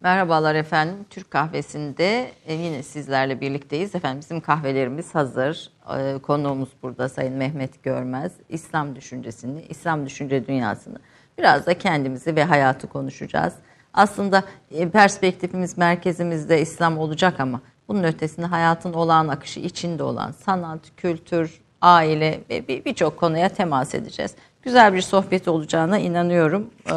[0.00, 1.06] Merhabalar efendim.
[1.10, 3.94] Türk kahvesinde e, yine sizlerle birlikteyiz.
[3.94, 5.70] Efendim bizim kahvelerimiz hazır.
[5.98, 8.32] E, konuğumuz burada Sayın Mehmet Görmez.
[8.48, 10.98] İslam düşüncesini, İslam düşünce dünyasını
[11.38, 13.54] biraz da kendimizi ve hayatı konuşacağız.
[13.94, 20.80] Aslında e, perspektifimiz merkezimizde İslam olacak ama bunun ötesinde hayatın olağan akışı içinde olan sanat,
[20.96, 24.34] kültür, aile ve birçok konuya temas edeceğiz
[24.68, 26.70] güzel bir sohbet olacağına inanıyorum.
[26.86, 26.92] Ee,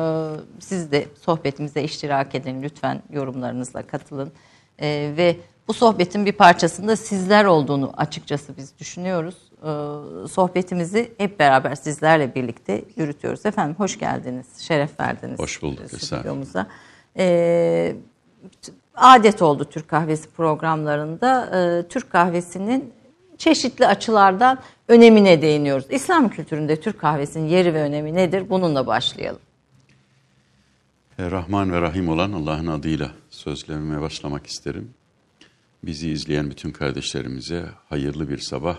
[0.59, 4.31] siz de sohbetimize iştirak edin lütfen yorumlarınızla katılın.
[4.81, 9.35] Ee, ve bu sohbetin bir parçasında sizler olduğunu açıkçası biz düşünüyoruz.
[9.57, 13.45] Ee, sohbetimizi hep beraber sizlerle birlikte yürütüyoruz.
[13.45, 15.39] Efendim hoş geldiniz, şeref verdiniz.
[15.39, 15.91] Hoş bulduk.
[15.91, 16.67] Stüdyomuza.
[17.17, 17.95] Ee,
[18.95, 21.49] adet oldu Türk Kahvesi programlarında.
[21.53, 22.93] Ee, Türk Kahvesi'nin
[23.41, 25.85] çeşitli açılardan önemine değiniyoruz.
[25.89, 28.49] İslam kültüründe Türk kahvesinin yeri ve önemi nedir?
[28.49, 29.41] Bununla başlayalım.
[31.19, 34.93] E, Rahman ve Rahim olan Allah'ın adıyla sözlerime başlamak isterim.
[35.83, 38.77] Bizi izleyen bütün kardeşlerimize hayırlı bir sabah,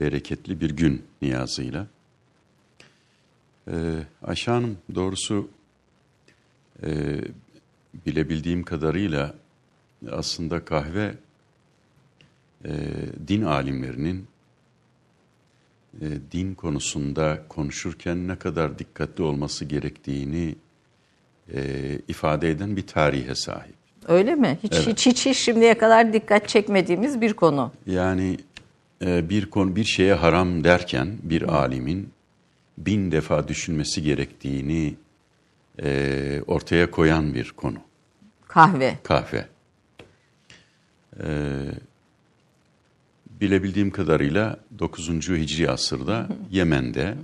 [0.00, 1.86] bereketli bir gün niyazıyla.
[3.68, 3.72] Ee,
[4.22, 5.48] Ayşe Hanım doğrusu
[6.82, 6.90] e,
[8.06, 9.34] bilebildiğim kadarıyla
[10.10, 11.14] aslında kahve
[12.64, 12.70] e,
[13.28, 14.26] din alimlerinin
[16.00, 20.54] e, din konusunda konuşurken ne kadar dikkatli olması gerektiğini
[21.54, 21.60] e,
[22.08, 23.74] ifade eden bir tarihe sahip.
[24.08, 24.58] Öyle mi?
[24.62, 24.86] Hiç, evet.
[24.86, 27.72] hiç, hiç, hiç şimdiye kadar dikkat çekmediğimiz bir konu.
[27.86, 28.36] Yani
[29.04, 31.52] e, bir konu bir şeye haram derken bir Hı.
[31.52, 32.10] alimin
[32.78, 34.94] bin defa düşünmesi gerektiğini
[35.82, 37.78] e, ortaya koyan bir konu.
[38.48, 38.98] Kahve.
[39.02, 39.46] Kahve.
[41.20, 41.91] Evet
[43.42, 45.08] bilebildiğim kadarıyla 9.
[45.28, 47.16] Hicri asırda Yemen'de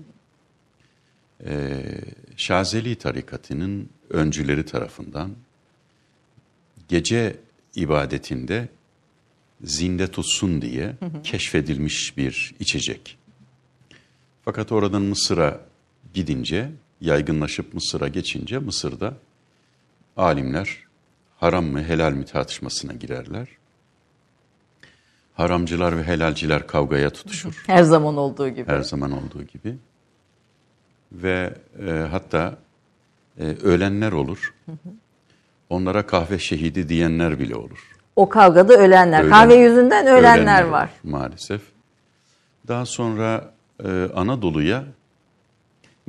[1.44, 1.82] e,
[2.36, 5.30] Şazeli tarikatının öncüleri tarafından
[6.88, 7.36] gece
[7.74, 8.68] ibadetinde
[9.64, 13.18] zinde tutsun diye keşfedilmiş bir içecek.
[14.44, 15.60] Fakat oradan Mısır'a
[16.14, 19.14] gidince, yaygınlaşıp Mısır'a geçince Mısır'da
[20.16, 20.78] alimler
[21.36, 23.57] haram mı helal mi tartışmasına girerler
[25.38, 27.62] haramcılar ve helalciler kavgaya tutuşur.
[27.66, 28.70] Her zaman olduğu gibi.
[28.70, 29.76] Her zaman olduğu gibi.
[31.12, 31.54] Ve
[31.86, 32.58] e, hatta
[33.40, 34.54] e, ölenler olur.
[35.70, 37.96] Onlara kahve şehidi diyenler bile olur.
[38.16, 39.20] O kavgada ölenler.
[39.20, 40.90] Ölen, kahve yüzünden ölenler, ölenler var.
[41.04, 41.62] Maalesef.
[42.68, 44.84] Daha sonra e, Anadolu'ya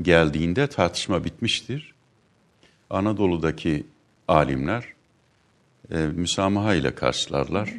[0.02, 1.94] geldiğinde tartışma bitmiştir.
[2.90, 3.88] Anadolu'daki
[4.28, 4.94] alimler
[5.92, 7.74] e, müsamaha ile karşılarlar.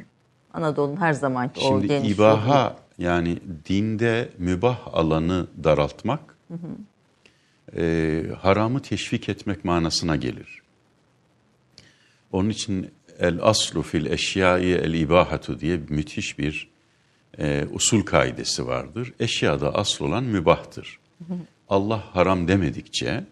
[0.55, 2.75] Anadolu'nun her zamanki Şimdi o geniş ibaha yolu.
[2.99, 3.39] yani
[3.69, 6.69] dinde mübah alanı daraltmak hı hı.
[7.81, 10.63] E, haramı teşvik etmek manasına gelir.
[12.33, 16.71] Onun için el aslu fil eşyai el ibahatu diye müthiş bir
[17.39, 19.13] e, usul kaidesi vardır.
[19.21, 20.99] Eşyada asıl olan mübahtır.
[21.19, 21.39] Hı hı.
[21.69, 23.25] Allah haram demedikçe,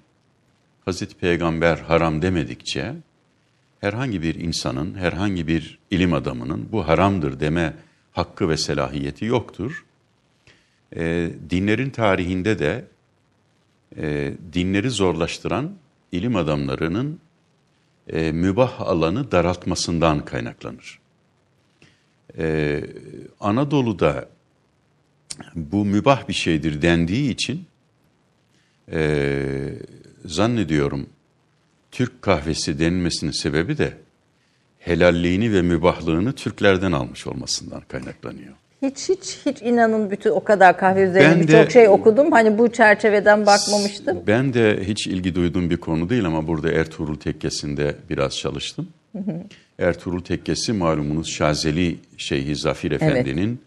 [0.84, 2.94] Hazreti Peygamber haram demedikçe
[3.80, 7.74] herhangi bir insanın, herhangi bir ilim adamının bu haramdır deme
[8.12, 9.84] hakkı ve selahiyeti yoktur.
[10.96, 12.84] E, dinlerin tarihinde de
[13.96, 15.72] e, dinleri zorlaştıran
[16.12, 17.20] ilim adamlarının
[18.08, 20.98] e, mübah alanı daraltmasından kaynaklanır.
[22.38, 22.80] E,
[23.40, 24.28] Anadolu'da
[25.54, 27.66] bu mübah bir şeydir dendiği için
[28.92, 29.74] e,
[30.24, 31.06] zannediyorum
[31.92, 33.92] Türk kahvesi denilmesinin sebebi de
[34.78, 38.54] helalliğini ve mübahlığını Türklerden almış olmasından kaynaklanıyor.
[38.82, 42.32] Hiç hiç hiç inanın bütün o kadar kahve üzerine birçok şey okudum.
[42.32, 44.22] Hani bu çerçeveden bakmamıştım.
[44.26, 48.88] Ben de hiç ilgi duyduğum bir konu değil ama burada Ertuğrul Tekkesi'nde biraz çalıştım.
[49.12, 49.42] Hı hı.
[49.78, 53.58] Ertuğrul Tekkesi malumunuz Şazeli Şeyhi Zafir Efendi'nin evet.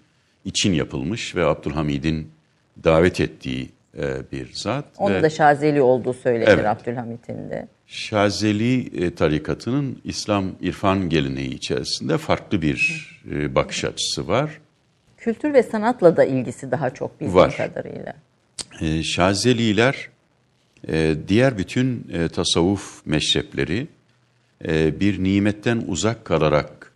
[0.45, 2.27] için yapılmış ve Abdülhamid'in
[2.83, 3.69] davet ettiği
[4.31, 4.85] bir zat.
[4.97, 7.67] Onun ve, da Şazeli olduğu söylenir evet, Abdülhamid'in de.
[7.87, 14.61] Şazeli e, tarikatının İslam irfan geleneği içerisinde farklı bir e, bakış açısı var.
[15.17, 17.57] Kültür ve sanatla da ilgisi daha çok bildiğim var.
[17.57, 18.15] kadarıyla.
[18.81, 20.09] E, Şazeliler
[21.27, 23.87] diğer bütün tasavvuf meşrepleri
[24.99, 26.93] bir nimetten uzak kalarak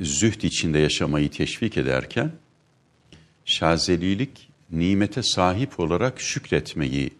[0.00, 2.30] zühd içinde yaşamayı teşvik ederken
[3.44, 7.10] Şazelilik nimete sahip olarak şükretmeyi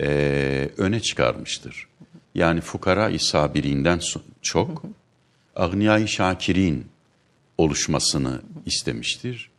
[0.00, 0.08] e,
[0.76, 1.88] öne çıkarmıştır.
[2.34, 4.00] Yani fukara-i sabirinden
[4.42, 4.82] çok
[5.56, 6.86] agniyai şakirin
[7.58, 9.50] oluşmasını istemiştir.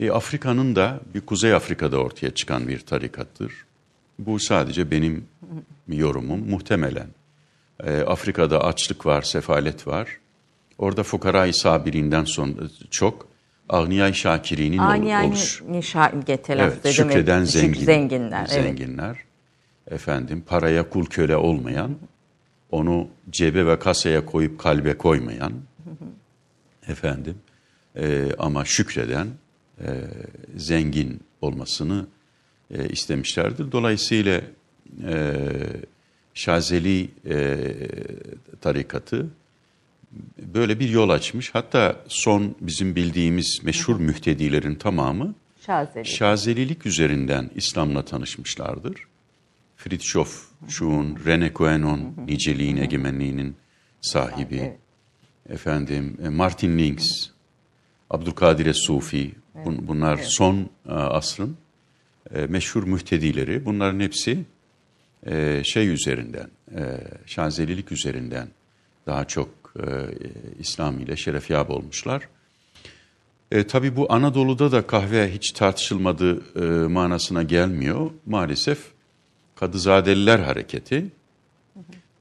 [0.00, 3.52] E, Afrika'nın da bir Kuzey Afrika'da ortaya çıkan bir tarikattır.
[4.18, 5.26] Bu sadece benim
[5.88, 7.08] yorumum muhtemelen.
[7.84, 10.08] E, Afrika'da açlık var, sefalet var.
[10.78, 12.52] Orada fukara-i sabirinden sonra
[12.90, 13.31] çok
[13.72, 15.62] Agniyay Şakiri'nin Aniyani oluş.
[15.62, 18.48] nişage telaffuz Evet, şükreden zengin, zenginler.
[18.52, 18.64] Evet.
[18.64, 19.16] zenginler.
[19.90, 21.96] Efendim paraya kul köle olmayan,
[22.70, 25.52] onu cebe ve kasaya koyup kalbe koymayan,
[26.88, 27.34] efendim
[27.96, 29.28] e, ama şükreden
[29.80, 29.86] e,
[30.56, 32.06] zengin olmasını
[32.70, 33.72] e, istemişlerdir.
[33.72, 34.40] Dolayısıyla
[35.08, 35.34] e,
[36.34, 37.68] Şazeli e,
[38.60, 39.26] tarikatı
[40.38, 41.54] böyle bir yol açmış.
[41.54, 45.34] Hatta son bizim bildiğimiz meşhur mühtedilerin tamamı
[45.66, 46.06] Şazeli.
[46.06, 49.06] Şazelilik üzerinden İslam'la tanışmışlardır.
[49.76, 53.56] Fritjof Schuon, René Guénon, niceliğin egemenliğinin
[54.00, 54.56] sahibi.
[54.56, 54.78] Evet.
[55.48, 57.28] Efendim e, Martin Links,
[58.10, 61.56] Abdülkadir Sufi, bun- bunlar son e, asrın
[62.34, 63.64] e, meşhur mühtedileri.
[63.64, 64.44] Bunların hepsi
[65.64, 66.50] şey üzerinden,
[67.26, 68.48] Şazelilik üzerinden
[69.06, 69.84] daha çok e,
[70.58, 72.28] İslam ile şerefyab olmuşlar.
[73.50, 78.10] E, tabii bu Anadolu'da da kahve hiç tartışılmadığı e, manasına gelmiyor.
[78.26, 78.78] Maalesef
[79.54, 81.06] Kadızadeliler hareketi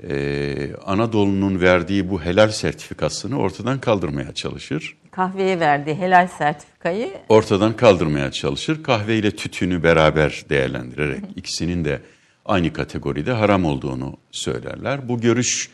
[0.10, 4.98] e, Anadolu'nun verdiği bu helal sertifikasını ortadan kaldırmaya çalışır.
[5.12, 8.84] Kahveye verdiği helal sertifikayı Ortadan kaldırmaya çalışır.
[8.84, 12.02] Kahve ile tütünü beraber değerlendirerek ikisinin de
[12.46, 15.10] aynı kategoride haram olduğunu söylerler.
[15.10, 15.70] Bu görüş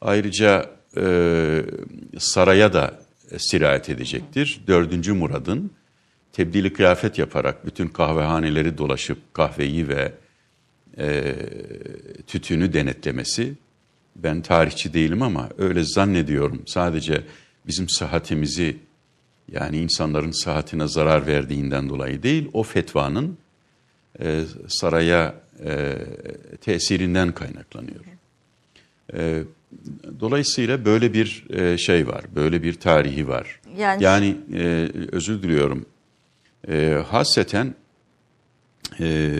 [0.00, 1.64] ayrıca e,
[2.18, 3.00] saraya da
[3.38, 4.60] sirayet edecektir.
[4.66, 5.70] Dördüncü Murad'ın
[6.32, 10.12] tebdili kıyafet yaparak bütün kahvehaneleri dolaşıp kahveyi ve
[10.98, 11.34] e,
[12.26, 13.54] tütünü denetlemesi.
[14.16, 16.62] Ben tarihçi değilim ama öyle zannediyorum.
[16.66, 17.22] Sadece
[17.66, 18.76] bizim sıhhatimizi
[19.52, 23.38] yani insanların sıhhatine zarar verdiğinden dolayı değil, o fetvanın
[24.20, 25.34] e, saraya
[25.64, 25.96] e,
[26.60, 28.15] tesirinden kaynaklanıyor.
[29.14, 29.42] E,
[30.20, 33.60] dolayısıyla böyle bir e, şey var, böyle bir tarihi var.
[34.00, 35.86] Yani- e, özür diliyorum.
[36.68, 37.74] E, hasreten
[39.00, 39.32] e,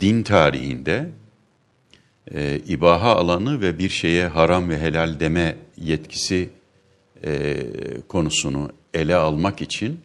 [0.00, 1.08] din tarihinde
[2.34, 6.50] e, ibaha alanı ve bir şeye haram ve helal deme yetkisi
[7.24, 7.56] e,
[8.08, 10.00] konusunu ele almak için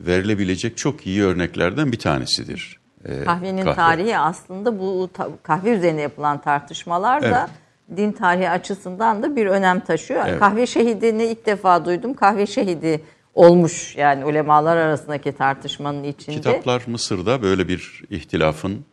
[0.00, 2.80] verilebilecek çok iyi örneklerden bir tanesidir.
[3.04, 3.74] e, kahvenin kahve.
[3.74, 5.10] tarihi aslında bu
[5.42, 7.50] kahve üzerine yapılan tartışmalar da
[7.96, 10.24] din tarihi açısından da bir önem taşıyor.
[10.28, 10.38] Evet.
[10.40, 12.14] Kahve şehidini ilk defa duydum.
[12.14, 13.00] Kahve şehidi
[13.34, 16.36] olmuş yani ulemalar arasındaki tartışmanın içinde.
[16.36, 18.84] Kitaplar Mısır'da böyle bir ihtilafın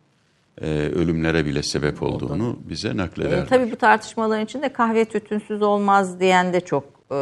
[0.60, 3.48] e, ölümlere bile sebep olduğunu bize E, nakleder.
[3.48, 7.18] tabii bu tartışmaların içinde kahve tütünsüz olmaz diyen de çok e,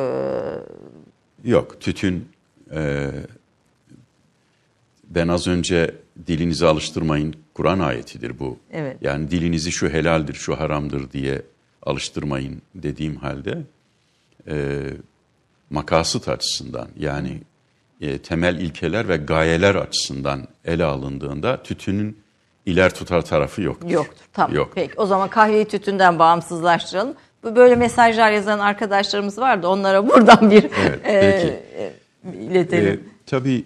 [1.44, 2.28] Yok, tütün
[2.74, 3.10] e,
[5.04, 5.94] ben az önce
[6.26, 8.58] dilinizi alıştırmayın Kur'an ayetidir bu.
[8.72, 8.96] Evet.
[9.00, 11.42] Yani dilinizi şu helaldir, şu haramdır diye
[11.86, 13.62] alıştırmayın dediğim halde
[14.48, 14.84] e,
[15.70, 17.40] makasıt açısından yani
[18.00, 22.18] e, temel ilkeler ve gayeler açısından ele alındığında tütünün
[22.66, 23.90] iler tutar tarafı yoktur.
[23.90, 24.24] yoktur.
[24.32, 24.56] Tamam.
[24.56, 24.72] Yok.
[24.74, 27.14] Peki o zaman kahveyi tütünden bağımsızlaştıralım.
[27.44, 29.68] Bu böyle mesajlar yazan arkadaşlarımız vardı.
[29.68, 30.66] Onlara buradan bir
[31.04, 31.44] Evet,
[31.76, 31.92] e,
[32.24, 32.92] e, iletelim.
[32.92, 33.64] Ee, tabii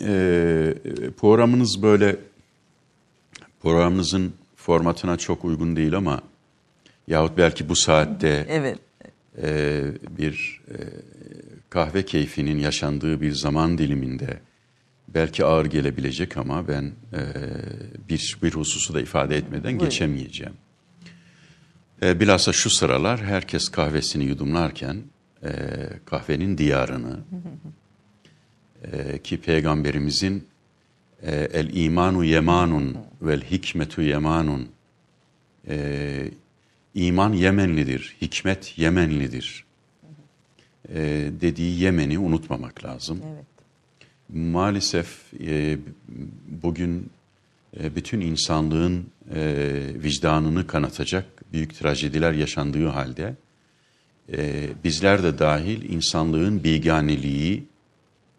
[0.00, 0.74] e,
[1.20, 2.16] programınız böyle
[3.62, 6.20] programınızın formatına çok uygun değil ama
[7.08, 8.78] yahut belki bu saatte evet.
[9.42, 9.82] e,
[10.18, 10.76] bir e,
[11.70, 14.40] kahve keyfinin yaşandığı bir zaman diliminde
[15.08, 17.20] belki ağır gelebilecek ama ben e,
[18.08, 20.54] bir bir hususu da ifade etmeden geçemeyeceğim.
[22.02, 25.02] E, bilhassa şu sıralar herkes kahvesini yudumlarken
[25.44, 25.50] e,
[26.04, 27.18] kahvenin diyarını
[28.92, 30.46] e, ki peygamberimizin
[31.22, 34.68] e, el imanu yemanun vel hikmetu yemanun
[35.68, 36.28] e,
[36.94, 39.64] iman Yemenlidir, hikmet Yemenlidir
[40.88, 43.20] e, dediği Yemen'i unutmamak lazım.
[43.34, 43.44] Evet.
[44.28, 45.78] Maalesef e,
[46.62, 47.10] bugün
[47.80, 53.34] e, bütün insanlığın e, vicdanını kanatacak büyük trajediler yaşandığı halde
[54.32, 57.64] e, bizler de dahil insanlığın biganeliği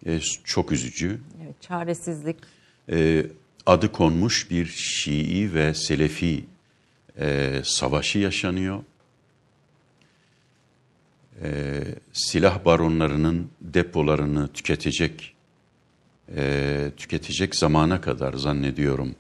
[0.06, 1.20] e, çok üzücü.
[1.44, 1.62] evet.
[1.62, 2.36] Çaresizlik.
[2.92, 3.26] E,
[3.66, 6.44] adı konmuş bir Şii ve Selefi
[7.20, 8.84] e, savaşı yaşanıyor.
[11.44, 11.82] E,
[12.14, 15.34] silah baronlarının depolarını tüketecek
[16.36, 19.16] e, tüketecek zamana kadar zannediyorum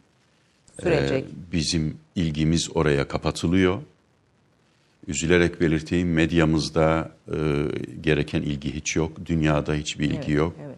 [0.82, 1.24] Sürecek.
[1.24, 3.82] e, bizim ilgimiz oraya kapatılıyor.
[5.08, 7.38] Üzülerek belirteyim medyamızda e,
[8.02, 9.26] gereken ilgi hiç yok.
[9.26, 10.56] Dünyada hiçbir ilgi Evet, yok.
[10.66, 10.78] evet.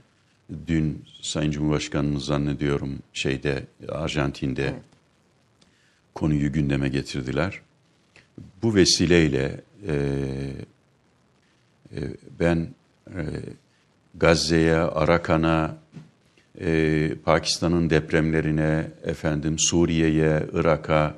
[0.67, 4.73] Dün Sayın Cumhurbaşkanımız zannediyorum şeyde Arjantin'de
[6.15, 7.61] konuyu gündeme getirdiler.
[8.61, 9.93] bu vesileyle e,
[11.95, 11.99] e,
[12.39, 12.67] ben
[13.07, 13.21] e,
[14.15, 15.77] Gazze'ye, Arakan'a,
[16.61, 21.15] e, Pakistan'ın depremlerine, efendim Suriye'ye, Irak'a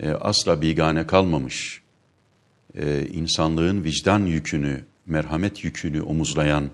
[0.00, 1.82] e, asla bigane kalmamış.
[2.74, 6.70] E, insanlığın vicdan yükünü, merhamet yükünü omuzlayan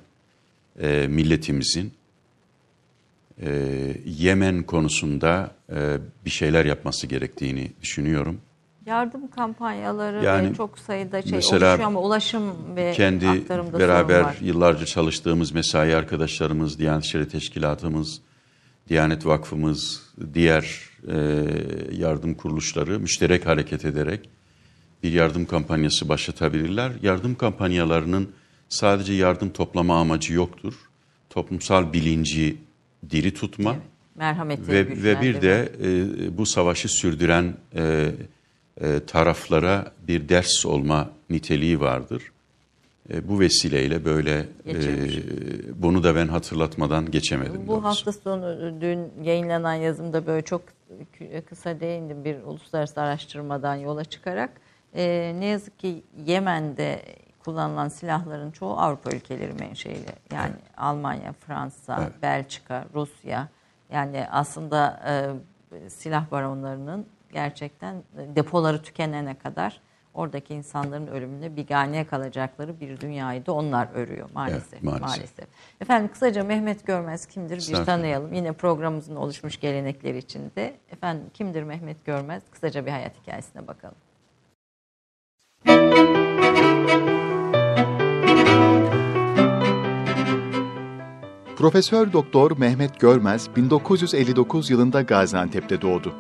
[0.81, 1.93] e, milletimizin
[3.43, 3.51] e,
[4.05, 8.41] Yemen konusunda e, bir şeyler yapması gerektiğini düşünüyorum.
[8.87, 14.27] Yardım kampanyaları Yani çok sayıda şey mesela oluşuyor ama ulaşım ve kendi aktarımda beraber sorun
[14.27, 14.37] var.
[14.41, 18.21] yıllarca çalıştığımız mesai arkadaşlarımız, Diyanet İşleri Teşkilatımız,
[18.89, 20.03] Diyanet Vakfımız,
[20.35, 21.45] diğer e,
[21.93, 24.29] yardım kuruluşları müşterek hareket ederek
[25.03, 26.93] bir yardım kampanyası başlatabilirler.
[27.03, 28.31] Yardım kampanyalarının
[28.69, 30.75] sadece yardım toplama amacı yoktur.
[31.31, 32.57] Toplumsal bilinci
[33.11, 33.77] diri tutma
[34.15, 38.11] Merhameti ve, ve bir de e, bu savaşı sürdüren e,
[38.81, 42.23] e, taraflara bir ders olma niteliği vardır.
[43.11, 44.75] E, bu vesileyle böyle e,
[45.83, 47.63] bunu da ben hatırlatmadan geçemedim.
[47.67, 47.85] Bu doğrusu.
[47.85, 50.63] hafta sonu dün yayınlanan yazımda böyle çok
[51.21, 54.51] kü- kısa değindim bir uluslararası araştırmadan yola çıkarak.
[54.95, 57.03] Ee, ne yazık ki Yemen'de
[57.45, 60.13] kullanılan silahların çoğu Avrupa ülkeleri menşeili.
[60.33, 62.23] Yani Almanya, Fransa, Evet.
[62.23, 63.49] Belçika, Rusya.
[63.91, 69.81] Yani aslında e, silah baronlarının gerçekten e, depoları tükenene kadar
[70.15, 74.73] oradaki insanların ölümüne bigane kalacakları bir dünyayı da onlar örüyor maalesef.
[74.73, 75.09] Evet, maalesef.
[75.09, 75.49] maalesef.
[75.81, 78.33] Efendim kısaca Mehmet Görmez kimdir bir tanıyalım.
[78.33, 80.77] Yine programımızın oluşmuş gelenekleri içinde.
[80.91, 82.43] Efendim kimdir Mehmet Görmez?
[82.51, 83.97] Kısaca bir hayat hikayesine bakalım.
[91.63, 96.15] Profesör Doktor Mehmet Görmez 1959 yılında Gaziantep'te doğdu.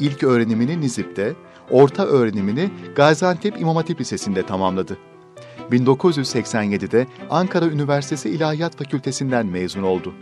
[0.00, 1.34] İlk öğrenimini Nizip'te,
[1.70, 4.98] orta öğrenimini Gaziantep İmam Hatip Lisesi'nde tamamladı.
[5.70, 10.14] 1987'de Ankara Üniversitesi İlahiyat Fakültesinden mezun oldu.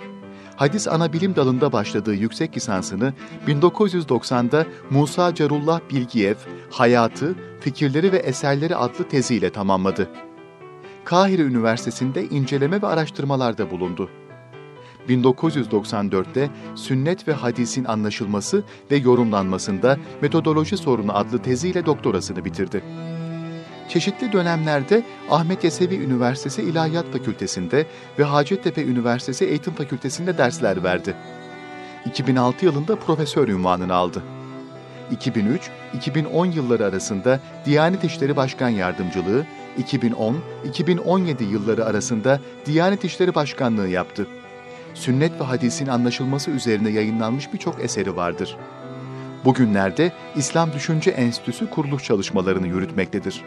[0.57, 3.13] Hadis Anabilim dalında başladığı yüksek lisansını
[3.47, 6.37] 1990'da Musa Carullah Bilgiyev,
[6.71, 10.11] Hayatı, Fikirleri ve Eserleri adlı teziyle tamamladı.
[11.05, 14.11] Kahire Üniversitesi'nde inceleme ve araştırmalarda bulundu.
[15.09, 22.83] 1994'te Sünnet ve Hadisin Anlaşılması ve Yorumlanmasında Metodoloji Sorunu adlı teziyle doktorasını bitirdi.
[23.89, 27.87] Çeşitli dönemlerde Ahmet Yesevi Üniversitesi İlahiyat Fakültesi'nde
[28.19, 31.15] ve Hacettepe Üniversitesi Eğitim Fakültesi'nde dersler verdi.
[32.07, 34.23] 2006 yılında profesör ünvanını aldı.
[35.13, 39.47] 2003-2010 yılları arasında Diyanet İşleri Başkan Yardımcılığı,
[39.83, 44.27] 2010-2017 yılları arasında Diyanet İşleri Başkanlığı yaptı.
[44.97, 48.57] Sünnet ve hadisin anlaşılması üzerine yayınlanmış birçok eseri vardır.
[49.45, 53.45] Bugünlerde İslam Düşünce Enstitüsü kuruluş çalışmalarını yürütmektedir.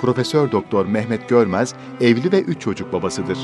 [0.00, 3.38] Profesör Doktor Mehmet Görmez evli ve üç çocuk babasıdır.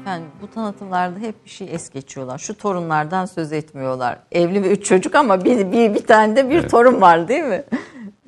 [0.00, 2.38] Efendim bu tanıtımlarda hep bir şey es geçiyorlar.
[2.38, 4.18] Şu torunlardan söz etmiyorlar.
[4.32, 7.64] Evli ve üç çocuk ama bir, bir, bir tane de bir torun var değil mi?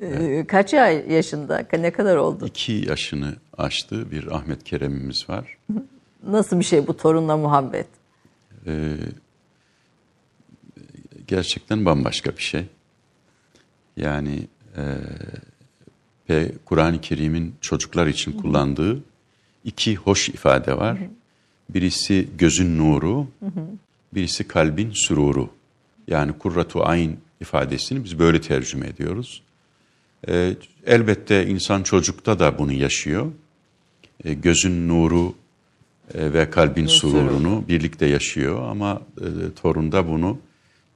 [0.01, 1.67] Ee, Kaç ay yaşında?
[1.73, 2.45] Ne kadar oldu?
[2.47, 5.57] İki yaşını aştı bir Ahmet Kerem'imiz var.
[6.27, 7.87] Nasıl bir şey bu torunla muhabbet?
[8.67, 8.95] Ee,
[11.27, 12.65] gerçekten bambaşka bir şey.
[13.97, 14.47] Yani
[16.29, 19.03] e, Kur'an-ı Kerim'in çocuklar için kullandığı
[19.63, 20.97] iki hoş ifade var.
[21.69, 23.27] Birisi gözün nuru,
[24.13, 25.49] birisi kalbin süruru.
[26.07, 29.43] Yani kurratu ayn ifadesini biz böyle tercüme ediyoruz.
[30.27, 33.31] Ee, elbette insan çocukta da bunu yaşıyor.
[34.25, 35.33] Ee, gözün nuru
[36.13, 39.25] e, ve kalbin sururunu birlikte yaşıyor ama e,
[39.61, 40.37] torunda bunu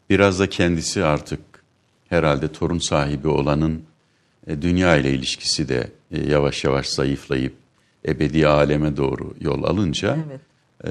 [0.09, 1.39] biraz da kendisi artık
[2.09, 3.83] herhalde torun sahibi olanın
[4.47, 7.53] e, dünya ile ilişkisi de e, yavaş yavaş zayıflayıp
[8.07, 10.41] ebedi aleme doğru yol alınca Evet.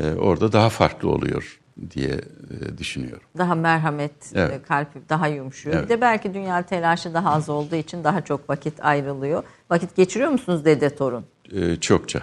[0.05, 1.59] e, orada daha farklı oluyor
[1.91, 3.23] diye e, düşünüyorum.
[3.39, 4.53] Daha merhamet, Evet.
[4.53, 5.77] e, kalp daha yumuşuyor.
[5.77, 5.85] Evet.
[5.85, 9.43] Bir de belki dünya telaşı daha az olduğu için daha çok vakit ayrılıyor.
[9.71, 11.25] Vakit geçiriyor musunuz dede torun?
[11.53, 12.23] E, çokça.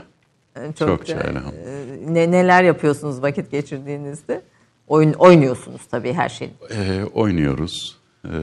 [0.56, 2.10] E, Çokça, elhamdülillah.
[2.10, 4.41] ne, neler yapıyorsunuz vakit geçirdiğinizde?
[4.88, 6.51] Oyun oynuyorsunuz tabii her şeyi.
[6.72, 8.00] E, oynuyoruz.
[8.25, 8.34] E,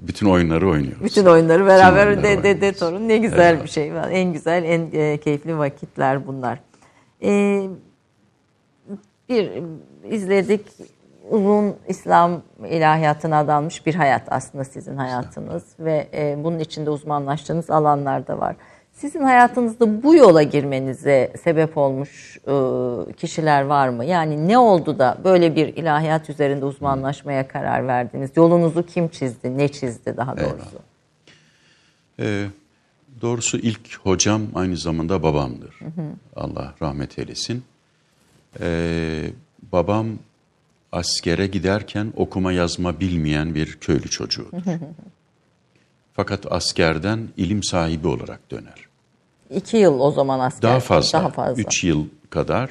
[0.00, 1.04] bütün oyunları oynuyoruz.
[1.04, 3.64] Bütün oyunları beraber oyunları dede, dede torun ne güzel Eyvallah.
[3.64, 3.92] bir şey.
[4.10, 6.58] En güzel, en keyifli vakitler bunlar.
[7.22, 7.62] E,
[9.32, 9.50] bir
[10.10, 10.66] izledik
[11.30, 18.26] uzun İslam ilahiyatına adanmış bir hayat aslında sizin hayatınız ve e, bunun içinde uzmanlaştığınız alanlar
[18.26, 18.56] da var.
[18.92, 24.04] Sizin hayatınızda bu yola girmenize sebep olmuş e, kişiler var mı?
[24.04, 28.30] Yani ne oldu da böyle bir ilahiyat üzerinde uzmanlaşmaya karar verdiniz?
[28.36, 30.78] Yolunuzu kim çizdi, ne çizdi daha doğrusu?
[32.20, 32.46] Ee,
[33.20, 35.78] doğrusu ilk hocam aynı zamanda babamdır.
[36.36, 37.64] Allah rahmet eylesin.
[38.60, 39.30] Ee,
[39.72, 40.06] babam
[40.92, 44.58] askere giderken okuma yazma bilmeyen bir köylü çocuğudur.
[46.14, 48.86] Fakat askerden ilim sahibi olarak döner.
[49.50, 50.62] İki yıl o zaman asker.
[50.70, 51.62] Daha fazla, Daha fazla.
[51.62, 52.70] üç yıl kadar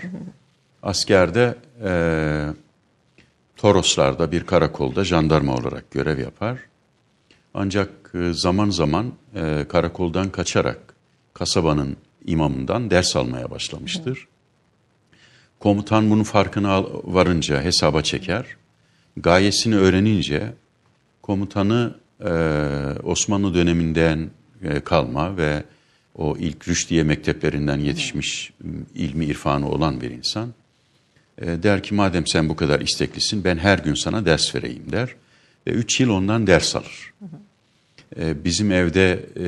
[0.83, 1.91] askerde e,
[3.57, 6.59] Toroslar'da bir karakolda jandarma olarak görev yapar.
[7.53, 10.79] Ancak e, zaman zaman e, karakoldan kaçarak
[11.33, 14.27] kasabanın imamından ders almaya başlamıştır.
[15.61, 18.45] Komutan bunun farkına varınca hesaba çeker.
[19.17, 20.53] Gayesini öğrenince
[21.21, 22.31] komutanı e,
[23.03, 24.29] Osmanlı döneminden
[24.63, 25.63] e, kalma ve
[26.15, 28.53] o ilk Rüşdiye mekteplerinden yetişmiş
[28.95, 30.53] ilmi irfanı olan bir insan
[31.41, 35.15] e, der ki madem sen bu kadar isteklisin ben her gün sana ders vereyim der
[35.67, 37.13] ve üç yıl ondan ders alır.
[38.19, 39.47] E, bizim evde e,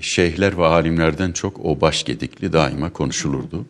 [0.00, 3.66] şeyhler ve alimlerden çok o başgedikli daima konuşulurdu.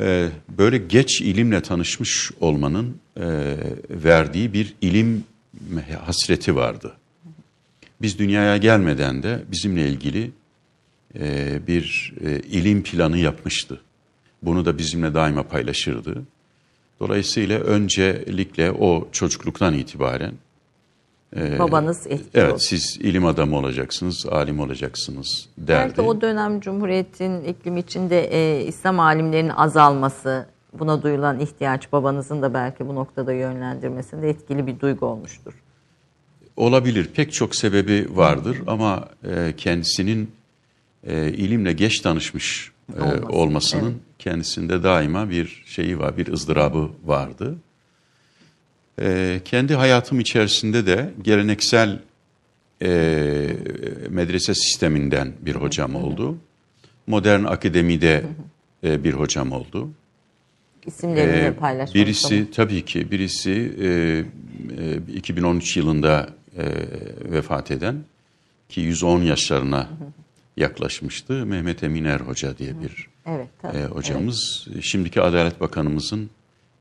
[0.00, 3.56] E, böyle geç ilimle tanışmış olmanın e,
[3.90, 5.24] verdiği bir ilim
[6.04, 6.96] hasreti vardı.
[8.02, 10.30] Biz dünyaya gelmeden de bizimle ilgili
[11.18, 12.14] e, bir
[12.50, 13.80] ilim planı yapmıştı.
[14.42, 16.22] Bunu da bizimle daima paylaşırdı.
[17.00, 20.32] Dolayısıyla öncelikle o çocukluktan itibaren
[21.36, 25.88] Babanız etkili evet siz ilim adamı olacaksınız, alim olacaksınız derdi.
[25.88, 30.46] Belki o dönem Cumhuriyet'in iklimi içinde e, İslam alimlerinin azalması,
[30.78, 35.52] buna duyulan ihtiyaç babanızın da belki bu noktada yönlendirmesinde etkili bir duygu olmuştur.
[36.56, 37.10] Olabilir.
[37.14, 40.30] Pek çok sebebi vardır ama e, kendisinin
[41.04, 47.56] e, ilimle geç tanışmış e, Olması, olmasının kendisinde daima bir şeyi var, bir ızdırabı vardı.
[49.00, 51.98] E, kendi hayatım içerisinde de geleneksel
[52.82, 52.88] e,
[54.08, 56.36] medrese sisteminden bir hocam oldu.
[57.06, 58.24] Modern akademide
[58.84, 59.90] e, bir hocam oldu.
[60.86, 63.50] İsimlerini Ee, paylaşmak Birisi tabii ki birisi
[63.80, 63.88] e,
[65.12, 66.28] e, 2013 yılında
[66.58, 66.64] e,
[67.32, 67.96] vefat eden
[68.68, 69.88] ki 110 yaşlarına
[70.56, 71.46] yaklaşmıştı.
[71.46, 73.76] Mehmet Eminer Hoca diye bir Evet, tabii.
[73.78, 74.68] e, hocamız.
[74.80, 76.30] Şimdiki Adalet Bakanımızın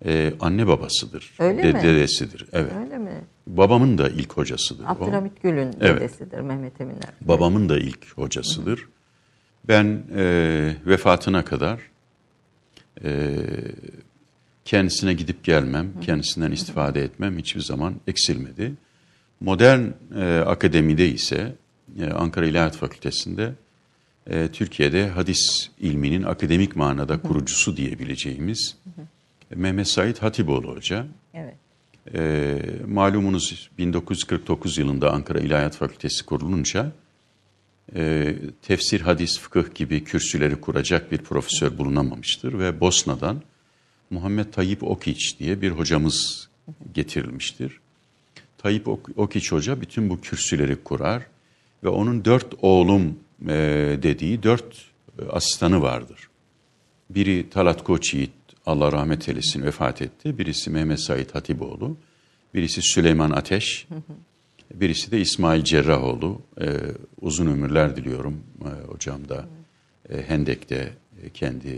[0.06, 1.32] e, anne babasıdır.
[1.40, 1.82] Öyle de- mi?
[1.84, 2.46] Dedesidir.
[2.54, 2.72] Evet.
[2.84, 3.22] Öyle mi?
[3.48, 4.84] Babamın da ilk hocasıdır.
[4.84, 4.88] o.
[4.88, 6.02] Abdülhamit Gül'ün Evet.
[6.02, 7.10] dedesidir Mehmet Eminer.
[7.22, 8.88] Babamın da ilk hocasıdır.
[9.68, 11.80] Ben e, vefatına kadar
[13.04, 13.36] e,
[14.66, 18.74] kendisine gidip gelmem, kendisinden istifade etmem hiçbir zaman eksilmedi.
[19.40, 19.82] Modern
[20.16, 21.56] e, akademide ise
[22.00, 23.54] e, Ankara İlahiyat Fakültesi'nde
[24.28, 28.76] e, Türkiye'de hadis ilminin akademik manada kurucusu diyebileceğimiz
[29.56, 31.08] Mehmet Said Hatipoğlu Hoca.
[31.34, 31.56] Evet.
[32.14, 36.92] E, malumunuz 1949 yılında Ankara İlahiyat Fakültesi kurulunca
[37.96, 43.42] e, tefsir, hadis, fıkıh gibi kürsüleri kuracak bir profesör bulunamamıştır ve Bosna'dan
[44.10, 46.50] Muhammed Tayyip Okiç diye bir hocamız
[46.94, 47.80] getirilmiştir.
[48.58, 51.24] Tayyip Ok- Okiç Hoca bütün bu kürsüleri kurar
[51.84, 53.54] ve onun dört oğlum e,
[54.04, 54.86] dediği dört
[55.20, 56.30] e, asistanı vardır.
[57.10, 58.32] Biri Talat Koçyiğit,
[58.66, 60.38] Allah rahmet eylesin vefat etti.
[60.38, 61.98] Birisi Mehmet Said Hatipoğlu,
[62.54, 63.88] birisi Süleyman Ateş,
[64.74, 66.42] birisi de İsmail Cerrahoğlu.
[66.62, 66.68] Ee,
[67.22, 68.44] uzun ömürler diliyorum.
[68.66, 69.46] Ee, hocam da
[70.10, 70.90] e, Hendek'te
[71.24, 71.70] e, kendi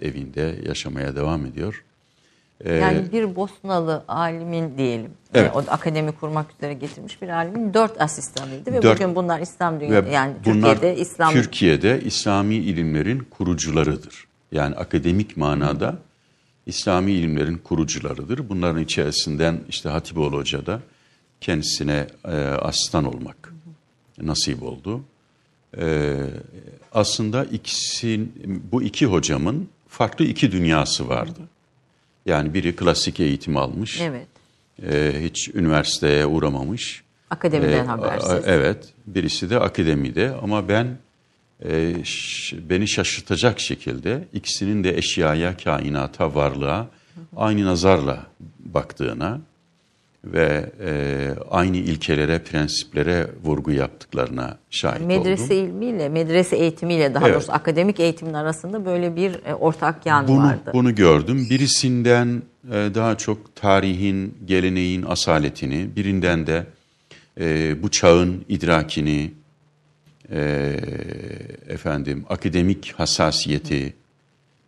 [0.00, 1.84] e, evinde yaşamaya devam ediyor.
[2.64, 5.10] Yani bir Bosnalı alimin diyelim.
[5.34, 5.50] Ee, Evet.
[5.54, 10.08] O akademi kurmak üzere getirmiş bir alimin dört asistanıydı ve Dört- bugün bunlar İslam dünyası
[10.10, 14.26] yani bunlar Türkiye'de İslam Türkiye'de İslami ilimlerin kurucularıdır.
[14.54, 15.98] Yani akademik manada
[16.66, 18.48] İslami ilimlerin kurucularıdır.
[18.48, 20.80] Bunların içerisinden işte Hatipoğlu Hoca da
[21.40, 23.52] kendisine e, asistan olmak
[24.22, 25.04] nasip oldu.
[25.78, 26.16] E,
[26.92, 28.20] aslında ikisi,
[28.72, 31.40] bu iki hocamın farklı iki dünyası vardı.
[32.26, 34.26] Yani biri klasik eğitim almış, evet.
[34.82, 37.04] e, hiç üniversiteye uğramamış.
[37.30, 38.32] Akademiden Ee, habersiz.
[38.46, 40.98] Evet, birisi de akademide ama ben
[41.64, 46.86] e, ş- beni şaşırtacak şekilde ikisinin de eşyaya, kainata, varlığa
[47.36, 48.26] aynı nazarla
[48.58, 49.40] baktığına
[50.24, 55.56] ve e, aynı ilkelere, prensiplere vurgu yaptıklarına şahit Medrese oldum.
[55.66, 57.34] ilmiyle, medrese eğitimiyle daha Evet.
[57.34, 60.70] doğrusu akademik eğitimin arasında böyle bir e, ortak yan Bunu, vardı.
[60.74, 61.46] bunu gördüm.
[61.50, 66.66] Birisinden e, daha çok tarihin, geleneğin asaletini, birinden de
[67.40, 69.30] e, bu çağın idrakini,
[70.30, 70.40] e,
[71.68, 73.94] efendim akademik hassasiyeti,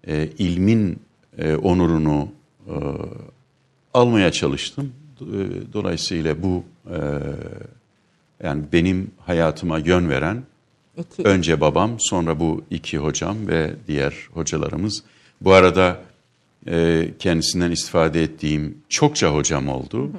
[0.06, 0.98] e, ilmin
[1.38, 2.28] e, onurunu
[2.68, 2.74] e,
[3.94, 4.92] almaya çalıştım.
[5.20, 5.24] E,
[5.72, 6.98] Dolayısıyla bu e,
[8.42, 10.42] yani benim hayatıma yön veren
[10.98, 11.22] İki.
[11.22, 15.02] önce babam, sonra bu iki hocam ve diğer hocalarımız.
[15.40, 16.00] Bu arada
[16.68, 20.10] e, kendisinden istifade ettiğim çokça hocam oldu.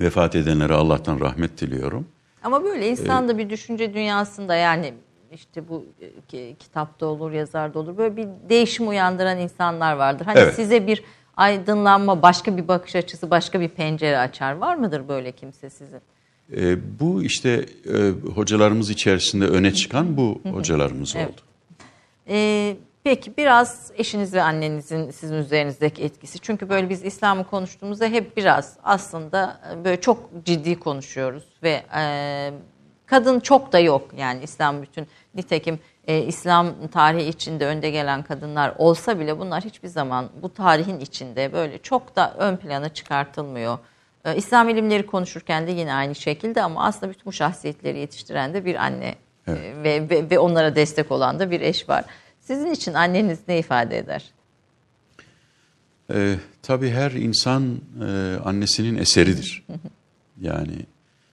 [0.00, 2.06] Vefat edenlere Allah'tan rahmet diliyorum.
[2.46, 4.94] Ama böyle insanda bir düşünce dünyasında yani
[5.32, 7.96] işte bu e, ki- kitapta olur, yazarda olur.
[7.96, 10.24] Böyle bir değişim uyandıran insanlar vardır.
[10.26, 10.54] Hani Evet.
[10.54, 11.02] size bir
[11.36, 14.52] aydınlanma, başka bir bakış açısı, başka bir pencere açar.
[14.52, 16.00] Var mıdır böyle kimse sizin?
[16.56, 21.28] E, bu işte e, hocalarımız içerisinde öne çıkan bu hocalarımız Evet.
[21.30, 21.40] oldu.
[22.28, 26.38] Ee, peki biraz eşiniz ve annenizin sizin üzerinizdeki etkisi.
[26.38, 32.52] Çünkü böyle biz İslam'ı konuştuğumuzda hep biraz aslında e, böyle çok ciddi konuşuyoruz ve e,
[33.06, 38.74] kadın çok da yok yani İslam bütün nitekim e, İslam tarihi içinde önde gelen kadınlar
[38.78, 43.78] olsa bile bunlar hiçbir zaman bu tarihin içinde böyle çok da ön plana çıkartılmıyor.
[44.24, 48.64] E, İslam ilimleri konuşurken de yine aynı şekilde ama aslında bütün bu şahsiyetleri yetiştiren de
[48.64, 49.14] bir anne
[49.48, 49.52] e,
[49.84, 52.04] ve, ve, ve onlara destek olan da bir eş var.
[52.46, 54.24] Sizin için anneniz ne ifade eder?
[56.14, 59.64] E, tabii her insan e, annesinin eseridir.
[60.40, 60.76] Yani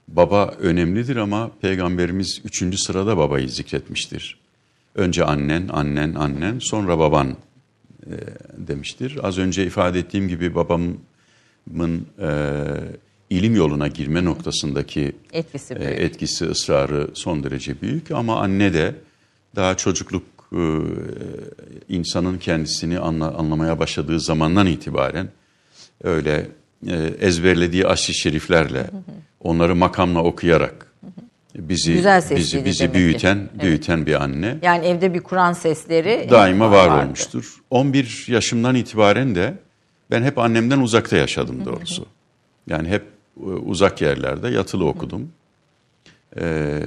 [0.07, 4.39] baba önemlidir ama Peygamberimiz üçüncü sırada babayı zikretmiştir.
[4.95, 7.37] Önce annen, annen, annen, sonra baban
[8.05, 8.13] e,
[8.57, 9.19] demiştir.
[9.23, 12.29] Az önce ifade ettiğim gibi babamın e,
[13.29, 15.99] ilim yoluna girme noktasındaki Etkisi e, büyük.
[15.99, 18.95] etkisi, ısrarı son derece büyük ama anne de
[19.55, 20.32] daha çocukluk e,
[21.89, 25.29] insanın kendisini anla- anlamaya başladığı zamandan itibaren
[26.03, 26.47] öyle
[26.87, 28.89] e, ezberlediği aşri şeriflerle
[29.39, 30.87] onları makamla okuyarak
[31.55, 32.99] bizi Güzel bizi bizi demek ki.
[32.99, 33.63] büyüten Evet.
[33.63, 37.05] büyüten bir anne Yani evde bir Kur'an sesleri daima var vardı.
[37.05, 37.55] olmuştur.
[37.69, 39.53] 11 yaşımdan itibaren de
[40.11, 42.05] ben hep annemden uzakta yaşadım doğrusu.
[42.67, 43.03] Yani hep
[43.39, 45.29] e, uzak yerlerde yatılı okudum.
[46.39, 46.79] Ee,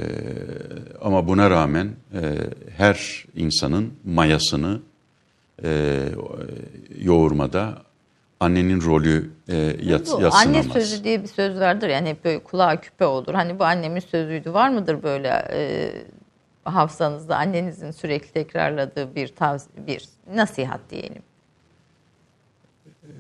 [1.00, 2.20] ama buna rağmen e,
[2.76, 4.80] her insanın mayasını
[5.64, 5.98] e,
[6.98, 7.82] yoğurmada
[8.40, 12.80] annenin rolü e, yat, Bu anne sözü diye bir söz vardır yani hep böyle kulağa
[12.80, 13.35] küpe olur.
[13.35, 15.90] Hani bu annemin sözüydü var mıdır böyle e,
[16.64, 20.04] hafızanızda annenizin sürekli tekrarladığı bir tavs- bir
[20.35, 21.22] nasihat diyelim.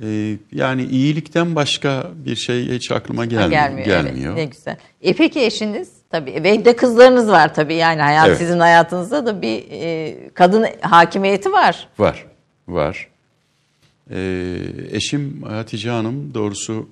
[0.02, 3.50] Ee, yani iyilikten başka bir şey hiç aklıma gelmiyor.
[3.50, 3.86] gelmiyor.
[3.86, 4.36] gelmiyor.
[4.36, 4.76] Evet, ne güzel.
[5.02, 8.38] E peki eşiniz tabii ve de kızlarınız var tabii yani hayat Evet.
[8.38, 11.88] sizin hayatınızda da bir e, kadın hakimiyeti var.
[11.98, 12.26] Var,
[12.68, 13.08] var.
[14.10, 14.58] Ee,
[14.90, 16.88] eşim Hatice Hanım doğrusu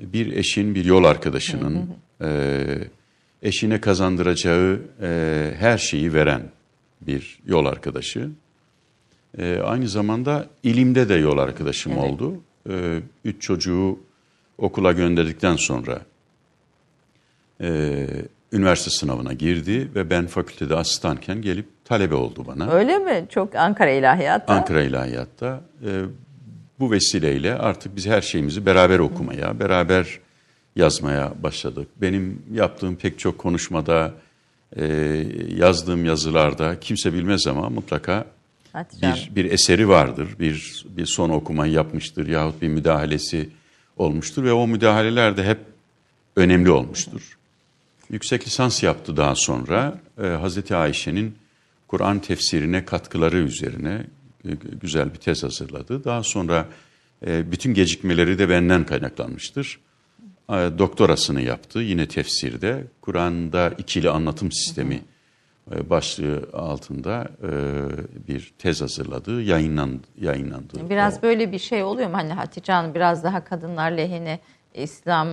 [0.00, 1.90] bir eşin, bir yol arkadaşının
[2.22, 2.28] e,
[3.42, 6.42] eşine kazandıracağı e, her şeyi veren
[7.00, 8.28] bir yol arkadaşı.
[9.38, 12.04] E, aynı zamanda ilimde de yol arkadaşım Evet.
[12.04, 12.34] oldu.
[12.70, 13.98] E, üç çocuğu
[14.58, 16.00] okula gönderdikten sonra
[17.60, 18.06] e,
[18.52, 22.70] üniversite sınavına girdi ve ben fakültede asistanken gelip talebe oldu bana.
[22.70, 23.26] Öyle mi?
[23.30, 24.54] Çok Ankara İlahiyat'ta.
[24.54, 25.60] Ankara İlahiyat'ta.
[25.86, 25.90] E,
[26.80, 30.18] bu vesileyle artık biz her şeyimizi beraber okumaya, beraber
[30.76, 31.88] yazmaya başladık.
[31.96, 34.14] Benim yaptığım pek çok konuşmada,
[34.76, 34.84] e,
[35.56, 38.24] yazdığım yazılarda kimse bilmez ama mutlaka
[38.72, 40.28] Hatice bir, bir eseri vardır.
[40.40, 43.48] Bir, bir son okumayı yapmıştır yahut bir müdahalesi
[43.96, 45.58] olmuştur ve o müdahaleler de hep
[46.36, 47.38] önemli olmuştur.
[48.10, 49.98] Yüksek lisans yaptı daha sonra.
[50.22, 51.34] Ee, Hazreti Ayşe'nin
[51.88, 54.06] Kur'an tefsirine katkıları üzerine
[54.44, 56.04] e, güzel bir tez hazırladı.
[56.04, 56.68] Daha sonra
[57.26, 59.80] e, bütün gecikmeleri de benden kaynaklanmıştır.
[60.48, 62.84] E, doktorasını yaptı yine tefsirde.
[63.00, 65.02] Kur'an'da ikili anlatım sistemi
[65.74, 67.48] e, başlığı altında e,
[68.28, 69.42] bir tez hazırladı.
[69.42, 70.06] Yayınlandı.
[70.20, 71.22] yayınlandı Biraz o.
[71.22, 72.16] böyle bir şey oluyor mu?
[72.16, 74.40] Hani Hatice Hanım biraz daha kadınlar lehine
[74.74, 75.28] İslam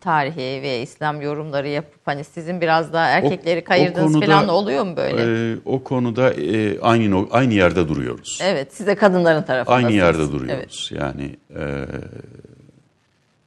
[0.00, 4.84] tarihi ve İslam yorumları yapıp hani sizin biraz daha erkekleri o kayırdığınız konuda, falan oluyor
[4.84, 5.52] mu böyle?
[5.52, 8.38] E, o konuda e, aynı aynı yerde duruyoruz.
[8.42, 9.84] evet, size kadınların tarafındasınız.
[9.84, 10.32] Aynı yerde Evet.
[10.32, 10.90] duruyoruz.
[10.94, 11.86] Yani e,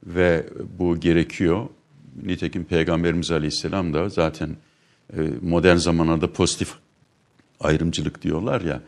[0.06, 0.45] ve
[0.80, 1.65] bu gerekiyor.
[2.23, 4.49] Nitekim Peygamberimiz Aleyhisselam da zaten
[5.13, 6.73] e, modern zamanlarda pozitif
[7.60, 8.82] ayrımcılık diyorlar ya.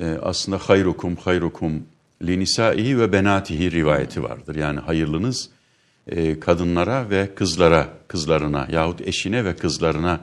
[0.00, 1.82] E, aslında hayrukum hayrukum
[2.22, 4.54] linisaihi ve benatihi rivayeti vardır.
[4.54, 5.50] Yani hayırlınız
[6.06, 10.20] e, kadınlara ve kızlara, kızlarına yahut eşine ve kızlarına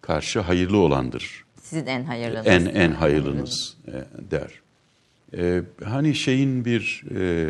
[0.00, 2.46] karşı hayırlı olandır Sizin en hayırlınız.
[2.46, 4.50] en en hayırlınız e, der.
[5.36, 7.48] E, hani şeyin bir e,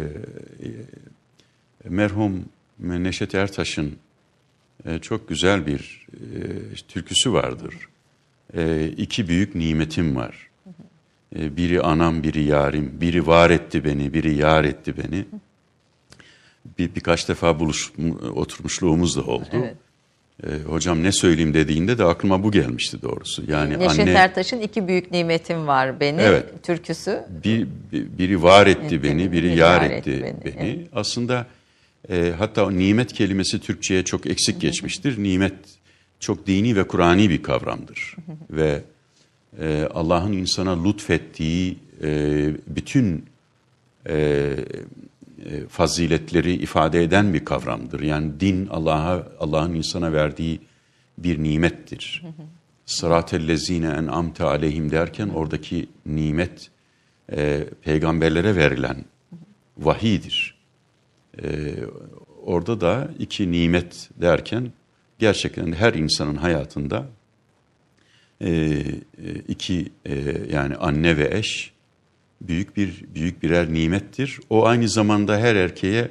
[0.62, 0.68] e,
[1.88, 2.44] merhum
[2.78, 3.92] Neşet Ertaş'ın
[4.86, 7.74] e, çok güzel bir e, türküsü vardır.
[8.56, 10.48] E, iki büyük nimetim var.
[11.36, 12.92] E, biri anam, biri yarim.
[13.00, 15.24] Biri var etti beni, biri yar etti beni.
[16.78, 17.92] Bir birkaç defa buluş
[18.34, 19.44] oturmuşluğumuz da oldu.
[19.52, 19.74] Evet.
[20.46, 23.42] E, hocam ne söyleyeyim dediğinde de aklıma bu gelmişti doğrusu.
[23.48, 26.62] Yani Neşet anne Ertaş'ın iki büyük nimetim var beni Evet.
[26.62, 27.22] türküsü.
[27.44, 30.54] bir, bir- biri var etti beni, biri biri yar etti etti beni.
[30.56, 30.86] beni.
[30.92, 31.46] Aslında
[32.10, 35.22] e, hatta o nimet kelimesi Türkçe'ye çok eksik geçmiştir.
[35.22, 35.54] Nimet
[36.20, 38.16] çok dini ve Kur'ani bir kavramdır.
[38.50, 38.82] ve
[39.60, 42.08] e, Allah'ın insana lütfettiği e,
[42.66, 43.24] bütün
[44.08, 44.50] e,
[45.44, 48.00] e, faziletleri ifade eden bir kavramdır.
[48.00, 50.60] Yani din Allah'a Allah'ın insana verdiği
[51.18, 52.22] bir nimettir.
[52.86, 56.70] Sıratellezine en'amte aleyhim derken oradaki nimet
[57.32, 59.04] e, peygamberlere verilen
[59.78, 60.54] vahidir.
[61.42, 61.74] E,
[62.42, 64.72] orada da iki nimet derken
[65.18, 67.06] gerçekten her insanın hayatında
[68.40, 68.84] e, e,
[69.48, 70.14] iki e,
[70.52, 71.72] yani anne ve eş
[72.40, 74.40] büyük bir büyük birer nimettir.
[74.50, 76.08] O aynı zamanda her erkeğe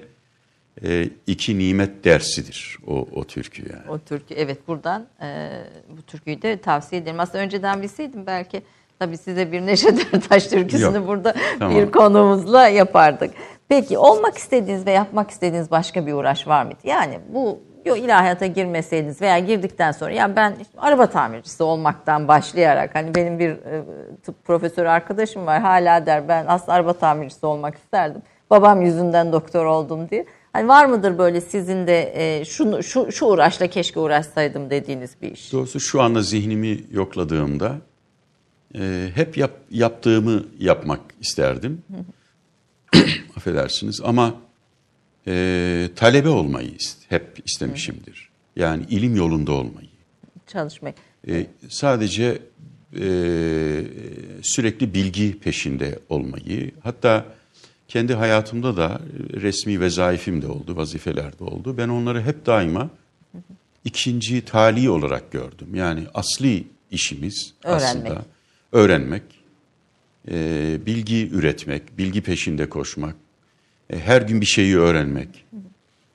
[0.83, 3.89] e, iki nimet dersidir o, o türkü yani.
[3.89, 5.49] O türkü evet buradan e,
[5.97, 7.19] bu türküyü de tavsiye ederim.
[7.19, 8.61] Aslında önceden bilseydim belki
[8.99, 11.77] tabii size bir Neşet Ertaş türküsünü Yok, burada tamam.
[11.77, 13.33] bir konuğumuzla yapardık.
[13.69, 16.79] Peki olmak istediğiniz ve yapmak istediğiniz başka bir uğraş var mıydı?
[16.83, 22.95] Yani bu yo, ilahiyata girmeseydiniz veya girdikten sonra ya ben işte araba tamircisi olmaktan başlayarak
[22.95, 23.83] hani benim bir e,
[24.23, 28.21] tıp profesörü arkadaşım var hala der ben aslında araba tamircisi olmak isterdim.
[28.49, 30.25] Babam yüzünden doktor oldum diye.
[30.53, 35.31] Hani var mıdır böyle sizin de e, şunu, şu, şu uğraşla keşke uğraşsaydım dediğiniz bir
[35.31, 35.53] iş?
[35.53, 37.75] Doğrusu şu anda zihnimi yokladığımda
[38.75, 41.81] e, hep yap, yaptığımı yapmak isterdim.
[43.37, 44.33] Affedersiniz ama
[45.29, 48.29] e, talebe olmayı ist- hep istemişimdir.
[48.55, 49.87] Yani ilim yolunda olmayı.
[50.47, 50.95] Çalışmak.
[51.27, 52.37] E, sadece
[52.99, 53.07] e,
[54.41, 57.25] sürekli bilgi peşinde olmayı, hatta
[57.87, 59.01] kendi hayatımda da
[59.33, 61.77] resmi vezaifim de oldu, vazifeler de oldu.
[61.77, 62.89] Ben onları hep daima
[63.85, 65.67] ikinci tali olarak gördüm.
[65.75, 67.85] Yani asli işimiz Öğrenmek.
[67.85, 68.25] aslında
[68.71, 69.23] öğrenmek,
[70.31, 73.15] e, bilgi üretmek, bilgi peşinde koşmak,
[73.93, 75.45] her gün bir şeyi öğrenmek.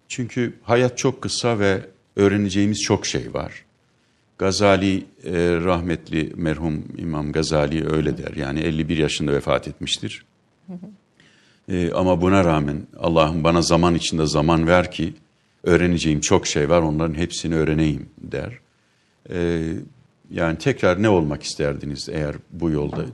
[0.08, 1.80] Çünkü hayat çok kısa ve
[2.16, 3.64] öğreneceğimiz çok şey var.
[4.38, 5.32] Gazali e,
[5.64, 8.32] rahmetli merhum İmam Gazali öyle der.
[8.36, 10.24] Yani 51 yaşında vefat etmiştir.
[11.68, 15.14] E, ama buna rağmen Allah'ım bana zaman içinde zaman ver ki
[15.62, 18.58] öğreneceğim çok şey var onların hepsini öğreneyim der.
[19.30, 19.68] E,
[20.30, 23.04] yani tekrar ne olmak isterdiniz eğer bu yolda?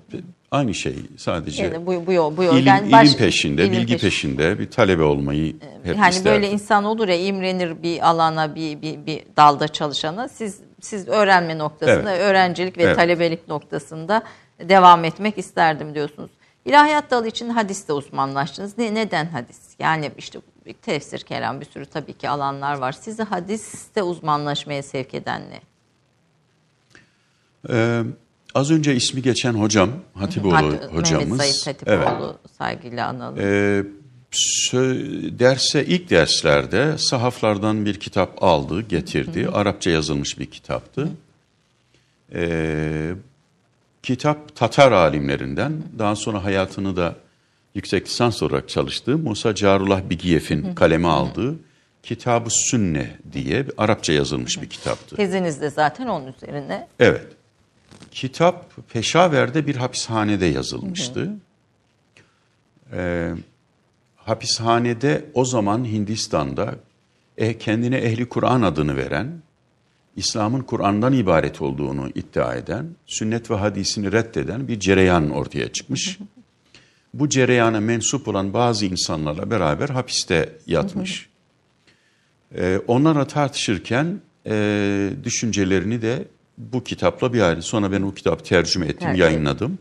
[0.50, 2.54] Aynı şey sadece Yani bu, bu yol, bu yol.
[2.56, 4.36] ilim, Yani baş- ilim peşinde, ilim bilgi peşinde.
[4.36, 6.24] peşinde bir talebe olmayı hep hani isterdim.
[6.32, 11.58] böyle insan olur ya imrenir bir alana bir, bir, bir dalda çalışana siz siz öğrenme
[11.58, 12.20] noktasında Evet.
[12.20, 12.96] öğrencilik ve Evet.
[12.96, 14.22] talebelik noktasında
[14.60, 16.30] devam etmek isterdim diyorsunuz.
[16.64, 18.78] İlahiyat dalı için hadiste uzmanlaştınız.
[18.78, 19.58] Ne, neden hadis?
[19.78, 20.38] Yani işte
[20.82, 22.92] tefsir, kelam bir sürü tabii ki alanlar var.
[22.92, 25.60] Sizi hadiste uzmanlaşmaya sevk eden ne?
[27.70, 28.02] Ee,
[28.54, 31.38] az önce ismi geçen hocam, Hatipoğlu Hat- hocamız.
[31.38, 32.06] Mehmet Evet.
[32.06, 33.38] Hatipoğlu saygıyla analım.
[33.40, 33.84] Ee,
[35.38, 39.48] derse ilk derslerde sahaflardan bir kitap aldı, getirdi.
[39.52, 41.08] Arapça yazılmış bir kitaptı.
[42.34, 43.12] Ee,
[44.02, 47.14] kitap Tatar alimlerinden, daha sonra hayatını da
[47.74, 51.54] yüksek lisans olarak çalıştığı Musa Carullah Bigiyev'in kaleme aldığı
[52.02, 55.16] Kitab-ı Sünne diye Arapça yazılmış bir kitaptı.
[55.16, 56.88] Teziniz de zaten onun üzerine.
[56.98, 57.26] Evet.
[58.11, 61.33] Kitap Peşaver'de bir hapishanede yazılmıştı.
[62.92, 63.35] Ee,
[64.16, 66.75] hapishanede o zaman Hindistan'da
[67.37, 69.42] e, kendine Ehli Kur'an adını veren,
[70.16, 76.18] İslam'ın Kur'an'dan ibaret olduğunu iddia eden, sünnet ve hadisini reddeden bir cereyan ortaya çıkmış.
[77.14, 81.29] Bu cereyana mensup olan bazı insanlarla beraber hapiste yatmış.
[82.55, 86.25] Ee, onlarla tartışırken e, düşüncelerini de
[86.73, 87.62] bu kitapla bir ayrı.
[87.62, 89.18] Sonra ben o kitabı tercüme ettim, Evet.
[89.18, 89.79] yayınladım.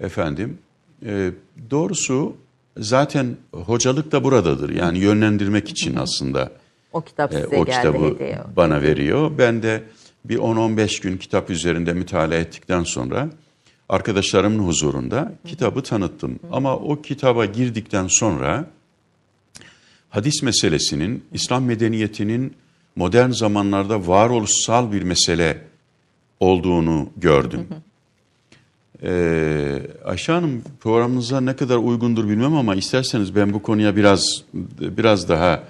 [0.00, 0.58] Efendim,
[1.06, 1.30] e,
[1.70, 2.36] doğrusu
[2.78, 4.70] zaten hocalık da buradadır.
[4.70, 6.52] Yani yönlendirmek için aslında
[6.92, 8.38] O kitap e, size o geldi kitabı hediye.
[8.56, 9.30] bana veriyor.
[9.38, 9.82] Ben de
[10.24, 13.28] bir 10-15 gün kitap üzerinde mütalaa ettikten sonra
[13.88, 16.38] arkadaşlarımın huzurunda kitabı tanıttım.
[16.52, 18.70] Ama o kitaba girdikten sonra
[20.10, 22.54] hadis meselesinin İslam medeniyetinin
[22.96, 25.62] modern zamanlarda varoluşsal bir mesele
[26.40, 27.68] olduğunu gördüm.
[29.02, 34.44] Ee, Ayşe Hanım programınıza ne kadar uygundur bilmem ama isterseniz ben bu konuya biraz
[34.80, 35.62] biraz daha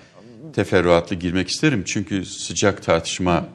[0.55, 3.47] teferruatlı girmek isterim çünkü sıcak tartışma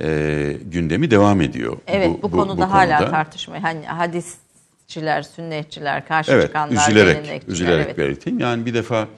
[0.00, 1.76] e, gündemi devam ediyor.
[1.86, 3.62] Evet bu, konuda hala tartışma.
[3.62, 7.98] Hani hadisçiler, sünnetçiler, karşı evet, çıkanlar, üzülerek, üzülerek evet.
[7.98, 8.38] belirteyim.
[8.38, 9.08] Yani bir defa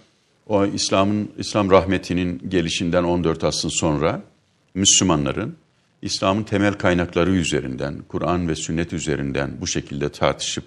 [0.48, 4.22] o İslam'ın İslam rahmetinin gelişinden 14 asrın sonra
[4.74, 5.56] Müslümanların
[6.02, 10.64] İslam'ın temel kaynakları üzerinden, Kur'an ve sünnet üzerinden bu şekilde tartışıp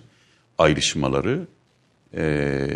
[0.58, 1.48] ayrışmaları
[2.16, 2.68] e,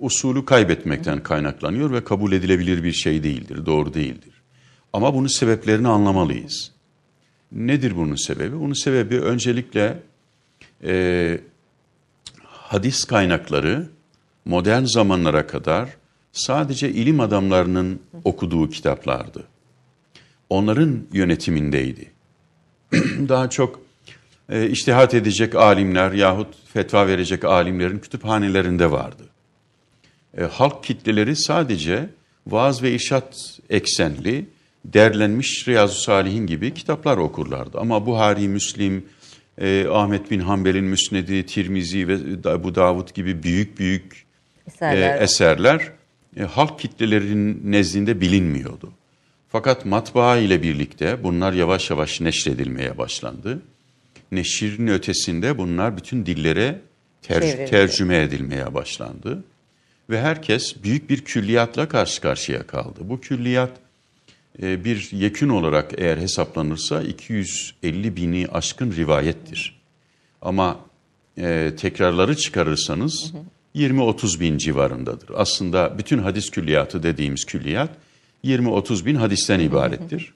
[0.00, 4.32] usulü kaybetmekten kaynaklanıyor ve kabul edilebilir bir şey değildir, doğru değildir.
[4.92, 6.72] Ama bunun sebeplerini anlamalıyız.
[7.52, 8.60] Nedir bunun sebebi?
[8.60, 10.02] Bunun sebebi öncelikle
[10.84, 11.38] e,
[12.44, 13.86] hadis kaynakları
[14.44, 15.96] modern zamanlara kadar
[16.38, 19.44] sadece ilim adamlarının okuduğu kitaplardı.
[20.50, 22.10] Onların yönetimindeydi.
[23.28, 23.80] Daha çok
[24.48, 29.22] e, iştihat edecek alimler yahut fetva verecek alimlerin kütüphanelerinde vardı.
[30.38, 32.08] E, halk kitleleri sadece
[32.46, 34.46] vaaz ve irşat eksenli,
[34.84, 37.78] derlenmiş Riyazu Salihin gibi kitaplar okurlardı.
[37.78, 39.04] Ama Buhari, Müslim,
[39.58, 44.26] e, Ahmet bin Hanbel'in Müsnedi, Tirmizi ve bu Davud gibi büyük büyük
[44.66, 45.16] Eserler.
[45.16, 45.92] e, eserler
[46.36, 48.92] e, halk kitlelerinin nezdinde bilinmiyordu.
[49.48, 53.62] Fakat matbaa ile birlikte bunlar yavaş yavaş neşredilmeye başlandı.
[54.32, 56.80] Neşirin ötesinde bunlar bütün dillere
[57.22, 57.70] ter- Çevrildi.
[57.70, 59.44] tercüme edilmeye başlandı.
[60.10, 63.00] Ve herkes büyük bir külliyatla karşı karşıya kaldı.
[63.00, 63.70] Bu külliyat
[64.62, 69.80] e, bir yekün olarak eğer hesaplanırsa 250 bini aşkın rivayettir.
[70.42, 70.80] Ama
[71.38, 73.32] e, tekrarları çıkarırsanız
[73.76, 75.30] 20-30 bin civarındadır.
[75.34, 77.90] Aslında bütün hadis külliyatı dediğimiz külliyat
[78.44, 80.32] 20-30 bin hadisten ibarettir.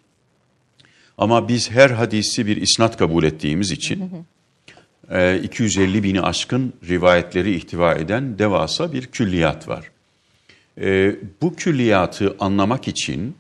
[1.19, 4.11] Ama biz her hadisi bir isnat kabul ettiğimiz için
[5.11, 9.91] e, 250 bini aşkın rivayetleri ihtiva eden devasa bir külliyat var.
[10.81, 13.35] E, bu külliyatı anlamak için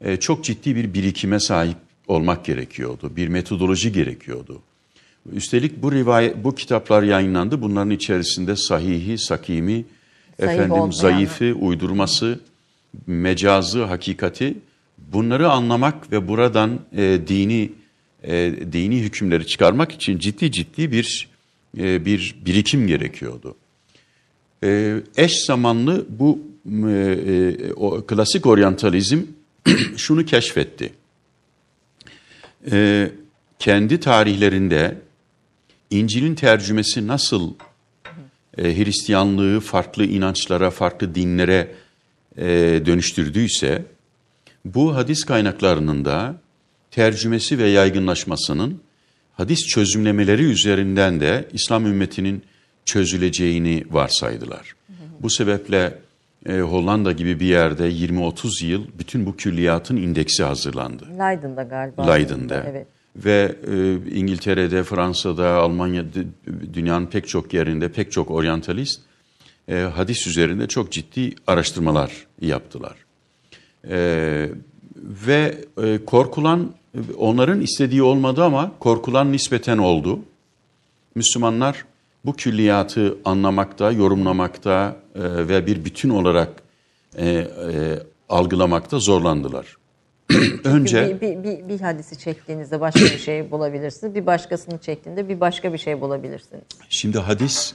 [0.00, 1.76] e, çok ciddi bir birikime sahip
[2.08, 3.16] olmak gerekiyordu.
[3.16, 4.62] Bir metodoloji gerekiyordu.
[5.32, 7.62] Üstelik bu rivayet bu kitaplar yayınlandı.
[7.62, 10.92] Bunların içerisinde sahihi, sakimi, Zayıf efendim olmayanı.
[10.92, 12.40] zayıfı, uydurması,
[13.06, 14.54] mecazı, hakikati
[14.98, 17.72] bunları anlamak ve buradan e, dini
[18.22, 21.28] e, dini hükümleri çıkarmak için ciddi ciddi bir
[21.78, 23.54] e, bir birikim gerekiyordu.
[24.64, 26.38] E, eş zamanlı bu
[26.86, 29.22] e, e, o klasik oryantalizm
[29.96, 30.92] şunu keşfetti.
[32.72, 33.10] E,
[33.58, 34.96] kendi tarihlerinde
[35.90, 37.52] İncil'in tercümesi nasıl
[38.58, 41.74] e, Hristiyanlığı farklı inançlara, farklı dinlere
[42.36, 42.46] e,
[42.86, 43.84] dönüştürdüyse,
[44.64, 46.36] bu hadis kaynaklarının da
[46.90, 48.80] tercümesi ve yaygınlaşmasının
[49.32, 52.42] hadis çözümlemeleri üzerinden de İslam ümmetinin
[52.84, 54.74] çözüleceğini varsaydılar.
[55.20, 55.98] Bu sebeple
[56.46, 61.04] e, Hollanda gibi bir yerde 20-30 yıl bütün bu külliyatın indeksi hazırlandı.
[61.18, 62.12] Leiden'da galiba.
[62.12, 62.64] Leiden'da.
[62.68, 62.86] Evet.
[63.24, 66.20] Ve e, İngiltere'de, Fransa'da, Almanya'da,
[66.74, 69.00] dünyanın pek çok yerinde pek çok oryantalist
[69.68, 72.96] e, hadis üzerinde çok ciddi araştırmalar yaptılar.
[73.88, 74.50] E,
[74.96, 76.72] ve e, korkulan,
[77.16, 80.20] onların istediği olmadı ama korkulan nispeten oldu.
[81.14, 81.84] Müslümanlar
[82.24, 86.62] bu külliyatı anlamakta, yorumlamakta e, ve bir bütün olarak
[87.16, 87.48] e, e,
[88.28, 89.76] algılamakta zorlandılar.
[90.64, 94.14] Önce Bir, bir, bir, bir hadisi çektiğinizde başka bir şey bulabilirsiniz.
[94.14, 96.64] Bir başkasını çektiğinde bir başka bir şey bulabilirsiniz.
[96.88, 97.74] Şimdi hadis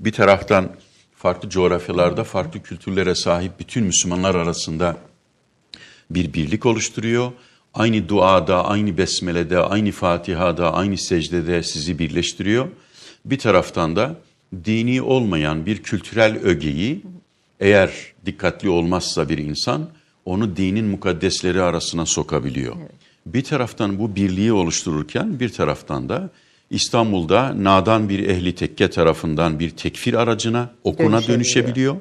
[0.00, 0.68] bir taraftan
[1.14, 4.96] farklı coğrafyalarda farklı kültürlere sahip bütün Müslümanlar arasında
[6.10, 7.32] bir birlik oluşturuyor.
[7.74, 12.68] Aynı duada, aynı besmelede, aynı Fatiha'da, aynı secdede sizi birleştiriyor.
[13.24, 14.14] Bir taraftan da
[14.64, 17.02] dini olmayan bir kültürel ögeyi
[17.60, 17.90] eğer
[18.26, 19.88] dikkatli olmazsa bir insan
[20.24, 22.76] onu dinin mukaddesleri arasına sokabiliyor.
[23.26, 26.30] Bir taraftan bu birliği oluştururken bir taraftan da
[26.70, 31.36] İstanbul'da nadan bir ehli tekke tarafından bir tekfir aracına, okuna Dönüşebiliyor.
[31.36, 31.96] dönüşebiliyor.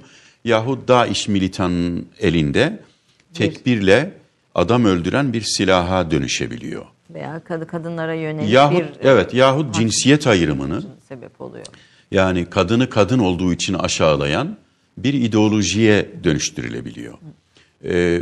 [0.45, 2.79] Yahut DAEŞ militanının elinde
[3.33, 4.11] tekbirle
[4.55, 6.85] adam öldüren bir silaha dönüşebiliyor.
[7.09, 11.65] Veya kadı kadınlara yönelik Yahut bir evet yahut cinsiyet ayrımını sebep oluyor.
[12.11, 14.57] yani kadını kadın olduğu için aşağılayan
[14.97, 17.13] bir ideolojiye dönüştürülebiliyor.
[17.85, 18.21] Ee,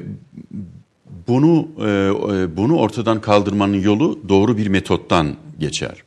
[1.28, 6.04] bunu e, e, bunu ortadan kaldırmanın yolu doğru bir metottan geçer.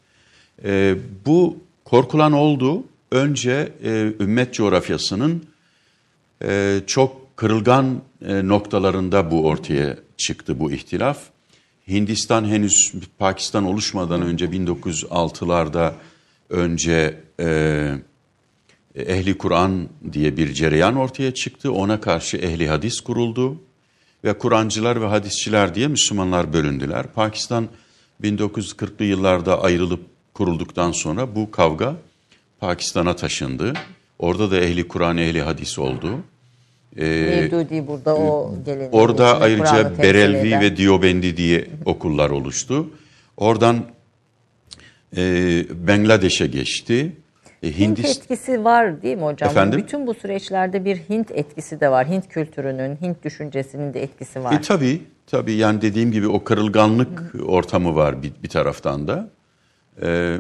[0.65, 0.97] Ee,
[1.27, 2.85] bu korkulan oldu.
[3.11, 5.45] Önce e, ümmet coğrafyasının
[6.45, 11.19] e, çok kırılgan e, noktalarında bu ortaya çıktı bu ihtilaf.
[11.89, 15.93] Hindistan henüz Pakistan oluşmadan önce 1906'larda
[16.51, 17.95] önce e,
[18.97, 21.73] Ehli Kur'an diye bir cereyan ortaya çıktı.
[21.73, 23.57] Ona karşı ehli hadis kuruldu.
[24.25, 27.07] ve Kur'ancılar ve hadisçiler diye Müslümanlar bölündüler.
[27.07, 27.69] Pakistan
[28.23, 30.01] 1940'lı yıllarda ayrılıp
[30.35, 31.97] kurulduktan sonra bu kavga
[32.61, 33.73] Pakistan'a taşındı.
[34.19, 36.19] Orada da ehli Kur'an, ehli hadis oldu.
[36.97, 40.61] Mevdudi burada o geleneğin Orada ayrıca Berelvi eden.
[40.61, 42.91] ve Diyobendi diye okullar oluştu.
[43.37, 43.85] Oradan
[45.17, 45.23] e,
[45.87, 47.13] Bangladeş'e geçti.
[47.63, 49.51] E, Hint Hindistan etkisi var değil mi hocam?
[49.51, 49.79] Efendim?
[49.79, 52.09] Bütün bu süreçlerde bir Hint etkisi de var.
[52.09, 54.53] Hint kültürünün, Hint düşüncesinin de etkisi var.
[54.53, 59.31] E, tabii, tabii yani dediğim gibi o kırılganlık ortamı var bir, bir taraftan da.
[60.03, 60.37] Ee,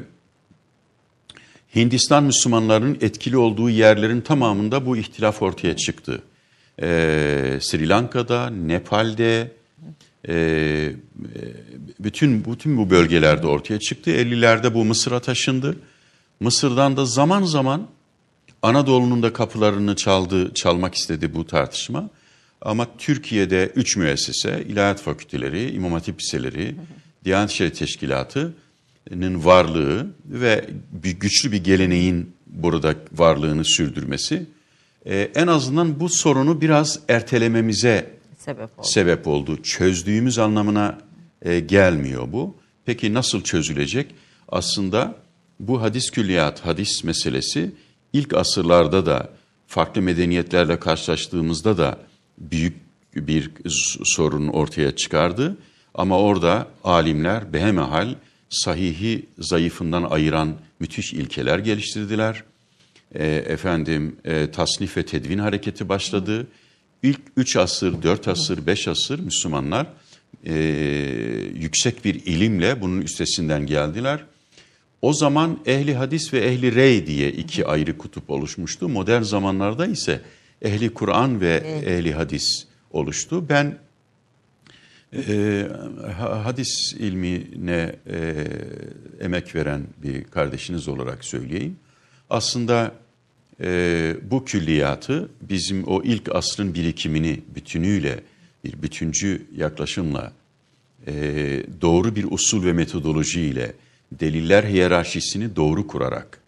[1.74, 6.22] Hindistan Müslümanların etkili olduğu yerlerin tamamında bu ihtilaf ortaya çıktı.
[6.82, 9.50] Ee, Sri Lanka'da, Nepal'de,
[10.28, 10.92] e,
[12.00, 14.10] bütün bütün bu bölgelerde ortaya çıktı.
[14.10, 15.76] 50'lerde bu Mısır'a taşındı.
[16.40, 17.86] Mısır'dan da zaman zaman
[18.62, 22.10] Anadolu'nun da kapılarını çaldı, çalmak istedi bu tartışma.
[22.62, 26.76] Ama Türkiye'de üç müessese, ilahiyat fakülteleri, imam hatip liseleri,
[27.24, 34.46] Diyanet İşleri Teşkilatı'nın varlığı ve bir güçlü bir geleneğin burada varlığını sürdürmesi
[35.06, 38.86] e, en azından bu sorunu biraz ertelememize Sebep oldu.
[38.86, 39.62] sebep oldu.
[39.62, 40.98] Çözdüğümüz anlamına
[41.42, 42.54] e, gelmiyor bu.
[42.84, 44.14] Peki nasıl çözülecek?
[44.48, 45.14] Aslında
[45.60, 47.72] bu hadis külliyat, hadis meselesi
[48.12, 49.30] ilk asırlarda da
[49.66, 51.98] farklı medeniyetlerle karşılaştığımızda da
[52.38, 52.76] büyük
[53.14, 53.50] bir
[54.04, 55.56] sorun ortaya çıkardı.
[55.94, 58.14] Ama orada alimler behemehal
[58.50, 62.44] sahihi zayıfından ayıran müthiş ilkeler geliştirdiler.
[63.14, 66.46] E, efendim e, tasnif ve tedvin hareketi başladı.
[67.02, 69.86] İlk 3 asır, 4 asır, 5 asır Müslümanlar
[70.44, 70.54] e,
[71.54, 74.24] yüksek bir ilimle bunun üstesinden geldiler.
[75.02, 78.88] O zaman ehli hadis ve ehli rey diye iki ayrı kutup oluşmuştu.
[78.88, 80.20] Modern zamanlarda ise
[80.62, 81.54] ehli Kur'an ve
[81.86, 83.48] ehli hadis oluştu.
[83.48, 83.78] Ben
[85.16, 85.66] e,
[86.18, 88.46] ha- hadis ilmine e,
[89.20, 91.76] emek veren bir kardeşiniz olarak söyleyeyim.
[92.30, 92.94] Aslında
[93.60, 98.20] e, bu külliyatı bizim o ilk asrın birikimini bütünüyle
[98.64, 100.32] bir bütüncü yaklaşımla
[101.06, 101.12] e,
[101.80, 103.72] doğru bir usul ve metodoloji ile
[104.12, 106.40] deliller hiyerarşisini doğru kurarak,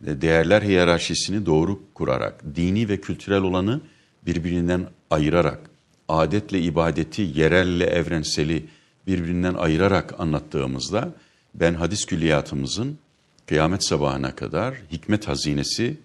[0.00, 3.80] değerler hiyerarşisini doğru kurarak, dini ve kültürel olanı
[4.26, 5.60] birbirinden ayırarak,
[6.08, 8.64] adetle ibadeti, yerelle evrenseli
[9.06, 11.14] birbirinden ayırarak anlattığımızda
[11.54, 12.98] ben hadis külliyatımızın
[13.46, 15.96] kıyamet sabahına kadar hikmet hazinesi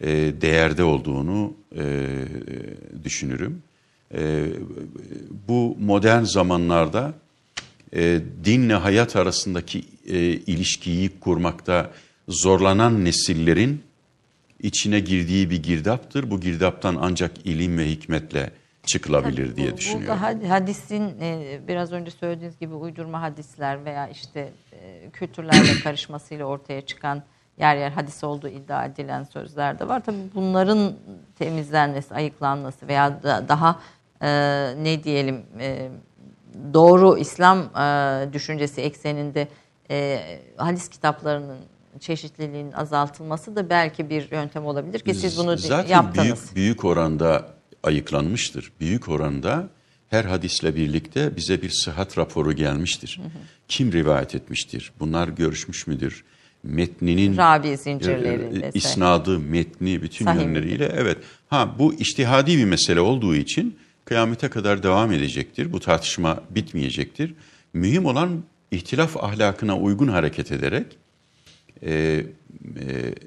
[0.00, 0.08] e,
[0.40, 2.08] değerde olduğunu e,
[3.04, 3.62] düşünürüm.
[4.14, 4.46] E,
[5.48, 7.14] bu modern zamanlarda
[7.96, 11.90] e, dinle hayat arasındaki e, ilişkiyi kurmakta
[12.28, 13.82] zorlanan nesillerin
[14.62, 16.30] içine girdiği bir girdaptır.
[16.30, 18.50] Bu girdaptan ancak ilim ve hikmetle
[18.86, 20.18] çıkılabilir diye Bu- düşünüyorum.
[20.22, 26.80] Had- hadisin e, biraz önce söylediğiniz gibi uydurma hadisler veya işte e, kültürlerle karışmasıyla ortaya
[26.80, 27.22] çıkan
[27.58, 30.04] yer yer hadis olduğu iddia edilen sözler de var.
[30.04, 30.92] Tabii bunların
[31.38, 33.80] temizlenmesi, ayıklanması veya da, daha
[34.22, 34.28] e,
[34.82, 35.88] ne diyelim e,
[36.74, 39.48] doğru İslam e, düşüncesi ekseninde
[39.90, 40.20] e,
[40.56, 41.58] hadis kitaplarının
[42.00, 46.24] çeşitliliğinin azaltılması da belki bir yöntem olabilir ki siz bunu Zaten yaptınız.
[46.26, 47.48] büyük, büyük oranda
[47.82, 48.72] ayıklanmıştır.
[48.80, 49.68] Büyük oranda
[50.10, 53.20] her hadisle birlikte bize bir sıhhat raporu gelmiştir.
[53.68, 54.92] Kim rivayet etmiştir?
[55.00, 56.24] Bunlar görüşmüş müdür?
[56.62, 58.66] Metninin Rabi zincirlerinde.
[58.66, 61.18] e, isnadı, metni bütün Sahih yönleriyle evet.
[61.48, 63.78] Ha bu iştihadi bir mesele olduğu için
[64.08, 65.72] kıyamete kadar devam edecektir.
[65.72, 67.34] Bu tartışma bitmeyecektir.
[67.72, 70.86] Mühim olan ihtilaf ahlakına uygun hareket ederek
[71.82, 72.24] e, e,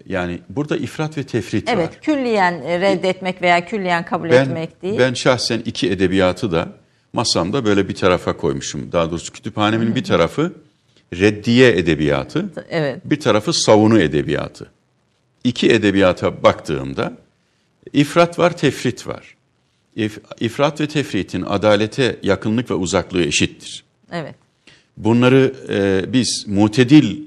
[0.05, 1.73] yani burada ifrat ve tefrit var.
[1.73, 4.99] Evet, külliyen e, reddetmek veya külliyen kabul Ben, etmek değil.
[4.99, 6.69] ben şahsen iki edebiyatı da
[7.13, 8.91] masamda böyle bir tarafa koymuşum.
[8.91, 10.53] Daha doğrusu kütüphanemin bir tarafı
[11.13, 13.01] reddiye edebiyatı, Evet.
[13.05, 14.71] bir tarafı savunu edebiyatı.
[15.43, 17.13] İki edebiyata baktığımda
[17.93, 19.35] ifrat var, tefrit var.
[19.95, 23.83] İf, ifrat ve tefritin adalete yakınlık ve uzaklığı eşittir.
[24.11, 24.35] Evet.
[24.97, 27.23] Bunları e, biz mutedil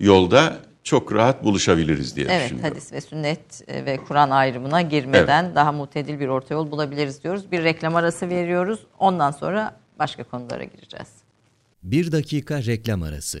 [0.00, 2.70] yolda çok rahat buluşabiliriz diye Evet, düşünüyorum.
[2.70, 7.52] hadis ve sünnet e, ve Kur'an ayrımına girmeden daha mutedil bir orta yol bulabiliriz diyoruz.
[7.52, 8.80] Bir reklam arası veriyoruz.
[8.98, 11.08] Ondan sonra başka konulara gireceğiz.
[11.82, 13.40] Bir dakika reklam arası.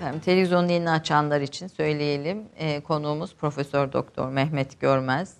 [0.00, 2.42] Efendim, televizyon yeni açanlar için söyleyelim.
[2.56, 5.34] E, konuğumuz Profesör Doktor Mehmet Görmez.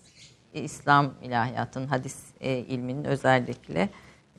[0.54, 3.88] İslam ilahiyatın, hadis e, ilminin özellikle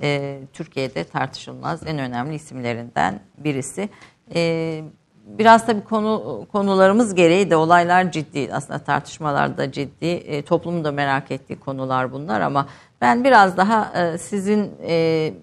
[0.01, 3.89] e, Türkiye'de tartışılmaz en önemli isimlerinden birisi.
[4.35, 4.81] E,
[5.25, 8.49] biraz tabii konu konularımız gereği de olaylar ciddi.
[8.53, 10.05] Aslında tartışmalar da ciddi.
[10.05, 12.67] E, toplumun da merak ettiği konular bunlar ama
[13.01, 15.33] ben biraz daha e, sizin e,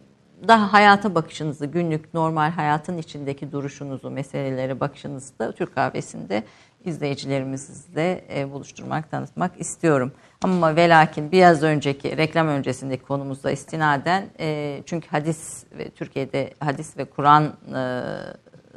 [0.49, 6.45] daha hayata bakışınızı, günlük normal hayatın içindeki duruşunuzu, meselelere bakışınızı da Türk kahvesinde
[6.84, 10.12] izleyicilerimizle e, buluşturmak, tanıtmak istiyorum.
[10.43, 16.97] Ama ve lakin biraz önceki reklam öncesindeki konumuzda istinaden e, çünkü hadis ve Türkiye'de hadis
[16.97, 18.03] ve Kur'an e,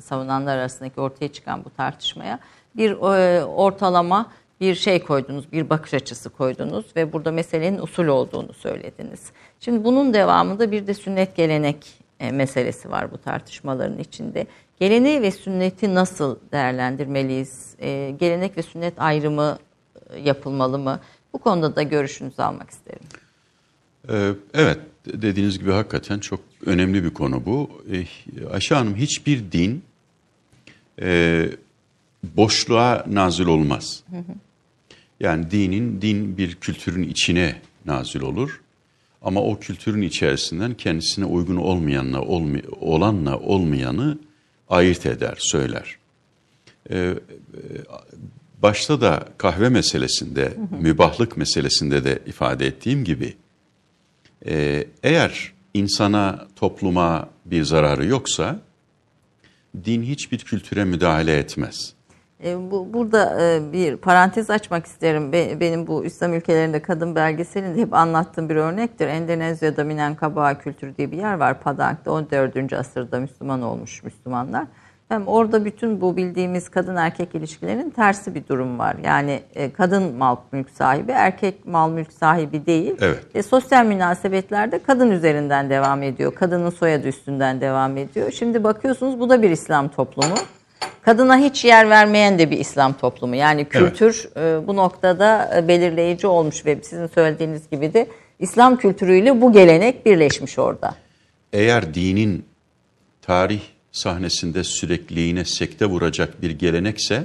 [0.02, 2.40] savunanlar arasındaki ortaya çıkan bu tartışmaya
[2.76, 2.92] bir
[3.44, 4.32] ortalama
[4.62, 9.32] bir şey koydunuz, bir bakış açısı koydunuz ve burada meselenin usul olduğunu söylediniz.
[9.64, 11.88] Şimdi bunun devamında bir de sünnet gelenek
[12.20, 14.48] e, meselesi var bu tartışmaların içinde.
[14.80, 17.76] Geleneği ve sünneti nasıl değerlendirmeliyiz?
[17.80, 19.58] E, gelenek ve sünnet ayrımı
[20.10, 21.00] e, yapılmalı mı?
[21.34, 23.04] Bu konuda da görüşünüzü almak isterim.
[24.10, 27.70] Ee, evet, dediğiniz gibi hakikaten çok önemli bir konu bu.
[27.92, 28.06] Ee,
[28.54, 29.84] Ayşe Hanım hiçbir din
[31.02, 31.46] e,
[32.24, 34.04] boşluğa nazil olmaz.
[35.20, 38.62] Yani dinin, din bir kültürün içine nazil olur.
[39.22, 44.20] Ama o kültürün içerisinden kendisine uygun olmayanla olmay olanla olmayanı
[44.70, 45.98] ayırt eder, söyler.
[46.92, 47.16] Ee,
[48.64, 50.82] başta da kahve meselesinde, hı hı.
[50.82, 53.36] mübahlık meselesinde de ifade ettiğim gibi,
[54.46, 58.60] e, eğer insana, topluma bir zararı yoksa,
[59.86, 61.94] din hiçbir kültüre müdahale etmez.
[62.44, 65.32] E, bu, burada e, bir parantez açmak isterim.
[65.32, 69.08] Be, benim bu İslam ülkelerinde kadın belgeselinde hep anlattığım bir örnektir.
[69.08, 71.60] Endonezya'da Minangkabau kültürü diye bir yer var.
[71.60, 72.74] Padang'da 14.
[72.74, 74.66] asırda Müslüman olmuş Müslümanlar.
[75.10, 78.96] Hem orada bütün bu bildiğimiz kadın erkek ilişkilerinin tersi bir durum var.
[79.04, 82.96] Yani e, kadın mal mülk sahibi, erkek mal mülk sahibi değil.
[83.02, 83.26] Evet.
[83.34, 86.36] E, sosyal münasebetlerde kadın üzerinden devam ediyor.
[86.36, 88.32] Kadının soyadı üstünden devam ediyor.
[88.32, 90.36] Şimdi bakıyorsunuz bu da bir İslam toplumu.
[91.02, 93.36] Kadına hiç yer vermeyen de bir İslam toplumu.
[93.36, 94.64] Yani kültür evet.
[94.64, 98.08] e, bu noktada e, belirleyici olmuş ve sizin söylediğiniz gibi de
[98.40, 100.96] İslam kültürüyle bu gelenek birleşmiş orada.
[101.54, 102.46] Eğer dinin
[103.22, 107.24] tarih sahnesinde sürekliliğine sekte vuracak bir gelenekse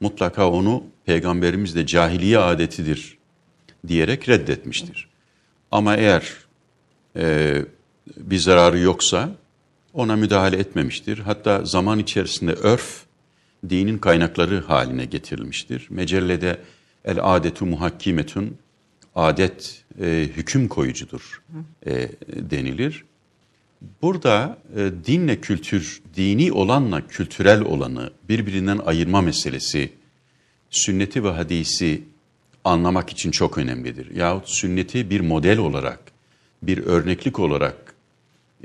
[0.00, 3.18] mutlaka onu peygamberimiz de cahiliye adetidir
[3.88, 5.08] diyerek reddetmiştir.
[5.70, 6.32] Ama eğer
[7.16, 7.54] e,
[8.16, 9.28] bir zararı yoksa
[9.98, 11.18] ona müdahale etmemiştir.
[11.18, 13.02] Hatta zaman içerisinde örf
[13.68, 15.86] dinin kaynakları haline getirilmiştir.
[15.90, 16.60] Mecellede
[17.04, 18.56] el adetu muhakkimetun
[19.14, 21.42] adet e, hüküm koyucudur
[21.86, 22.08] e,
[22.50, 23.04] denilir.
[24.02, 29.92] Burada e, dinle kültür, dini olanla kültürel olanı birbirinden ayırma meselesi
[30.70, 32.02] sünneti ve hadisi
[32.64, 34.14] anlamak için çok önemlidir.
[34.14, 36.00] Yahut sünneti bir model olarak,
[36.62, 37.87] bir örneklik olarak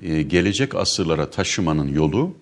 [0.01, 2.35] e, gelecek asırlara taşımanın yolu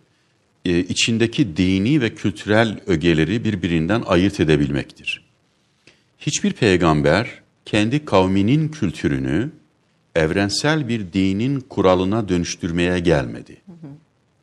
[0.66, 5.26] e, içindeki dini ve kültürel ögeleri birbirinden ayırt edebilmektir.
[6.20, 9.50] Hiçbir peygamber kendi kavminin kültürünü
[10.16, 13.58] evrensel bir dinin kuralına dönüştürmeye gelmedi.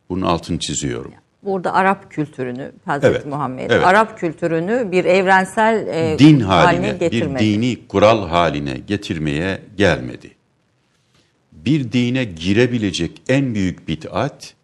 [0.08, 1.12] Bunun altını çiziyorum.
[1.42, 3.86] Burada Arap kültürünü Hazreti evet, Muhammed evet.
[3.86, 7.44] Arap kültürünü bir evrensel e, din haline, haline getirmedi.
[7.44, 10.30] bir dini kural haline getirmeye gelmedi.
[11.64, 14.54] Bir dine girebilecek en büyük bid'at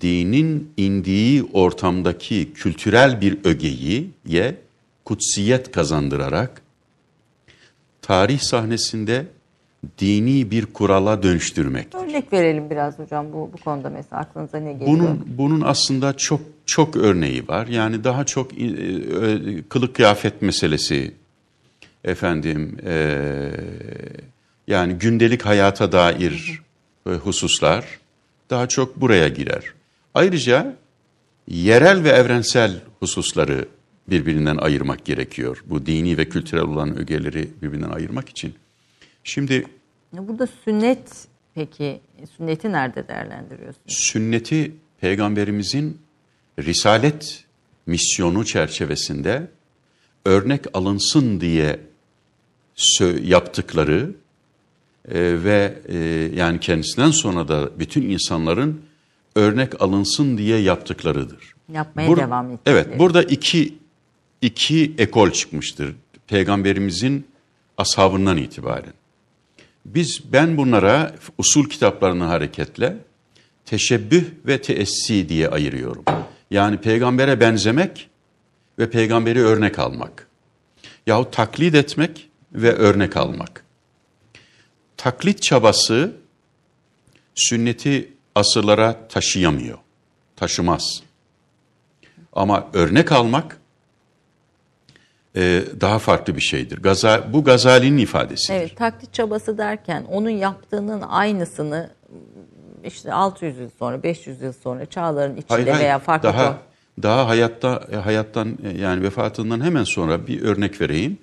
[0.00, 4.54] dinin indiği ortamdaki kültürel bir ögeyi ye
[5.04, 6.62] kutsiyet kazandırarak
[8.02, 9.26] tarih sahnesinde
[9.98, 11.94] dini bir kurala dönüştürmek.
[11.94, 14.88] Örnek verelim biraz hocam bu bu konuda mesela aklınıza ne geliyor?
[14.88, 17.66] Bunun bunun aslında çok çok örneği var.
[17.66, 21.14] Yani daha çok e, e, kılık kıyafet meselesi
[22.04, 23.50] efendim e,
[24.66, 26.62] yani gündelik hayata dair
[27.06, 27.84] e, hususlar
[28.50, 29.64] daha çok buraya girer.
[30.14, 30.76] Ayrıca
[31.48, 33.68] yerel ve evrensel hususları
[34.08, 35.64] birbirinden ayırmak gerekiyor.
[35.66, 38.54] Bu dini ve kültürel olan ögeleri birbirinden ayırmak için.
[39.24, 39.64] Şimdi
[40.12, 42.00] Burada sünnet peki
[42.36, 43.86] sünneti nerede değerlendiriyorsunuz?
[43.86, 45.98] Sünneti peygamberimizin
[46.58, 47.44] risalet
[47.86, 49.48] misyonu çerçevesinde
[50.24, 51.80] örnek alınsın diye
[53.22, 54.14] yaptıkları
[55.10, 55.96] e, ve e,
[56.34, 58.80] yani kendisinden sonra da bütün insanların
[59.34, 61.54] örnek alınsın diye yaptıklarıdır.
[61.72, 62.74] Yapmaya Bur- devam ettikleri.
[62.74, 63.74] Evet, burada iki
[64.42, 65.94] iki ekol çıkmıştır
[66.26, 67.26] peygamberimizin
[67.78, 68.92] ashabından itibaren.
[69.84, 72.96] Biz ben bunlara usul kitaplarına hareketle
[73.64, 76.04] teşebbüh ve teessi diye ayırıyorum.
[76.50, 78.08] Yani peygambere benzemek
[78.78, 80.26] ve peygamberi örnek almak.
[81.06, 83.65] Yahut taklit etmek ve örnek almak.
[84.96, 86.16] Taklit çabası
[87.34, 89.78] sünneti asırlara taşıyamıyor,
[90.36, 91.02] taşımaz.
[92.32, 93.60] Ama örnek almak
[95.36, 96.82] e, daha farklı bir şeydir.
[96.82, 98.54] Gaza, bu Gazali'nin ifadesidir.
[98.54, 101.90] Evet, taklit çabası derken onun yaptığının aynısını
[102.84, 106.58] işte 600 yıl sonra, 500 yıl sonra çağların içinde hayır, hayır, veya farklı daha,
[107.02, 111.18] daha hayatta e, hayattan e, yani vefatından hemen sonra bir örnek vereyim.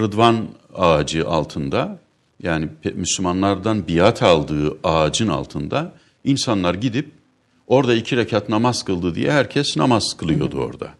[0.00, 1.98] Rıdvan ağacı altında
[2.42, 5.92] yani Müslümanlardan biat aldığı ağacın altında
[6.24, 7.10] insanlar gidip
[7.66, 10.94] orada iki rekat namaz kıldı diye herkes namaz kılıyordu orada.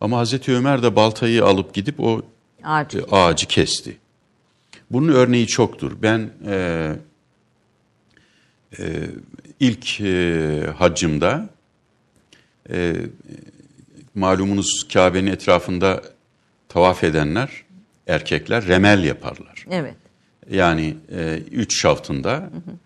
[0.00, 2.22] Ama Hazreti Ömer de baltayı alıp gidip o
[2.64, 3.96] ağacı, e, ağacı kesti.
[4.90, 5.92] Bunun örneği çoktur.
[6.02, 6.96] Ben e,
[8.78, 8.84] e,
[9.60, 11.48] ilk e, haccımda
[12.70, 12.96] e,
[14.14, 16.02] malumunuz Kabe'nin etrafında
[16.68, 17.64] tavaf edenler
[18.06, 19.64] erkekler remel yaparlar.
[19.70, 20.01] Evet.
[20.50, 22.76] Yani e, üç şaftında hı hı.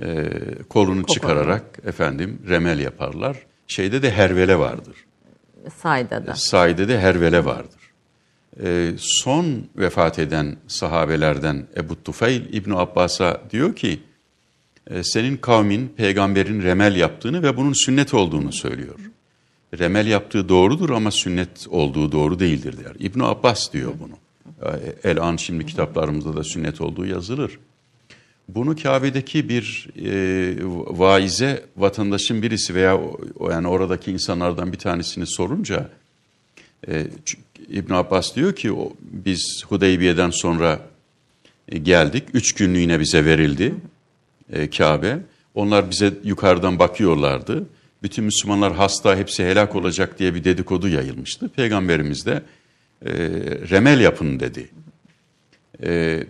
[0.00, 0.28] E,
[0.68, 1.14] kolunu Koparlı.
[1.14, 3.36] çıkararak efendim remel yaparlar.
[3.66, 4.96] Şeyde de hervele vardır.
[5.82, 6.34] Sayda da.
[6.34, 7.80] Sayda da hervele vardır.
[8.64, 9.46] E, son
[9.76, 14.00] vefat eden sahabelerden Ebu Tufayl İbn Abbas'a diyor ki
[14.90, 18.98] e, senin kavmin peygamberin remel yaptığını ve bunun sünnet olduğunu söylüyor.
[19.78, 22.92] Remel yaptığı doğrudur ama sünnet olduğu doğru değildir der.
[22.98, 24.14] İbn Abbas diyor bunu.
[25.04, 27.58] El an şimdi kitaplarımızda da sünnet olduğu yazılır.
[28.48, 30.56] Bunu Kabe'deki bir e,
[30.98, 33.00] vaize vatandaşın birisi veya
[33.50, 35.90] yani oradaki insanlardan bir tanesini sorunca
[36.88, 37.06] e,
[37.68, 40.80] İbn Abbas diyor ki o, biz Hudeybiye'den sonra
[41.68, 42.24] e, geldik.
[42.34, 43.74] Üç günlüğüne bize verildi
[44.52, 45.18] e, Kabe.
[45.54, 47.66] Onlar bize yukarıdan bakıyorlardı.
[48.02, 51.48] Bütün Müslümanlar hasta, hepsi helak olacak diye bir dedikodu yayılmıştı.
[51.48, 52.42] Peygamberimiz de
[53.04, 53.12] e,
[53.70, 54.68] remel yapın dedi.
[55.82, 56.22] E,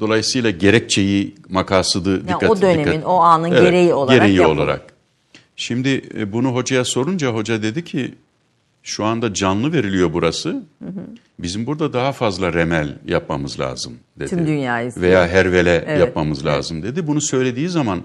[0.00, 4.56] dolayısıyla gerekçeyi, makasıdı yani dikkat O dönemin, dikkat, o anın evet, gereği olarak Gereği yapın.
[4.56, 4.94] olarak.
[5.56, 8.14] Şimdi e, bunu hocaya sorunca hoca dedi ki
[8.82, 10.48] şu anda canlı veriliyor burası.
[10.48, 11.00] Hı hı.
[11.38, 14.30] Bizim burada daha fazla remel yapmamız lazım dedi.
[14.30, 14.92] Tüm dünyayı.
[14.96, 16.46] Veya hervele evet, yapmamız evet.
[16.46, 17.06] lazım dedi.
[17.06, 18.02] Bunu söylediği zaman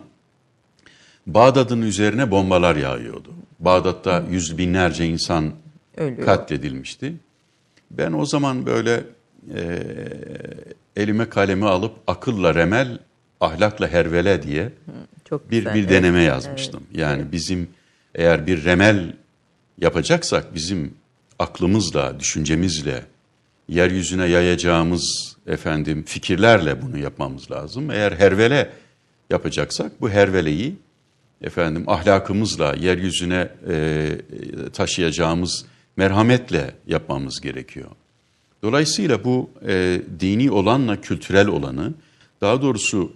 [1.27, 3.29] Bağdat'ın üzerine bombalar yağıyordu.
[3.59, 5.51] Bağdat'ta yüz binlerce insan
[5.97, 6.25] Ölüyor.
[6.25, 7.13] katledilmişti.
[7.97, 9.03] Ben o zaman böyle
[9.55, 9.83] e,
[10.95, 12.97] elime kalemi alıp akılla remel,
[13.41, 14.71] ahlakla hervele diye
[15.25, 15.75] Çok bir güzel.
[15.75, 16.27] bir deneme evet.
[16.27, 16.83] yazmıştım.
[16.87, 16.99] Evet.
[16.99, 17.31] Yani evet.
[17.31, 17.69] bizim
[18.15, 19.13] eğer bir remel
[19.77, 20.93] yapacaksak bizim
[21.39, 23.03] aklımızla, düşüncemizle,
[23.69, 27.91] yeryüzüne yayacağımız efendim fikirlerle bunu yapmamız lazım.
[27.91, 28.69] Eğer hervele
[29.29, 30.75] yapacaksak bu herveleyi
[31.41, 34.09] efendim ahlakımızla yeryüzüne e,
[34.73, 35.65] taşıyacağımız
[35.97, 37.89] merhametle yapmamız gerekiyor.
[38.63, 41.93] Dolayısıyla bu e, dini olanla kültürel olanı,
[42.41, 43.13] daha doğrusu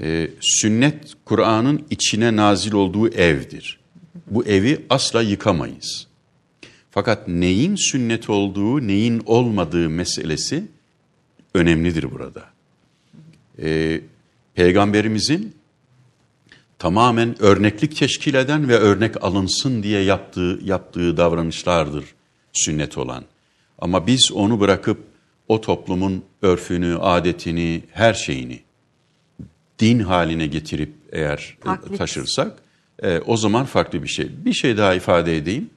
[0.00, 3.78] e, sünnet Kur'an'ın içine nazil olduğu evdir.
[4.26, 6.06] Bu evi asla yıkamayız.
[6.90, 10.64] Fakat neyin sünnet olduğu, neyin olmadığı meselesi
[11.54, 12.44] önemlidir burada.
[13.62, 14.00] E,
[14.54, 15.54] Peygamberimizin
[16.78, 22.04] tamamen örneklik teşkil eden ve örnek alınsın diye yaptığı yaptığı davranışlardır
[22.52, 23.24] sünnet olan.
[23.78, 24.98] Ama biz onu bırakıp
[25.48, 28.60] o toplumun örfünü, adetini, her şeyini
[29.78, 31.98] din haline getirip eğer e, Taklit.
[31.98, 32.58] taşırsak
[33.02, 34.28] e, o zaman farklı bir şey.
[34.44, 35.70] Bir şey daha ifade edeyim.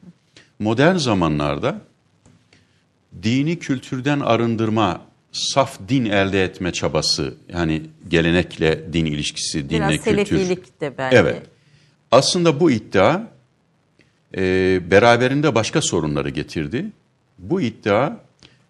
[0.60, 1.82] Modern zamanlarda
[3.24, 5.02] dini kültürden arındırma,
[5.38, 10.26] saf din elde etme çabası yani gelenekle din ilişkisi, dinle Biraz kültür.
[10.26, 11.16] Selefilik de belki.
[11.16, 11.42] Evet.
[12.12, 13.22] Aslında bu iddia
[14.38, 14.42] e,
[14.92, 16.86] beraberinde başka sorunları getirdi.
[17.40, 18.18] Bu iddia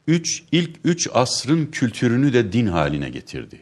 [0.07, 3.61] üç, ilk üç asrın kültürünü de din haline getirdi.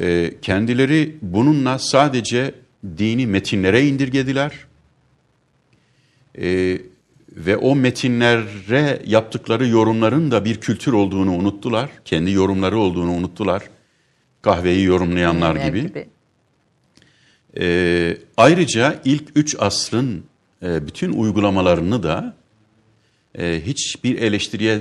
[0.00, 2.54] E, kendileri bununla sadece
[2.98, 4.52] dini metinlere indirgediler.
[6.40, 6.78] E,
[7.36, 11.90] ve o metinlere yaptıkları yorumların da bir kültür olduğunu unuttular.
[12.04, 13.62] Kendi yorumları olduğunu unuttular.
[14.42, 16.06] kahveyi yorumlayanlar Neler gibi.
[17.60, 20.24] Ee, ayrıca ilk üç asrın
[20.62, 22.36] e, bütün uygulamalarını da
[23.38, 24.80] e, hiçbir eleştiriye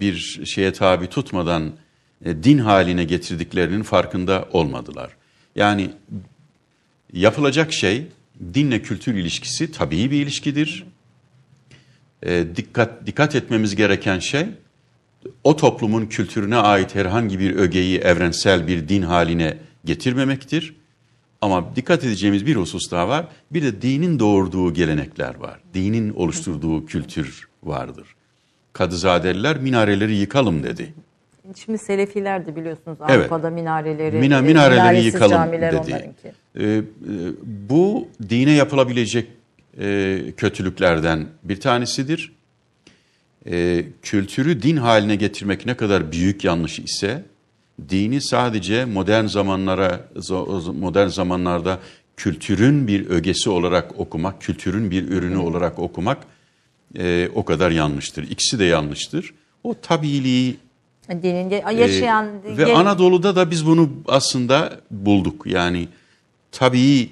[0.00, 1.72] bir şeye tabi tutmadan
[2.24, 5.10] e, din haline getirdiklerinin farkında olmadılar.
[5.56, 5.90] Yani
[7.12, 8.06] yapılacak şey
[8.54, 10.84] dinle kültür ilişkisi tabii bir ilişkidir.
[12.24, 14.46] E, dikkat dikkat etmemiz gereken şey
[15.44, 20.74] o toplumun kültürüne ait herhangi bir ögeyi evrensel bir din haline getirmemektir.
[21.40, 23.26] Ama dikkat edeceğimiz bir husus daha var.
[23.50, 25.60] Bir de dinin doğurduğu gelenekler var.
[25.74, 28.06] Dinin oluşturduğu kültür vardır.
[28.72, 30.94] Kadızadeliler minareleri yıkalım dedi.
[31.64, 33.20] Şimdi Selefiler de biliyorsunuz Evet.
[33.20, 35.76] Avrupa'da minareleri, Mina, e, minareleri yıkalım dedi.
[35.76, 36.32] onlarınki.
[36.58, 36.82] Ee,
[37.68, 39.28] bu dine yapılabilecek
[39.80, 42.32] e, kötülüklerden bir tanesidir.
[43.50, 47.24] E, kültürü din haline getirmek ne kadar büyük yanlış ise
[47.88, 50.08] dini sadece modern zamanlara
[50.74, 51.78] modern zamanlarda
[52.16, 56.18] kültürün bir ögesi olarak okumak, kültürün bir ürünü olarak okumak
[56.98, 58.30] e, o kadar yanlıştır.
[58.30, 59.34] İkisi de yanlıştır.
[59.64, 60.56] O tabiiliği
[61.10, 65.46] Dinin ge- yaşayan ee, ve Anadolu'da da biz bunu aslında bulduk.
[65.46, 65.88] Yani
[66.52, 67.10] tabii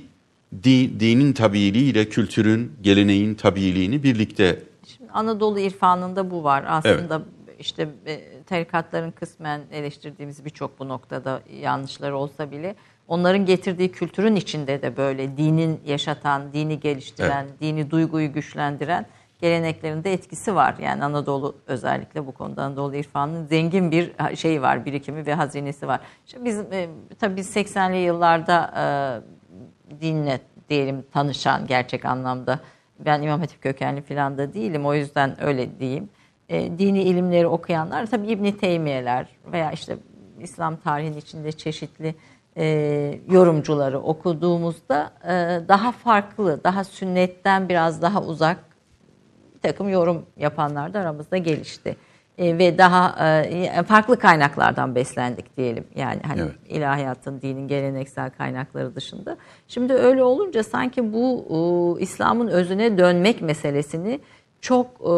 [0.63, 4.59] di- dinin tabiiliğiyle kültürün, geleneğin tabiiliğini birlikte
[5.13, 6.65] Anadolu irfanında bu var.
[6.69, 7.23] Aslında
[7.59, 12.75] işte e, tarikatların kısmen eleştirdiğimiz birçok bu noktada yanlışları olsa bile
[13.09, 19.07] onların getirdiği kültürün içinde de böyle dinin yaşatan, dini geliştiren, dini duyguyu güçlendiren
[19.41, 20.75] geleneklerinde etkisi var.
[20.83, 26.01] Yani Anadolu özellikle bu konuda Anadolu irfanının zengin bir şeyi var, birikimi ve hazinesi var.
[26.27, 26.89] Şimdi biz e,
[27.21, 28.85] tabii biz 80'li yıllarda e,
[30.01, 32.61] dinle diyelim tanışan gerçek anlamda
[32.99, 36.09] ben İmam Hatip kökenli falan da değilim o yüzden öyle diyeyim.
[36.49, 39.97] E, dini ilimleri okuyanlar tabii İbn Teymiyeler veya işte
[40.41, 42.15] İslam tarihinin içinde çeşitli
[42.57, 48.59] e, yorumcuları okuduğumuzda e, daha farklı, daha sünnetten biraz daha uzak
[49.55, 51.97] bir takım yorum yapanlar da aramızda gelişti.
[52.39, 55.85] E, ve daha e, farklı kaynaklardan beslendik diyelim.
[55.95, 56.53] Yani hani Evet.
[56.69, 59.37] ilahiyatın, dinin geleneksel kaynakları dışında.
[59.69, 61.47] Şimdi öyle olunca sanki bu
[61.99, 64.21] e, İslam'ın özüne dönmek meselesini
[64.61, 65.13] çok e,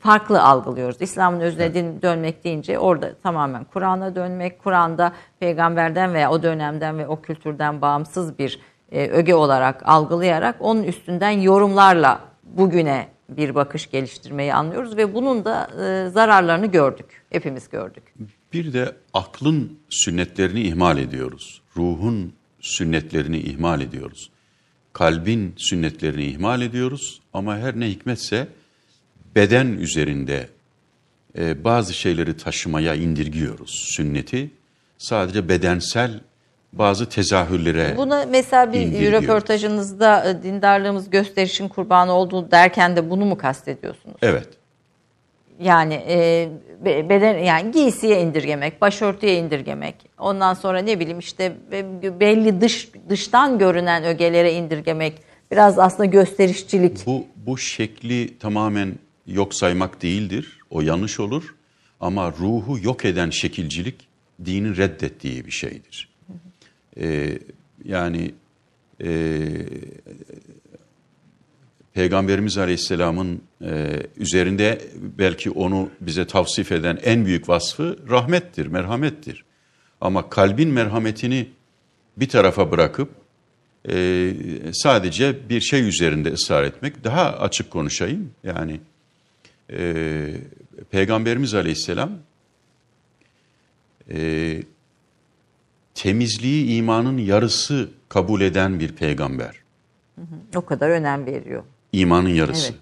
[0.00, 0.96] farklı algılıyoruz.
[1.02, 7.06] İslam'ın özüne din- dönmek deyince orada tamamen Kur'an'a dönmek, Kur'an'da peygamberden veya o dönemden ve
[7.08, 8.60] o kültürden bağımsız bir
[8.92, 13.06] e, öge olarak algılayarak onun üstünden yorumlarla bugüne
[13.36, 17.22] bir bakış geliştirmeyi anlıyoruz ve bunun da e, zararlarını gördük.
[17.30, 18.02] Hepimiz gördük.
[18.52, 21.62] bir de aklın sünnetlerini ihmal ediyoruz.
[21.76, 24.30] Ruhun sünnetlerini ihmal ediyoruz.
[24.92, 28.48] Kalbin sünnetlerini ihmal ediyoruz ama her ne hikmetse
[29.34, 30.48] beden üzerinde
[31.38, 34.50] e, bazı şeyleri taşımaya indirgiyoruz sünneti.
[34.98, 36.20] Sadece bedensel
[36.72, 39.22] bazı tezahürlere Buna mesela bir İndirgiyoruz.
[39.22, 44.16] röportajınızda e, dindarlığımız gösterişin kurbanı olduğu derken de bunu mu kastediyorsunuz?
[44.22, 44.48] evet
[45.60, 46.48] Yani e,
[46.84, 49.94] be- beden yani giysiye indirgemek, başörtüye indirgemek.
[50.18, 55.12] Ondan sonra ne bileyim işte be- belli dış dıştan görünen ögelere indirgemek.
[55.50, 57.06] Biraz aslında gösterişçilik.
[57.06, 58.94] Bu, bu şekli tamamen
[59.26, 60.58] yok saymak değildir.
[60.70, 61.54] O yanlış olur.
[62.00, 64.08] Ama ruhu yok eden şekilcilik
[64.44, 66.08] dinin reddettiği bir şeydir.
[67.00, 67.38] Ee,
[67.84, 68.34] yani
[69.04, 69.38] e,
[71.94, 74.78] Peygamberimiz Aleyhisselam'ın e, üzerinde
[75.18, 79.44] belki onu bize tavsif eden en büyük vasfı rahmettir, merhamettir.
[80.00, 81.48] Ama kalbin merhametini
[82.16, 83.10] bir tarafa bırakıp
[83.88, 84.32] e,
[84.72, 87.04] sadece bir şey üzerinde ısrar etmek.
[87.04, 88.30] Daha açık konuşayım.
[88.44, 88.80] Yani
[89.72, 90.34] e,
[90.90, 92.10] Peygamberimiz Aleyhisselam
[94.10, 94.62] e,
[96.02, 99.56] temizliği imanın yarısı kabul eden bir peygamber.
[100.56, 101.64] O kadar önem veriyor.
[101.92, 102.72] İmanın yarısı.
[102.72, 102.80] Evet.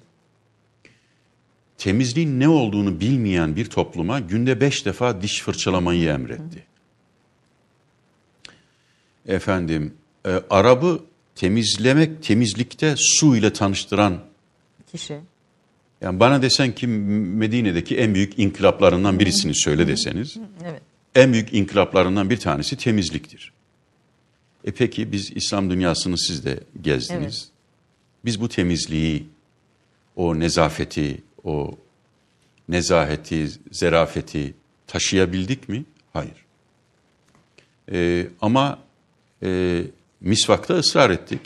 [1.78, 6.64] Temizliğin ne olduğunu bilmeyen bir topluma günde beş defa diş fırçalamayı emretti.
[9.26, 9.94] Efendim,
[10.26, 11.00] e, Arap'ı
[11.34, 14.18] temizlemek, temizlikte su ile tanıştıran,
[14.92, 15.20] Kişi.
[16.00, 20.82] yani bana desen ki Medine'deki en büyük inkılaplarından birisini söyle deseniz, Evet.
[21.18, 23.52] En büyük inkılaplarından bir tanesi temizliktir.
[24.64, 27.20] E peki biz İslam dünyasını siz de gezdiniz.
[27.38, 27.48] Evet.
[28.24, 29.26] Biz bu temizliği,
[30.16, 31.78] o nezafeti, o
[32.68, 34.54] nezaheti, zerafeti
[34.86, 35.84] taşıyabildik mi?
[36.12, 36.44] Hayır.
[37.92, 38.78] E, ama
[39.42, 39.82] e,
[40.20, 41.40] misvakta ısrar ettik.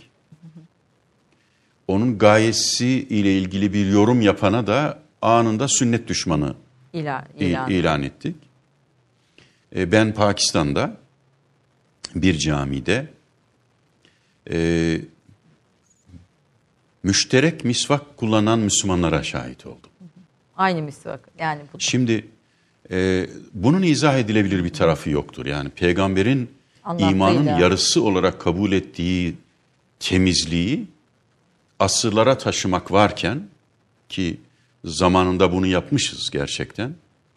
[1.89, 6.55] Onun gayesi ile ilgili bir yorum yapana da anında sünnet düşmanı
[6.93, 7.71] İla, il- ilan.
[7.71, 8.37] ilan ettik.
[9.77, 10.97] E, ben Pakistan'da
[12.15, 13.07] bir camide
[14.51, 15.01] e,
[17.03, 19.91] müşterek misvak kullanan Müslümanlara şahit oldum.
[20.57, 21.29] Aynı misvak.
[21.39, 22.27] Yani bu Şimdi
[22.91, 25.47] e, bunun izah edilebilir bir tarafı yoktur.
[25.47, 26.51] Yani peygamberin
[26.85, 27.13] Anlattığıyla.
[27.13, 29.35] imanın yarısı olarak kabul ettiği
[30.01, 30.87] temizliği
[31.79, 33.43] asırlara taşımak varken
[34.09, 34.41] ki
[34.85, 36.95] zamanında bunu yapmışız gerçekten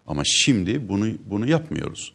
[0.07, 2.13] ama şimdi bunu bunu yapmıyoruz.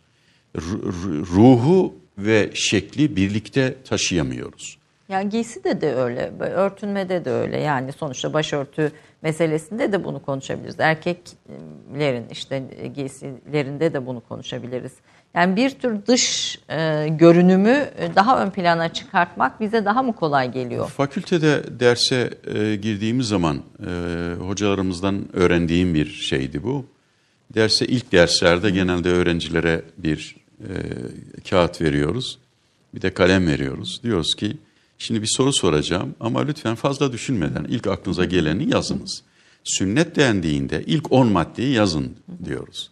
[0.57, 4.79] Ru- ru- Ruhu ve şekli birlikte taşıyamıyoruz.
[5.09, 7.61] Yani giysi de de öyle, örtünmede de öyle.
[7.61, 8.93] Yani sonuçta başörtü
[9.23, 10.81] meselesinde de bunu konuşabiliriz.
[10.81, 12.63] Erkeklerin işte
[12.95, 14.93] giysilerinde de bunu konuşabiliriz.
[15.35, 20.89] Yani bir tür dış e, görünümü daha ön plana çıkartmak bize daha mı kolay geliyor?
[20.89, 23.91] Fakültede derse e, girdiğimiz zaman e,
[24.41, 26.85] hocalarımızdan öğrendiğim bir şeydi bu.
[27.55, 30.73] Derse ilk derslerde genelde öğrencilere bir e,
[31.51, 32.39] kağıt veriyoruz.
[32.95, 34.01] Bir de kalem veriyoruz.
[34.03, 34.57] Diyoruz ki
[34.99, 39.23] şimdi bir soru soracağım ama lütfen fazla düşünmeden ilk aklınıza geleni yazınız.
[39.65, 42.91] Sünnet dendiğinde ilk 10 maddeyi yazın diyoruz.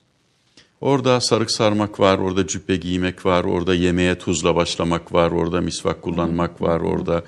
[0.80, 6.02] Orada sarık sarmak var, orada cübbe giymek var, orada yemeğe tuzla başlamak var, orada misvak
[6.02, 7.24] kullanmak var, orada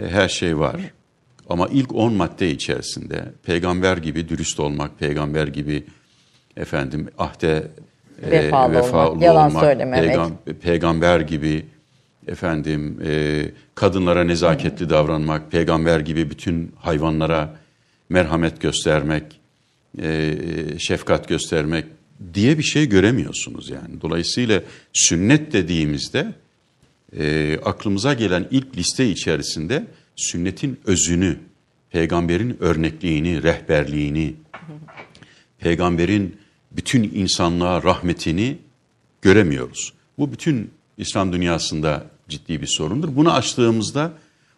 [0.00, 0.76] e, her şey var.
[1.48, 5.84] Ama ilk 10 madde içerisinde peygamber gibi dürüst olmak, peygamber gibi
[6.56, 7.66] efendim ahde
[8.22, 10.18] e, Vefalı olmak, yalan söylememek.
[10.62, 11.64] peygamber gibi
[12.28, 13.42] efendim e,
[13.74, 17.56] kadınlara nezaketli davranmak, peygamber gibi bütün hayvanlara
[18.08, 19.40] merhamet göstermek,
[20.02, 20.34] e,
[20.78, 21.84] şefkat göstermek
[22.34, 24.00] diye bir şey göremiyorsunuz yani.
[24.00, 26.32] Dolayısıyla sünnet dediğimizde
[27.18, 29.86] e, aklımıza gelen ilk liste içerisinde
[30.16, 31.36] sünnetin özünü,
[31.90, 34.34] peygamberin örnekliğini, rehberliğini,
[35.62, 36.36] peygamberin
[36.72, 38.58] bütün insanlığa rahmetini
[39.22, 39.92] göremiyoruz.
[40.18, 43.16] Bu bütün İslam dünyasında ciddi bir sorundur.
[43.16, 44.12] Bunu açtığımızda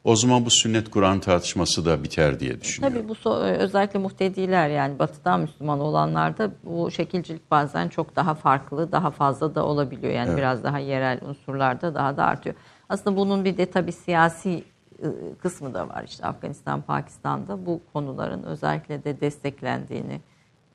[0.04, 2.98] o zaman bu sünnet Kur'an tartışması da biter diye düşünüyorum.
[2.98, 8.92] Tabii bu so- özellikle muhtediler yani batıdan Müslüman olanlarda bu şekilcilik bazen çok daha farklı,
[8.92, 10.12] daha fazla da olabiliyor.
[10.12, 12.56] Yani biraz daha yerel unsurlarda daha da artıyor.
[12.88, 14.64] Aslında bunun bir de tabii siyasi
[15.04, 16.04] ı, kısmı da var.
[16.08, 20.20] İşte Afganistan, Pakistan'da bu konuların özellikle de desteklendiğini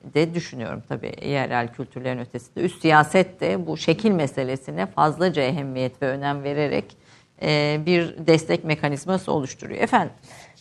[0.04, 2.60] de düşünüyorum tabii yerel kültürlerin ötesinde.
[2.60, 6.96] Üst siyaset de bu şekil meselesine fazlaca ehemmiyet ve önem vererek
[7.42, 9.80] e, bir destek mekanizması oluşturuyor.
[9.80, 10.12] Efendim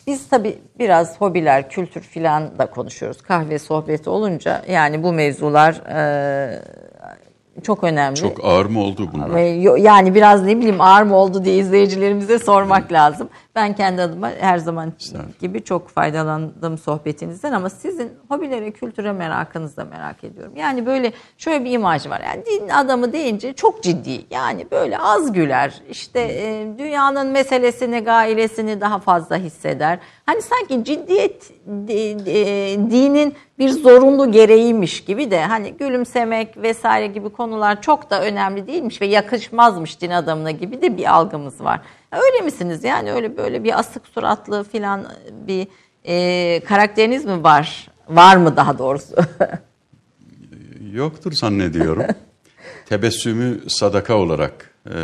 [0.07, 3.21] biz tabii biraz hobiler, kültür filan da konuşuyoruz.
[3.21, 6.61] Kahve sohbeti olunca yani bu mevzular e,
[7.63, 8.15] çok önemli.
[8.15, 9.77] Çok ağır mı oldu bunlar?
[9.77, 13.29] Yani biraz ne bileyim ağır mı oldu diye izleyicilerimize sormak lazım.
[13.59, 14.93] Ben kendi adıma her zaman
[15.41, 20.53] gibi çok faydalandım sohbetinizden ama sizin hobilere, kültüre merakınızı da merak ediyorum.
[20.55, 22.21] Yani böyle şöyle bir imaj var.
[22.25, 24.25] Yani din adamı deyince çok ciddi.
[24.31, 25.81] Yani böyle az güler.
[25.89, 29.99] İşte e, dünyanın meselesini, gailesini daha fazla hisseder.
[30.25, 31.49] Hani sanki ciddiyet
[31.87, 38.21] di- di- dinin bir zorunlu gereğiymiş gibi de hani gülümsemek vesaire gibi konular çok da
[38.23, 41.81] önemli değilmiş ve yakışmazmış din adamına gibi de bir algımız var.
[42.11, 45.07] Öyle misiniz yani öyle böyle bir asık suratlı filan
[45.47, 45.67] bir
[46.07, 47.87] e, karakteriniz mi var?
[48.09, 49.15] Var mı daha doğrusu?
[50.93, 52.03] Yoktur zannediyorum.
[52.85, 54.97] Tebessümü sadaka olarak e,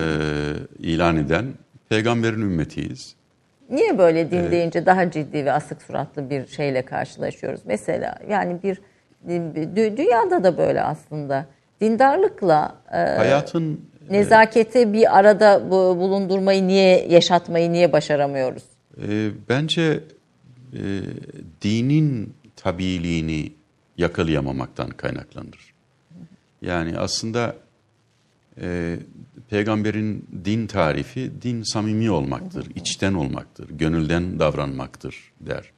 [0.80, 1.46] ilan eden
[1.90, 3.16] peygamberin ümmetiyiz.
[3.70, 7.62] Niye böyle din deyince daha ciddi ve asık suratlı bir şeyle karşılaşıyoruz?
[7.66, 8.82] Mesela yani bir
[9.28, 11.46] dü- dünyada da böyle aslında
[11.82, 18.64] dindarlıkla e, Hayatın nezaketi bir arada bu- bulundurmayı niye yaşatmayı niye başaramıyoruz?
[19.08, 20.04] e, bence
[20.74, 20.80] e,
[21.62, 23.52] dinin tabiliğini
[23.98, 25.74] yakalayamamaktan kaynaklanır.
[26.62, 27.56] Yani aslında
[28.62, 28.98] e,
[29.50, 35.72] peygamberin din tarifi din samimi olmaktır, içten olmaktır, gönülden davranmaktır der.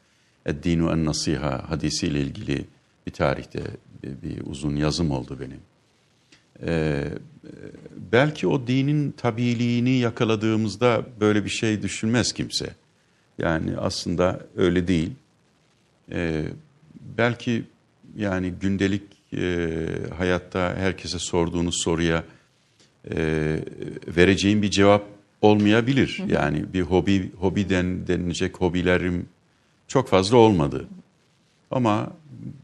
[0.45, 2.65] Eddinu en nasiha hadisiyle ilgili
[3.07, 3.59] bir tarihte
[4.03, 5.59] bir, bir uzun yazım oldu benim.
[6.65, 7.03] Ee,
[8.11, 12.75] belki o dinin tabiliğini yakaladığımızda böyle bir şey düşünmez kimse.
[13.37, 15.11] Yani aslında öyle değil.
[16.11, 16.45] Ee,
[17.17, 17.63] belki
[18.17, 19.03] yani gündelik
[19.33, 19.87] e,
[20.17, 22.23] hayatta herkese sorduğunuz soruya
[23.11, 23.59] e,
[24.07, 25.05] vereceğim bir cevap
[25.41, 26.23] olmayabilir.
[26.27, 29.25] Yani bir hobi hobi den, denilecek hobilerim
[29.87, 30.87] çok fazla olmadı.
[31.71, 32.11] Ama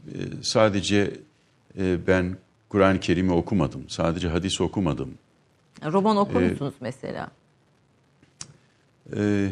[0.06, 1.10] e, sadece
[1.78, 2.36] e, ben
[2.74, 3.84] Kur'an-ı Kerim'i okumadım.
[3.88, 5.10] Sadece hadis okumadım.
[5.84, 7.28] Roman okur musunuz mesela?
[9.16, 9.48] E,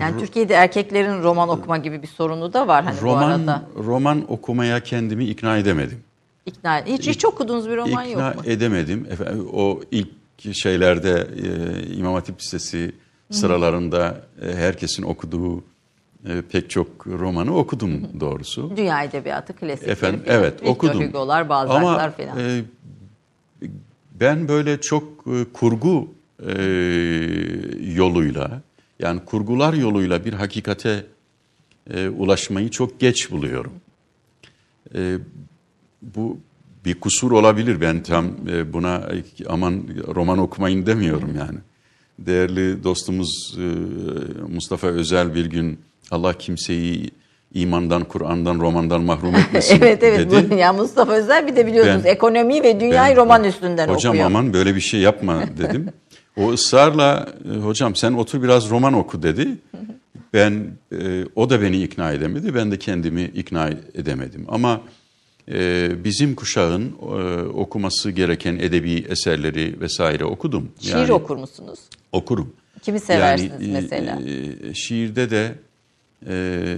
[0.00, 3.62] Yani Türkiye'de erkeklerin roman okuma gibi bir sorunu da var hani bu roman arada.
[3.76, 6.00] roman okumaya kendimi ikna edemedim.
[6.46, 8.42] İkna hiç hiç okudunuz bir roman ikna yok mu?
[8.46, 9.06] edemedim.
[9.10, 10.08] Efendim, o ilk
[10.52, 12.92] şeylerde e, İmam Hatip Lisesi
[13.30, 15.64] sıralarında e, herkesin okuduğu
[16.28, 18.72] e, pek çok romanı okudum doğrusu.
[18.76, 19.88] Dünya edebiyatı, klasik.
[19.88, 20.38] Efendim, falan.
[20.38, 21.02] evet, Victor okudum.
[21.02, 22.38] Hugo'lar, Balzac'lar Ama falan.
[22.38, 22.64] e,
[24.20, 26.08] ben böyle çok e, kurgu
[26.48, 26.52] e,
[27.94, 28.62] yoluyla
[28.98, 31.06] yani kurgular yoluyla bir hakikate
[31.90, 33.72] e, ulaşmayı çok geç buluyorum.
[34.94, 35.16] E,
[36.02, 36.38] bu
[36.84, 37.80] bir kusur olabilir.
[37.80, 39.08] Ben tam e, buna
[39.48, 39.82] aman
[40.14, 41.58] roman okumayın demiyorum yani.
[42.18, 43.62] Değerli dostumuz e,
[44.52, 45.78] Mustafa Özel bir gün
[46.12, 47.10] Allah kimseyi
[47.54, 50.18] imandan, Kur'an'dan, romandan mahrum etmesin evet evet.
[50.30, 50.50] dedi.
[50.50, 54.10] Bu, yani Mustafa Özel bir de biliyorsunuz Ben- ekonomi ve dünyayı Ben- roman üstünden hocam
[54.10, 54.26] okuyor.
[54.26, 55.88] aman böyle bir şey yapma dedim.
[56.36, 59.48] o ısrarla e, hocam sen otur biraz roman oku dedi.
[60.34, 62.54] Ben e, o da beni ikna edemedi.
[62.54, 64.44] Ben de kendimi ikna edemedim.
[64.48, 64.80] Ama
[65.52, 70.68] e, bizim kuşağın e, okuması gereken edebi eserleri vesaire okudum.
[70.80, 71.78] Şiir okur musunuz?
[72.12, 72.52] Okurum.
[72.82, 74.18] Kimi seversiniz Yani, e, mesela?
[74.70, 75.52] e, şiirde de
[76.28, 76.76] e,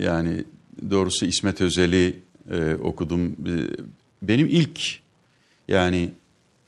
[0.00, 0.44] yani
[0.90, 2.16] doğrusu İsmet Özel'i
[2.50, 3.26] e, okudum.
[3.26, 3.54] E,
[4.22, 4.80] Benim ilk
[5.68, 6.10] yani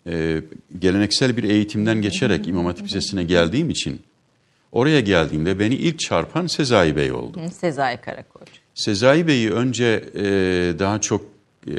[0.06, 0.42] e,
[0.78, 4.00] geleneksel bir eğitimden geçerek İmam Hatip Lisesi'ne geldiğim için
[4.72, 7.40] oraya geldiğimde beni ilk çarpan Sezai Bey oldu.
[7.52, 8.48] Sezai Karakoç.
[8.74, 10.24] Sezai Bey'i önce e,
[10.78, 11.24] daha çok
[11.68, 11.76] e,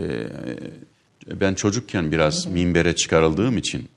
[1.42, 3.90] ben çocukken biraz minbere çıkarıldığım için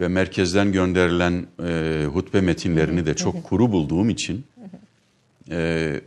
[0.00, 4.44] ve merkezden gönderilen e, hutbe metinlerini de çok kuru bulduğum için
[5.50, 6.00] e,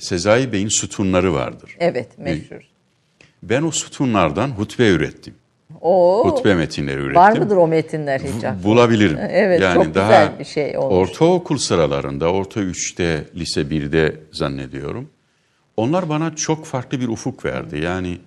[0.00, 1.76] Sezai Bey'in sütunları vardır.
[1.78, 2.60] Evet meşhur.
[3.42, 5.34] Ben o sütunlardan hutbe ürettim.
[5.80, 7.14] Oo, Hutbe metinleri ürettim.
[7.16, 8.26] var mıdır o metinler hiç?
[8.28, 8.64] aklınızda?
[8.64, 9.18] Bulabilirim.
[9.30, 11.10] Evet, yani çok daha güzel bir şey olmuş.
[11.10, 15.08] Ortaokul sıralarında, orta 3'te, lise 1'de zannediyorum.
[15.76, 17.78] Onlar bana çok farklı bir ufuk verdi.
[17.78, 18.18] Yani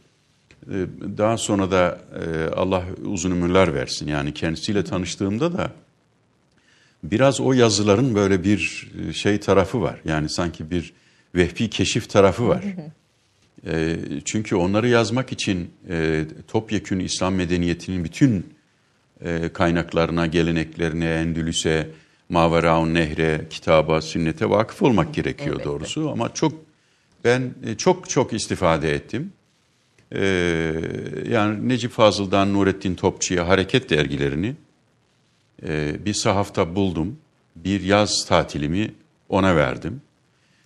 [0.72, 0.76] e,
[1.18, 4.08] daha sonra da e, Allah uzun ömürler versin.
[4.08, 5.72] Yani kendisiyle tanıştığımda da
[7.12, 10.00] biraz o yazıların böyle bir e, şey tarafı var.
[10.06, 10.94] Yani sanki bir
[11.36, 12.64] vehbi keşif tarafı var.
[13.68, 18.46] E, çünkü onları yazmak için e, topyekün İslam medeniyetinin bütün
[19.22, 21.88] e, kaynaklarına, geleneklerine, Endülüs'e,
[22.30, 25.70] Maveraun Nehre, kitaba, sünnete vakıf olmak gerekiyor Elbette.
[25.70, 26.12] doğrusu.
[26.12, 26.54] Ama çok
[27.24, 29.34] ben e, çok çok istifade ettim.
[30.12, 30.26] E,
[31.30, 34.56] yani Necip Fazıl'dan Nurettin Topçu'ya Hareket dergilerini
[35.64, 37.18] e, bir sahafta buldum.
[37.56, 38.92] Bir yaz tatilimi
[39.30, 40.02] ona verdim.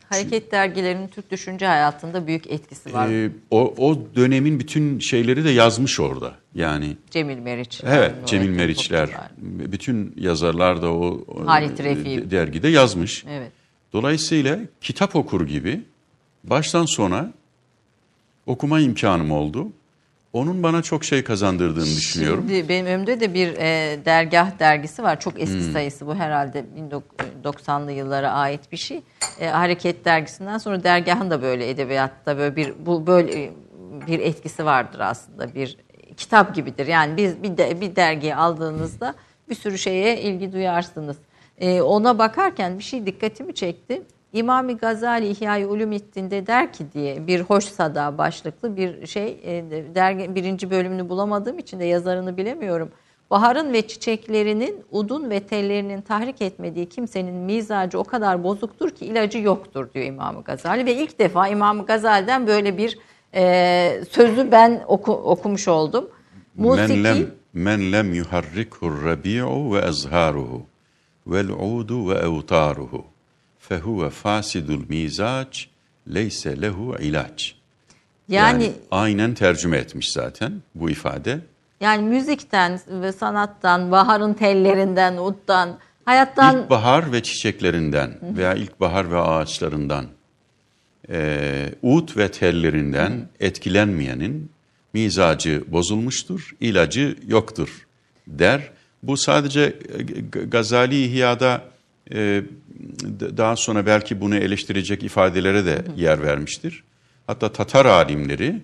[0.10, 3.10] Hareket dergilerinin Türk düşünce hayatında büyük etkisi var.
[3.10, 6.36] E, o, o dönemin bütün şeyleri de yazmış orada.
[6.56, 7.82] Yani Cemil Meriç.
[7.86, 9.10] Evet, Cemil Meriçler,
[9.42, 11.48] bütün yazarlar da o, o
[12.32, 13.26] dergide yazmış.
[13.30, 13.52] Evet.
[13.94, 15.82] Dolayısıyla kitap okur gibi
[16.44, 17.32] baştan sona
[18.46, 19.68] okuma imkanım oldu.
[20.34, 22.46] Onun bana çok şey kazandırdığını düşünüyorum.
[22.48, 25.20] Şimdi benim önümde de bir e, dergah dergisi var.
[25.20, 25.74] Çok eski Hmm.
[25.74, 26.66] sayısı bu herhalde
[27.44, 29.02] 1990'lı yıllara ait bir şey.
[29.40, 33.52] E, Hareket dergisinden sonra dergahın da böyle edebiyatta böyle bir bu böyle e,
[34.08, 35.56] bir etkisi vardır aslında.
[35.56, 35.78] Bir
[36.18, 36.88] kitap gibidir.
[36.88, 39.16] Yani biz bir de, bir dergiyi aldığınızda
[39.50, 41.18] bir sürü şeye ilgi duyarsınız.
[41.58, 44.02] E, ona bakarken bir şey dikkatimi çekti.
[44.34, 49.64] İmam Gazali İhya-i Ulumuddin'de der ki diye bir hoş sada başlıklı bir şey e,
[49.96, 52.90] dergi birinci bölümünü bulamadığım için de yazarını bilemiyorum.
[53.30, 59.38] Baharın ve çiçeklerinin udun ve tellerinin tahrik etmediği kimsenin mizacı o kadar bozuktur ki ilacı
[59.38, 63.00] yoktur diyor İmam Gazali ve ilk defa İmam Gazali'den böyle bir
[63.34, 66.10] e, sözü ben oku, okumuş oldum.
[66.56, 67.18] Men lem
[67.54, 70.62] men lem yuharrikur rabi'u ve ezharuhu
[71.28, 73.06] vel udu ve evtaruhu
[73.70, 75.58] fehuve fasidul mizac
[76.14, 77.56] leyse lehu ilaç.
[78.30, 81.40] yani, yani aynen tercüme etmiş zaten bu ifade.
[81.82, 90.06] yani müzikten ve sanattan, baharın tellerinden, uttan, hayattan İlkbahar ve çiçeklerinden veya ilkbahar ve ağaçlarından,
[91.10, 94.52] e, ut ve tellerinden etkilenmeyenin
[94.94, 97.88] mizacı bozulmuştur, ilacı yoktur
[98.28, 98.72] der.
[99.04, 99.76] Bu sadece
[100.48, 101.62] Gazali İhya'da
[102.14, 102.44] e,
[103.38, 106.84] daha sonra belki bunu eleştirecek ifadelere de yer vermiştir.
[107.28, 108.62] Hatta Tatar alimleri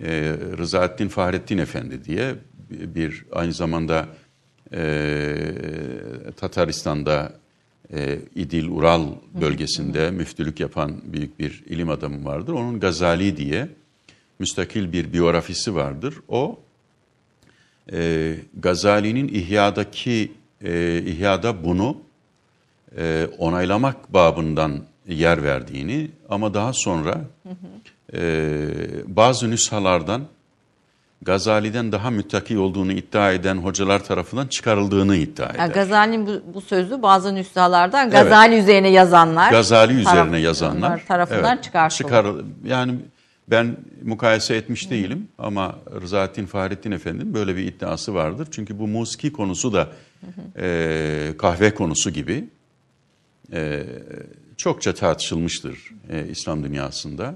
[0.00, 2.34] e, Rızaettin Fahrettin Efendi diye
[2.70, 4.08] bir aynı zamanda
[4.72, 5.36] e,
[6.36, 7.32] Tataristan'da
[7.92, 9.06] e, İdil Ural
[9.40, 12.52] bölgesinde müftülük yapan büyük bir ilim adamı vardır.
[12.52, 13.68] Onun Gazali diye
[14.38, 16.14] müstakil bir biyografisi vardır.
[16.28, 16.60] O
[17.92, 20.32] e, Gazali'nin İhya'daki
[20.64, 22.03] e, İhya'da bunu
[22.98, 27.20] e, onaylamak babından yer verdiğini ama daha sonra
[28.14, 28.68] e,
[29.06, 30.22] bazı nüshalardan
[31.22, 35.58] Gazali'den daha müttaki olduğunu iddia eden hocalar tarafından çıkarıldığını iddia eder.
[35.58, 41.54] Yani Gazali'nin bu, bu sözü bazı nüshalardan Gazali üzerine yazanlar, Gazali üzerine taraf- yazanlar tarafından
[41.54, 41.98] evet, çıkartıldı.
[41.98, 42.26] çıkar,
[42.64, 42.94] yani
[43.48, 48.48] ben mukayese etmiş değilim ama Rızaettin Fahrettin Efendi'nin böyle bir iddiası vardır.
[48.50, 49.88] Çünkü bu musiki konusu da
[50.58, 52.44] e, kahve konusu gibi
[53.52, 53.86] e,
[54.56, 57.34] çokça tartışılmıştır e, İslam dünyasında.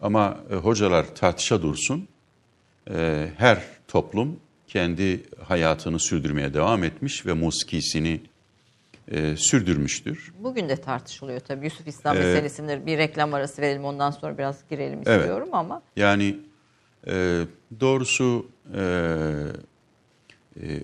[0.00, 2.08] Ama e, hocalar tartışa dursun,
[2.90, 8.20] e, her toplum kendi hayatını sürdürmeye devam etmiş ve musikisini
[9.08, 10.32] e, sürdürmüştür.
[10.38, 14.56] Bugün de tartışılıyor tabii Yusuf İslam Ee, meselesinde bir reklam arası verelim ondan sonra biraz
[14.70, 15.20] girelim Evet.
[15.20, 16.36] istiyorum ama Yani
[17.06, 17.42] e,
[17.80, 18.82] doğrusu e,
[20.62, 20.82] e,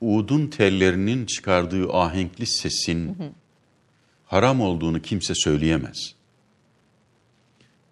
[0.00, 3.16] udun tellerinin çıkardığı ahenkli sesin
[4.26, 6.14] haram olduğunu kimse söyleyemez.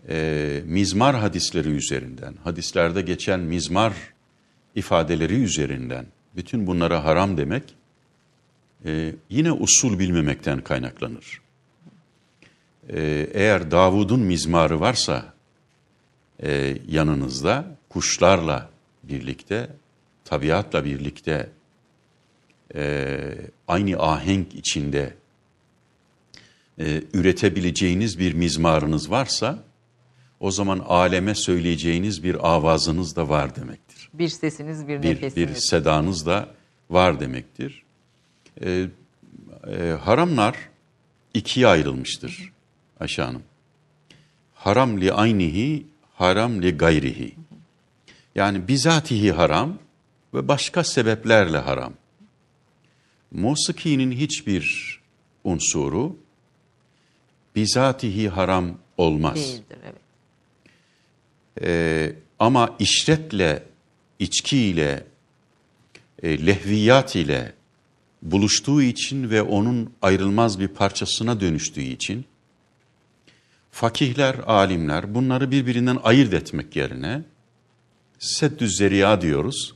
[0.09, 3.93] E, mizmar hadisleri üzerinden, hadislerde geçen mizmar
[4.74, 6.07] ifadeleri üzerinden
[6.37, 7.62] bütün bunlara haram demek
[8.85, 11.41] e, yine usul bilmemekten kaynaklanır.
[12.89, 15.35] E, eğer Davud'un mizmarı varsa
[16.43, 18.70] e, yanınızda kuşlarla
[19.03, 19.70] birlikte,
[20.24, 21.51] tabiatla birlikte
[22.74, 23.20] e,
[23.68, 25.14] aynı ahenk içinde
[26.79, 29.64] e, üretebileceğiniz bir mizmarınız varsa
[30.41, 34.11] o zaman aleme söyleyeceğiniz bir avazınız da var demektir.
[34.14, 35.49] bir sesiniz bir, Bir, nefesiniz.
[35.49, 36.49] bir sedanız da
[36.91, 37.83] var demektir.
[38.64, 38.87] E,
[39.70, 40.57] e, haramlar
[41.35, 42.53] ikiye ayrılmıştır
[43.01, 43.43] Ayşe Hanım.
[44.55, 47.35] Haram li aynihi, haram li gayrihi.
[48.35, 49.79] Yani bizatihi haram
[50.35, 51.93] ve başka sebeplerle haram.
[53.33, 55.01] Musikinin hiçbir
[55.45, 56.16] unsuru
[57.57, 59.35] bizatihi haram olmaz.
[59.37, 60.01] değildir evet.
[61.63, 63.63] Ee, ama işretle,
[64.19, 65.05] içkiyle,
[66.23, 67.53] e, lehviyat ile
[68.23, 72.25] buluştuğu için ve onun ayrılmaz bir parçasına dönüştüğü için
[73.71, 77.23] fakihler, alimler bunları birbirinden ayırt etmek yerine
[78.19, 79.75] seddü zeriya diyoruz.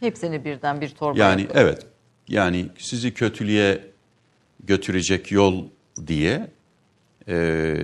[0.00, 1.86] Hepsini birden bir torba Yani yapıp- evet,
[2.28, 3.84] yani sizi kötülüğe
[4.64, 5.64] götürecek yol
[6.06, 6.50] diye
[7.28, 7.76] e,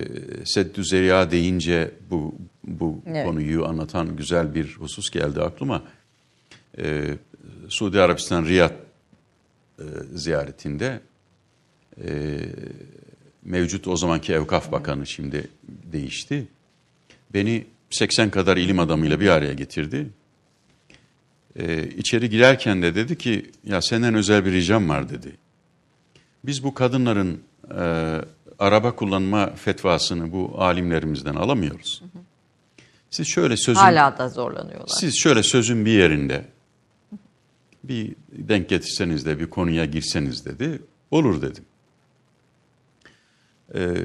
[0.45, 3.25] seddü zeriya deyince bu bu Evet.
[3.25, 5.83] konuyu anlatan güzel bir husus geldi aklıma.
[6.77, 7.03] E,
[7.69, 8.73] Suudi Arabistan Riyad
[9.79, 9.83] e,
[10.13, 10.99] ziyaretinde
[12.03, 12.39] e,
[13.45, 15.47] mevcut o zamanki Evkaf Bakanı şimdi
[15.91, 16.47] değişti.
[17.33, 20.07] Beni 80 kadar ilim adamıyla bir araya getirdi.
[21.59, 25.31] Ee, içeri girerken de dedi ki ya senden özel bir ricam var dedi.
[26.45, 27.41] Biz bu kadınların
[27.71, 28.21] e,
[28.59, 32.03] araba kullanma fetvasını bu alimlerimizden alamıyoruz.
[33.09, 34.87] Siz şöyle sözün hala da zorlanıyorlar.
[34.87, 36.45] siz şöyle sözün bir yerinde
[37.83, 40.81] bir denk getirseniz de bir konuya girseniz dedi.
[41.11, 41.65] Olur dedim.
[43.75, 43.95] Ee,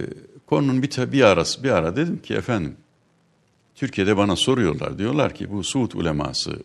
[0.46, 2.76] konunun bir, bir arası bir ara dedim ki efendim
[3.74, 4.98] Türkiye'de bana soruyorlar.
[4.98, 6.62] Diyorlar ki bu Suud uleması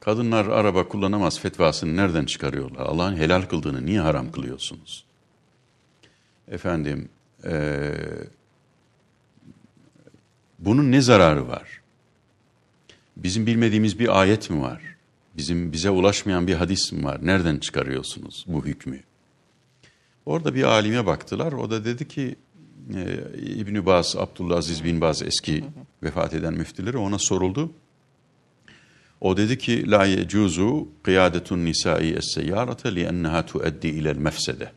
[0.00, 2.86] kadınlar araba kullanamaz fetvasını nereden çıkarıyorlar?
[2.86, 5.07] Allah'ın helal kıldığını niye haram kılıyorsunuz?
[6.50, 7.08] Efendim
[7.44, 7.94] eee,
[10.58, 11.80] bunun ne zararı var?
[13.16, 14.82] Bizim bilmediğimiz bir ayet mi var?
[15.36, 17.18] Bizim bize ulaşmayan bir hadis mi var?
[17.22, 19.00] Nereden çıkarıyorsunuz bu hükmü?
[20.26, 21.52] Orada bir alime baktılar.
[21.52, 22.36] O da dedi ki
[22.94, 25.64] e, İbn Baz, Abdülaziz bin Baz eski
[26.02, 27.72] vefat eden müftüleri ona soruldu.
[29.20, 34.72] O dedi ki la yecuzu kıyadetun nisai es-seyyarate li enneha tuaddi ila'l mefsede.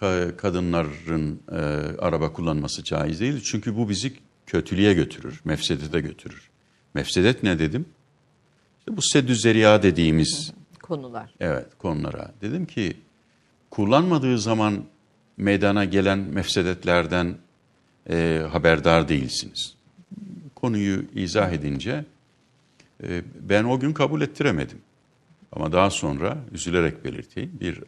[0.00, 1.56] Ka- Kadınların e,
[1.98, 4.12] araba kullanması caiz değil çünkü bu bizi
[4.46, 6.50] kötülüğe götürür, mefsedete götürür.
[6.94, 7.86] Mefsedet ne dedim?
[8.78, 10.52] İşte bu seddü zeriya dediğimiz
[10.82, 11.34] Konular.
[11.40, 12.32] Evet konulara.
[12.40, 12.96] Dedim ki
[13.70, 14.84] kullanmadığı zaman
[15.36, 17.36] meydana gelen mefsedetlerden
[18.10, 19.74] e, haberdar değilsiniz.
[20.54, 22.04] Konuyu izah edince
[23.02, 24.78] e, ben o gün kabul ettiremedim.
[25.52, 27.82] Ama daha sonra üzülerek belirteyim bir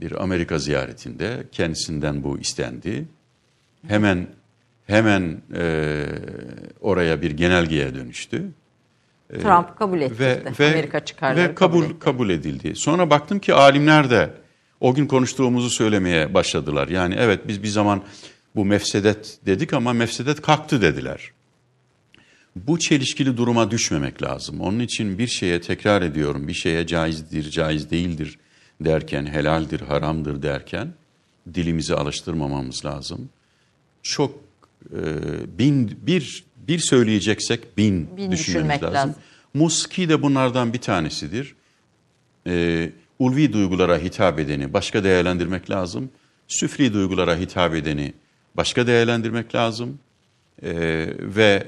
[0.00, 3.04] bir Amerika ziyaretinde kendisinden bu istendi.
[3.88, 4.26] Hemen
[4.86, 6.04] hemen e,
[6.80, 8.44] oraya bir genelgeye dönüştü.
[9.28, 10.20] Trump kabul ettirdi.
[10.20, 11.98] Ve, ve, Amerika çıkarları ve kabul, etti.
[11.98, 12.76] kabul edildi.
[12.76, 14.30] Sonra baktım ki alimler de
[14.80, 16.88] o gün konuştuğumuzu söylemeye başladılar.
[16.88, 18.02] Yani evet biz bir zaman
[18.56, 21.30] bu mefsedet dedik ama mefsedet kalktı dediler.
[22.56, 24.60] Bu çelişkili duruma düşmemek lazım.
[24.60, 28.38] Onun için bir şeye tekrar ediyorum, bir şeye caizdir, caiz değildir
[28.80, 30.88] derken, helaldir, haramdır derken
[31.54, 33.28] dilimizi alıştırmamamız lazım.
[34.02, 34.34] Çok
[34.92, 35.00] e,
[35.58, 38.94] bin bir bir söyleyeceksek bin, Bin düşünmemiz düşünmek lazım.
[38.94, 39.14] lazım.
[39.54, 41.54] Musiki de bunlardan bir tanesidir.
[42.46, 46.10] Ee, ulvi duygulara hitap edeni başka değerlendirmek lazım.
[46.48, 48.14] Süfli duygulara hitap edeni
[48.54, 49.98] başka değerlendirmek lazım.
[50.62, 50.70] Ee,
[51.20, 51.66] ve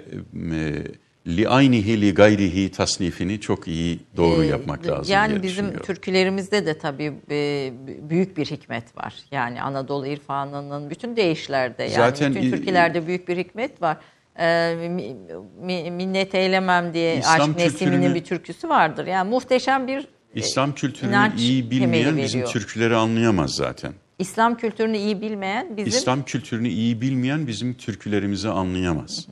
[0.52, 0.82] e,
[1.26, 6.78] li aynihi li gayrihi tasnifini çok iyi doğru Ee, yapmak lazım Yani bizim türkülerimizde de
[6.78, 7.72] tabii e,
[8.10, 9.14] büyük bir hikmet var.
[9.30, 13.96] Yani Anadolu irfanının bütün deyişlerde yani Zaten bütün türkülerde büyük bir hikmet var.
[14.38, 15.16] Ee, mi-
[15.62, 19.06] mi- minnet eylemem diye İslam Aşk Nesimi'nin bir türküsü vardır.
[19.06, 23.92] Yani muhteşem bir İslam kültürünü iyi bilmeyen bizim türküleri anlayamaz zaten.
[24.18, 29.26] İslam kültürünü iyi bilmeyen bizim İslam kültürünü iyi bilmeyen bizim türkülerimizi anlayamaz.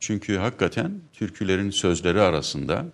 [0.00, 2.86] Çünkü hakikaten türkülerin sözleri arasında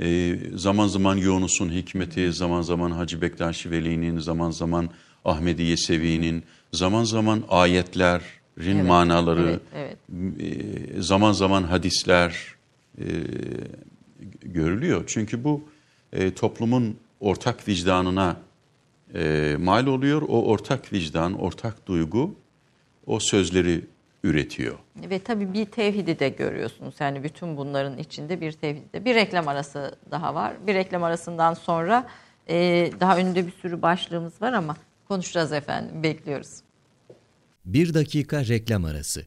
[0.00, 4.90] e, zaman zaman Yunus'un hikmeti, zaman zaman Hacı Bektaşi Veli'nin, zaman zaman
[5.24, 9.96] Ahmedi Yesevi'nin, zaman zaman ayetlerin manaları, evet,
[10.40, 12.54] e, zaman zaman hadisler
[12.98, 13.04] e,
[14.42, 15.04] görülüyor.
[15.06, 15.64] Çünkü bu
[16.12, 18.36] e, toplumun ortak vicdanına
[19.14, 20.22] e, mal oluyor.
[20.22, 22.34] O ortak vicdan, ortak duygu
[23.06, 23.84] o sözleri
[24.24, 24.78] üretiyor.
[24.96, 26.94] Ve tabii bir tevhidi de görüyorsunuz.
[27.00, 29.04] Yani bütün bunların içinde bir tevhidi de.
[29.04, 30.52] Bir reklam arası daha var.
[30.66, 32.06] Bir reklam arasından sonra
[32.48, 34.76] e, daha önünde bir sürü başlığımız var ama
[35.08, 36.02] konuşacağız efendim.
[36.02, 36.60] Bekliyoruz.
[37.64, 39.26] Bir dakika reklam arası.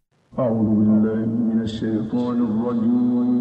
[0.39, 3.31] أعوذ بالله من الشيطان الرجيم.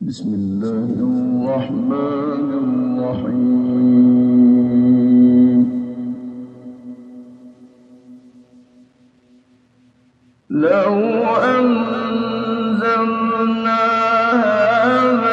[0.00, 3.66] بسم الله الرحمن الرحيم.
[10.50, 10.96] لو
[11.56, 13.02] أنزلنا
[14.44, 15.25] هذا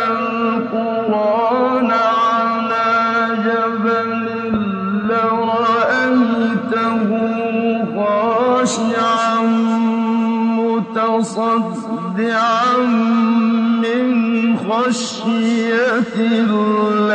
[13.81, 14.05] من
[14.57, 17.13] خشية الله.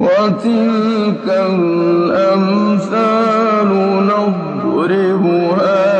[0.00, 2.50] وتلك الأمثال
[4.06, 5.99] نضربها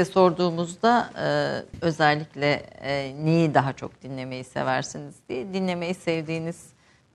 [0.00, 2.52] size sorduğumuzda e, özellikle
[2.82, 6.66] e, neyi daha çok dinlemeyi seversiniz diye dinlemeyi sevdiğiniz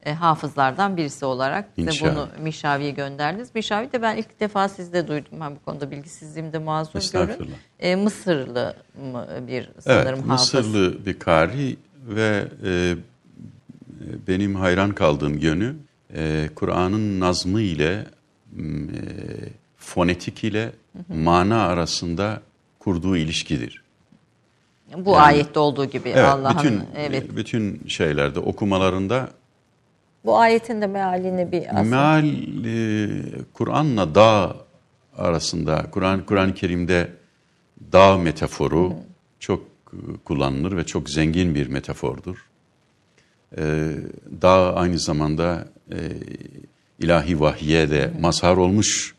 [0.06, 2.12] e, hafızlardan birisi olarak size Mişavi.
[2.12, 3.56] bunu Mişavi'ye gönderdiniz.
[3.56, 5.32] Mişavi de ben ilk defa sizde duydum.
[5.42, 7.50] Ben bu konuda bilgisizliğimde mazur görün.
[7.80, 8.76] E, Mısırlı
[9.12, 10.54] mı bir sanırım Evet, hafız.
[10.54, 12.96] Mısırlı bir kari ve e,
[14.28, 15.76] benim hayran kaldığım yönü
[16.16, 18.06] e, Kur'an'ın nazmı ile
[18.54, 18.62] e,
[19.78, 20.72] fonetik ile
[21.10, 22.42] mana arasında
[22.86, 23.84] kurduğu ilişkidir.
[24.98, 27.36] Bu Yani- ayette olduğu gibi Evet, Allah'ın bütün evet.
[27.36, 29.30] bütün şeylerde okumalarında
[30.26, 32.26] Bu ayetin de mealini bir aslında meal
[32.66, 33.10] e,
[33.54, 34.56] Kur'an'la dağ
[35.18, 37.12] arasında Kur'an Kur'an-ı Kerim'de
[37.92, 38.94] dağ metaforu
[39.40, 39.64] çok
[39.94, 42.38] e, kullanılır ve çok zengin bir metafordur.
[43.58, 43.92] Ee,
[44.42, 45.98] dağ aynı zamanda e,
[47.00, 49.16] ilahi vahye de mazhar olmuş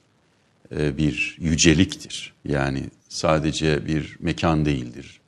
[0.77, 2.35] e, bir yüceliktir.
[2.45, 2.83] Yani
[3.17, 5.21] sadece bir mekan değildir.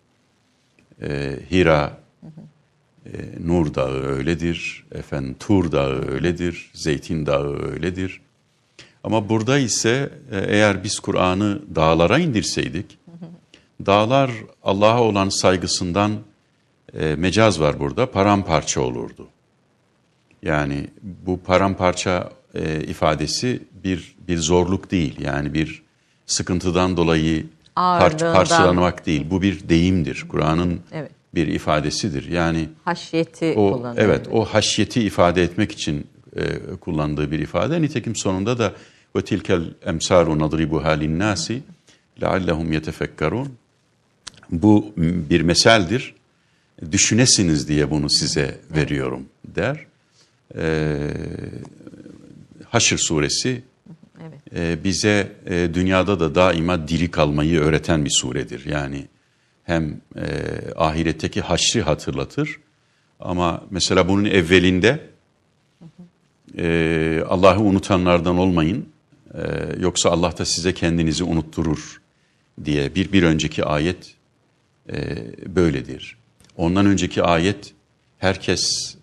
[1.03, 1.99] Ee, Hira,
[3.07, 3.11] e,
[3.45, 8.21] Nur Dağı öyledir, efendim Tur Dağı öyledir, Zeytin Dağı öyledir.
[9.05, 12.99] Ama burada ise e, eğer biz Kur'an'ı dağlara indirseydik,
[13.87, 14.31] dağlar
[14.63, 16.13] Allah'a olan saygısından
[16.95, 19.29] e, mecaz var burada, paramparça olurdu.
[20.43, 25.21] Yani bu paramparça e, ifadesi bir bir zorluk değil.
[25.21, 25.83] Yani bir
[26.27, 27.47] sıkıntıdan dolayı
[27.79, 28.35] par- Ağırlığından.
[28.35, 29.27] parçalanmak değil.
[29.31, 30.25] Bu bir deyimdir.
[30.29, 31.11] Kur'an'ın Evet.
[31.35, 32.29] bir ifadesidir.
[32.29, 34.05] Yani Haşyeti o kullanıyor.
[34.05, 36.07] evet o haşyeti ifade etmek için
[36.37, 36.43] e,
[36.81, 37.83] kullandığı bir ifade.
[37.83, 38.73] Nitekim sonunda da
[39.17, 41.63] ve tilkel emsaru nadribuha linnasi
[42.23, 43.49] leallehum yetefekkarun.
[44.51, 46.15] Bu bir meseldir.
[46.93, 49.87] Düşünesiniz diye bunu size veriyorum der.
[50.57, 50.99] Ee,
[52.69, 53.63] Haşr suresi
[54.21, 54.41] Evet.
[54.57, 58.67] e, bize e, dünyada da daima diri kalmayı öğreten bir suredir.
[58.67, 59.09] Yani
[59.65, 60.25] hem e,
[60.77, 62.57] ahiretteki haşrı hatırlatır
[63.21, 65.01] ama mesela bunun evvelinde
[66.59, 68.89] e, Allah'ı unutanlardan olmayın
[69.79, 72.03] yoksa Allah da size kendinizi unutturur
[72.65, 74.15] diye bir bir önceki ayet
[75.47, 76.17] böyledir.
[76.57, 77.75] Ondan önceki ayet
[78.19, 78.95] herkes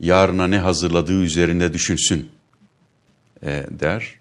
[0.00, 2.28] yarına ne hazırladığı üzerinde düşünsün
[3.70, 4.18] der.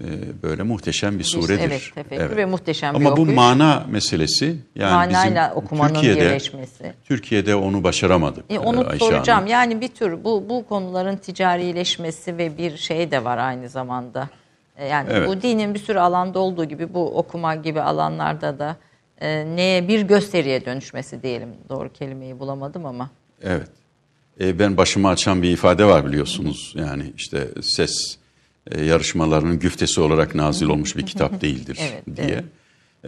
[0.00, 1.60] E, böyle muhteşem bir suredir.
[1.64, 3.36] evet, tefekkür ve muhteşem bir Ama bu okuyuş.
[3.36, 6.92] mana meselesi yani Manayla bizim okumanın Türkiye'de birleşmesi.
[7.04, 8.44] Türkiye'de onu başaramadık.
[8.50, 9.36] E, onu e, Ayşe soracağım.
[9.38, 9.46] Hanım.
[9.50, 14.28] Yani bir tür bu bu konuların ticarileşmesi ve bir şey de var aynı zamanda.
[14.76, 15.28] E, Yani Evet.
[15.28, 18.76] bu dinin bir sürü alanda olduğu gibi bu okuma gibi alanlarda da
[19.20, 21.48] e, neye bir gösteriye dönüşmesi diyelim.
[21.68, 23.10] Doğru kelimeyi bulamadım ama.
[23.42, 23.68] Evet.
[24.40, 26.74] E, ben başımı açan bir ifade var biliyorsunuz.
[26.76, 28.16] Yani işte ses
[28.70, 32.44] e, yarışmalarının güftesi olarak nazil olmuş bir kitap değildir Evet, diye.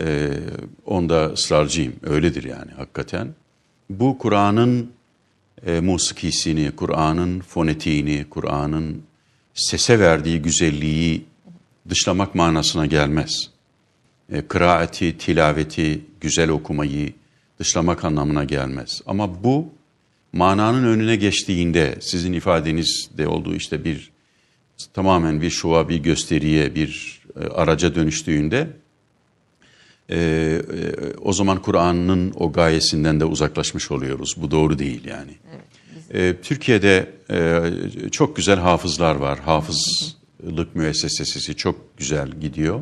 [0.01, 0.31] E,
[0.87, 1.93] onda ısrarcıyım.
[2.03, 3.29] Öyledir yani hakikaten.
[3.91, 4.91] Bu Kur'an'ın
[5.67, 9.03] e, musikisini, Kur'an'ın fonetiğini, Kur'an'ın
[9.55, 11.25] sese verdiği güzelliği
[11.89, 13.51] dışlamak manasına gelmez.
[14.33, 17.13] E, kıraati, tilaveti, güzel okumayı
[17.59, 19.03] dışlamak anlamına gelmez.
[19.07, 19.69] Ama bu
[20.33, 24.14] mananın önüne geçtiğinde sizin ifadenizde olduğu işte bir
[24.95, 28.69] tamamen bir şova, bir gösteriye, bir e, araca dönüştüğünde
[30.09, 30.61] e, e,
[31.23, 34.35] o zaman Kur'an'ın o gayesinden de uzaklaşmış oluyoruz.
[34.39, 35.33] Bu doğru değil yani.
[36.11, 39.39] E, Türkiye'de e, çok güzel hafızlar var.
[39.39, 42.81] Hafızlık müessesesi çok güzel gidiyor.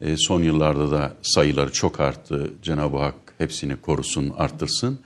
[0.00, 2.50] E, son yıllarda da sayıları çok arttı.
[2.62, 4.98] Cenab-ı Hak hepsini korusun, arttırsın.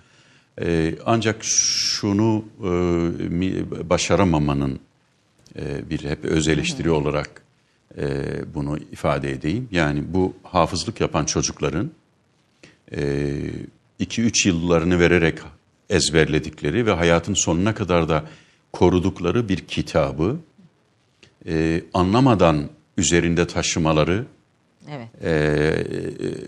[0.61, 4.81] E, ancak şunu e, başaramamanın
[5.57, 7.43] e, bir hep öz eleştiri olarak
[7.99, 8.05] e,
[8.55, 9.69] bunu ifade edeyim.
[9.73, 11.91] Yani bu hafızlık yapan çocukların
[14.01, 15.39] 2-3 yıllarını vererek
[15.91, 18.25] ezberledikleri ve hayatın sonuna kadar da
[18.73, 20.37] korudukları bir kitabı
[21.47, 24.25] e, anlamadan üzerinde taşımaları
[24.91, 25.09] Evet.
[25.25, 25.75] e,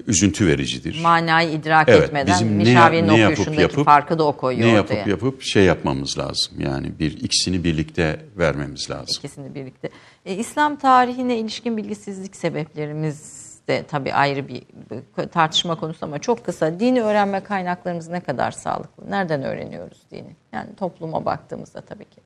[0.06, 1.00] üzüntü vericidir.
[1.02, 4.68] Manayı idrak Evet, etmeden bizim ne, Mişavi'nin ne yapıp okuyuşundaki yapıp farkı da o koyuyor
[4.68, 4.94] ne ortaya.
[4.94, 6.54] yapıp yapıp şey yapmamız lazım.
[6.58, 9.14] Yani bir ikisini birlikte vermemiz lazım.
[9.18, 9.88] İkisini birlikte.
[10.26, 16.44] E, İslam tarihine ilişkin bilgisizlik sebeplerimiz de tabii ayrı bir bir tartışma konusu ama çok
[16.44, 16.80] kısa.
[16.80, 19.10] Dini öğrenme kaynaklarımız ne kadar sağlıklı?
[19.10, 20.36] Nereden öğreniyoruz dini?
[20.52, 22.20] Yani topluma baktığımızda tabii ki.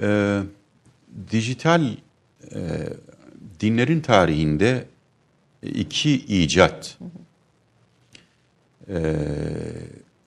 [0.00, 0.40] Ee,
[1.30, 1.82] dijital
[2.54, 2.58] e,
[3.60, 4.86] dinlerin tarihinde
[5.62, 6.98] iki icat
[8.88, 9.16] e,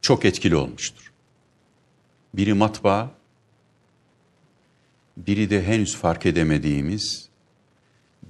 [0.02, 1.12] çok etkili olmuştur.
[2.34, 3.12] Biri matbaa,
[5.18, 7.30] biri de henüz fark edemediğimiz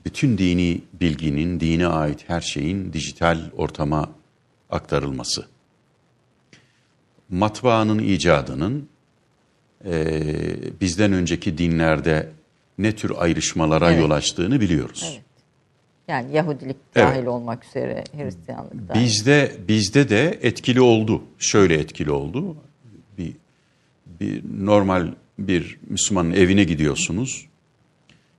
[0.06, 4.11] bütün dini bilginin, dine ait her şeyin dijital ortama
[4.69, 5.48] aktarılması.
[7.30, 8.90] Matbaanın icadının
[9.86, 10.23] e,
[10.82, 12.32] bizden önceki dinlerde
[12.77, 14.02] ne tür ayrışmalara Evet.
[14.02, 15.10] yol açtığını biliyoruz.
[15.14, 15.22] Evet.
[16.07, 17.07] Yani Yahudilik Evet.
[17.07, 19.03] dahil olmak üzere Hristiyanlık dahil.
[19.06, 21.23] Bizde bizde de etkili oldu.
[21.39, 22.56] Şöyle etkili oldu.
[23.18, 23.34] Bir,
[24.19, 25.07] bir normal
[25.39, 27.45] bir Müslümanın evine gidiyorsunuz.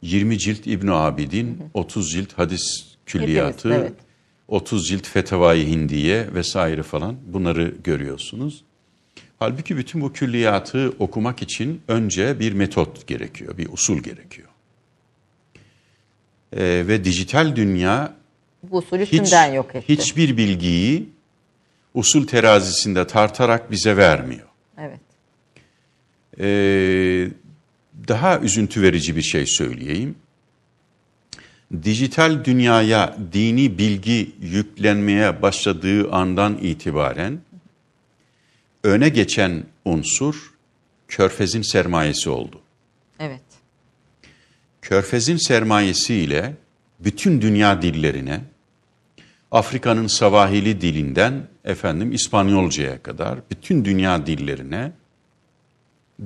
[0.03, 4.01] 20 cilt İbn Abidin, 30 cilt hadis külliyatı, Hepimiz, evet.
[4.49, 8.65] 30 cilt Fetavai Hindiye vesaire falan bunları görüyorsunuz.
[9.43, 14.49] Halbuki bütün bu külliyatı okumak için önce bir metot gerekiyor, bir usul gerekiyor.
[16.57, 18.15] Ee, ve dijital dünya
[18.63, 19.89] Bu usulü Hiç, yok etti.
[19.89, 21.09] hiçbir bilgiyi
[21.95, 24.49] usul terazisinde tartarak bize vermiyor.
[24.79, 25.01] Evet.
[26.41, 27.29] Ee,
[28.09, 30.15] daha üzüntü verici bir şey söyleyeyim.
[31.83, 37.41] Dijital dünyaya dini bilgi yüklenmeye başladığı andan itibaren
[38.85, 40.55] öne geçen unsur
[41.09, 42.61] körfezin sermayesi oldu.
[43.19, 43.43] Evet.
[44.83, 46.55] Körfezin sermayesiyle
[47.01, 48.41] bütün dünya dillerine,
[49.51, 54.93] Afrika'nın savahili dilinden efendim İspanyolcaya kadar bütün dünya dillerine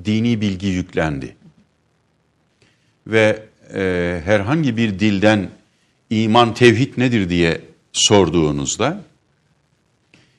[0.05, 1.35] dini bilgi yüklendi.
[3.07, 3.43] Ve
[3.73, 5.49] e, herhangi bir dilden
[6.09, 7.61] iman tevhid nedir diye
[7.93, 9.01] sorduğunuzda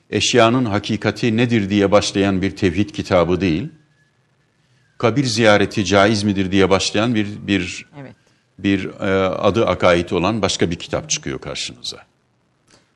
[0.09, 3.69] eşyanın hakikati nedir diye başlayan bir tevhid kitabı değil,
[4.97, 8.15] kabir ziyareti caiz midir diye başlayan bir bir Evet.
[8.59, 11.97] bir e, adı akaid olan başka bir kitap çıkıyor karşınıza.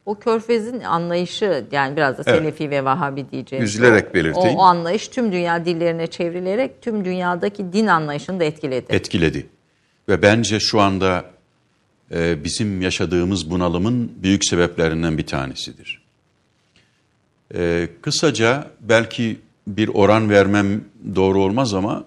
[0.06, 2.40] O körfezin anlayışı yani biraz da Evet.
[2.40, 3.66] Selefi ve Vahabi diyeceğiz.
[3.66, 4.58] Üzülerek belirteyim.
[4.58, 8.86] O, o anlayış tüm dünya dillerine çevrilerek tüm dünyadaki din anlayışını da etkiledi.
[8.90, 9.48] etkiledi.
[10.10, 11.26] Ve bence şu anda
[12.12, 16.03] e, bizim yaşadığımız bunalımın büyük sebeplerinden bir tanesidir.
[17.54, 20.82] E, kısaca belki bir oran vermem
[21.16, 22.06] doğru olmaz ama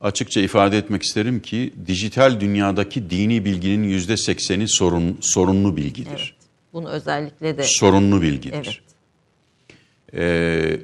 [0.00, 6.10] açıkça ifade etmek isterim ki dijital dünyadaki dini bilginin yüzde sekseni sorun, sorunlu bilgidir.
[6.10, 6.30] Evet.
[6.72, 8.54] Bunu özellikle de Sorunlu bilgidir.
[8.54, 8.80] evet.
[10.14, 10.80] Ee,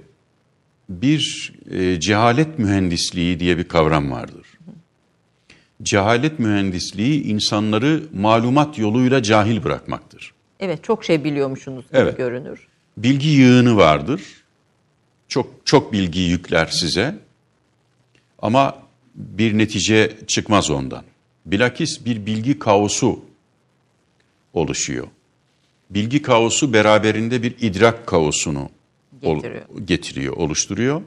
[0.88, 4.46] bir e, cehalet mühendisliği diye bir kavram vardır.
[5.82, 10.32] Cehalet mühendisliği insanları malumat yoluyla cahil bırakmaktır.
[10.60, 12.16] Evet çok şey biliyormuşsunuz gibi Evet.
[12.16, 12.66] görünür.
[13.02, 14.22] Bilgi yığını vardır.
[15.28, 17.18] Çok çok bilgi yükler size.
[18.38, 18.82] Ama
[19.14, 21.04] bir netice çıkmaz ondan.
[21.46, 23.24] Bilakis bir bilgi kaosu
[24.52, 25.06] oluşuyor.
[25.90, 28.68] Bilgi kaosu beraberinde bir idrak kaosunu
[29.22, 29.62] ol- Getiriyor.
[29.86, 31.02] getiriyor, oluşturuyor.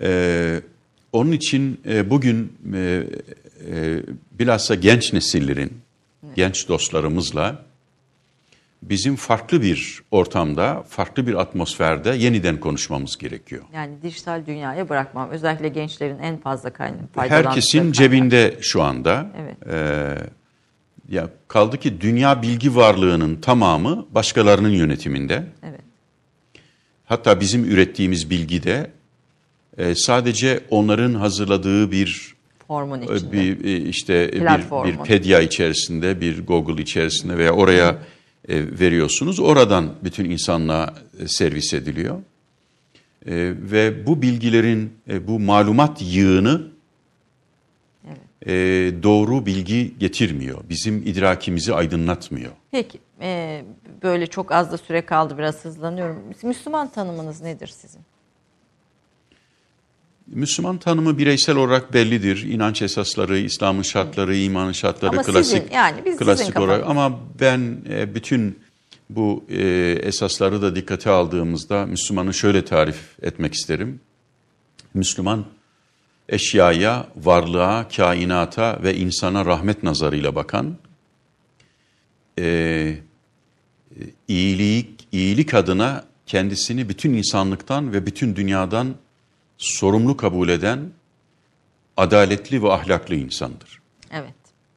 [0.00, 0.60] Ee,
[1.12, 3.02] onun için e, bugün e,
[3.70, 4.00] e,
[4.38, 5.72] bilhassa genç nesillerin,
[6.36, 7.64] genç dostlarımızla
[8.88, 13.62] bizim farklı bir ortamda, farklı bir atmosferde yeniden konuşmamız gerekiyor.
[13.74, 15.30] Yani dijital dünyaya bırakmam.
[15.30, 19.26] Özellikle gençlerin en fazla kaynağı Herkesin cebinde şu anda.
[19.42, 19.56] Evet.
[19.72, 20.16] Ee,
[21.08, 25.44] ya kaldı ki dünya bilgi varlığının tamamı başkalarının yönetiminde.
[25.62, 25.80] Evet.
[27.04, 28.90] Hatta bizim ürettiğimiz bilgi de
[29.78, 32.34] e, sadece onların hazırladığı bir
[32.68, 33.32] Formun e, içinde.
[33.32, 34.92] bir e, işte bir, Platformun.
[34.92, 37.96] bir Pedia içerisinde, bir Google içerisinde veya oraya e,
[38.48, 39.40] veriyorsunuz.
[39.40, 42.16] Oradan bütün insanlığa e, servis ediliyor.
[43.26, 46.74] E, ve bu bilgilerin, e, bu malumat yığını
[48.46, 48.52] e,
[49.02, 50.58] doğru bilgi getirmiyor.
[50.68, 52.52] Bizim idrakimizi aydınlatmıyor.
[52.70, 53.62] Peki e,
[54.02, 56.22] böyle çok az da süre kaldı biraz hızlanıyorum.
[56.42, 58.00] Müslüman tanımınız nedir sizin?
[60.26, 62.42] Müslüman tanımı bireysel olarak bellidir.
[62.42, 65.44] İnanç esasları, İslam'ın şartları, imanın şartları Ama klasik.
[65.44, 66.90] sizin, yani biz sizin klasik olarak kafanız.
[66.90, 68.58] ama ben e, bütün
[69.10, 69.62] bu e,
[70.02, 74.00] esasları da dikkate aldığımızda Müslümanı şöyle tarif etmek isterim.
[74.94, 75.44] Müslüman
[76.28, 80.76] eşyaya, varlığa, kainata ve insana rahmet nazarıyla bakan,
[82.38, 82.96] e,
[84.28, 88.94] iyilik, iyilik adına kendisini bütün insanlıktan ve bütün dünyadan
[89.58, 90.90] sorumlu kabul eden
[91.96, 93.80] adaletli ve ahlaklı insandır.
[94.12, 94.34] Evet.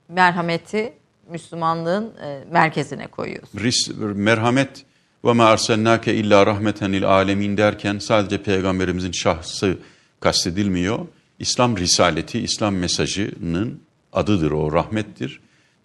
[0.10, 0.94] Merhameti
[1.30, 3.50] Müslümanlığın e, merkezine koyuyoruz.
[3.60, 4.86] Ris, merhamet
[5.26, 5.58] ve ma
[6.06, 9.78] illa rahmeten lil alemin derken sadece peygamberimizin şahsı
[10.20, 11.00] kastedilmiyor.
[11.40, 13.82] İslam risaleti, İslam mesajının
[14.14, 15.40] adıdır o, rahmettir.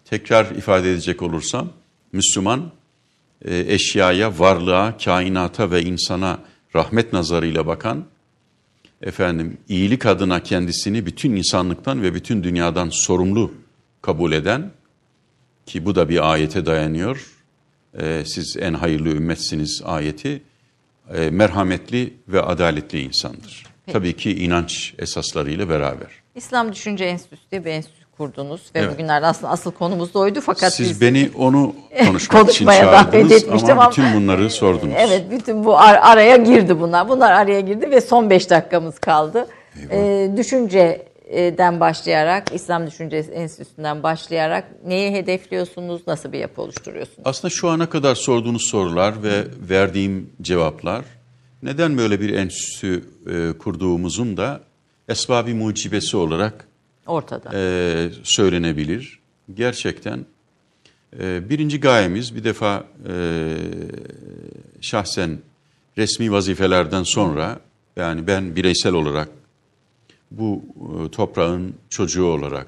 [0.05, 1.69] Tekrar ifade edecek olursam,
[2.11, 2.71] Müslüman
[3.45, 6.39] e, eşyaya, varlığa, kainata ve insana
[6.75, 8.05] rahmet nazarıyla bakan,
[9.03, 13.53] efendim iyilik adına kendisini bütün insanlıktan ve bütün dünyadan sorumlu
[14.01, 14.71] kabul eden
[15.65, 17.27] ki bu da bir ayete dayanıyor.
[17.99, 20.43] Ee, siz en hayırlı ümmetsiniz ayeti.
[21.13, 23.63] Ee, merhametli ve adaletli insandır.
[23.87, 26.07] Tabii ki inanç esaslarıyla beraber.
[26.35, 28.93] İslam Düşünce Enstitüsü diye bir enstitü kurdunuz ve Evet.
[28.93, 31.75] bugünlerde aslında asıl konumuz da oydu fakat Siz biz beni onu
[32.07, 34.93] konuşmak için çağırdınız ama ama- bütün bunları sordunuz.
[34.97, 37.09] Evet bütün bu ar- araya girdi bunlar.
[37.09, 39.47] Bunlar araya girdi ve son 5 dakikamız kaldı.
[39.91, 47.19] Ee, düşünceden başlayarak, İslam Düşünce Enstitüsü'nden başlayarak neyi hedefliyorsunuz, nasıl bir yapı oluşturuyorsunuz?
[47.25, 51.05] Aslında şu ana kadar sorduğunuz sorular ve verdiğim cevaplar
[51.63, 53.03] neden böyle bir enstitü
[53.33, 54.59] e, kurduğumuzun da
[55.09, 56.67] esbab-ı mucibesi olarak
[57.07, 57.49] Ortada.
[57.53, 59.19] e, söylenebilir.
[59.53, 60.25] Gerçekten
[61.19, 63.55] E, birinci gayemiz bir defa e,
[64.81, 65.39] şahsen
[65.97, 67.59] resmi vazifelerden sonra
[67.95, 69.29] yani ben bireysel olarak
[70.31, 70.63] bu
[71.05, 72.67] e, toprağın çocuğu olarak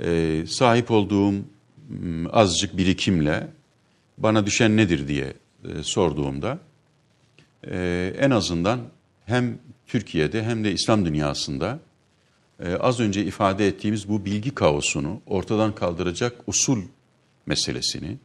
[0.00, 1.34] e, sahip olduğum
[2.32, 3.48] azıcık birikimle
[4.18, 5.34] bana düşen nedir diye
[5.64, 6.58] e, sorduğumda
[7.70, 8.80] e, en azından
[9.26, 11.78] hem Türkiye'de hem de İslam dünyasında
[12.64, 16.82] e, az önce ifade ettiğimiz bu bilgi kaosunu ortadan kaldıracak usul
[17.46, 18.18] meselesini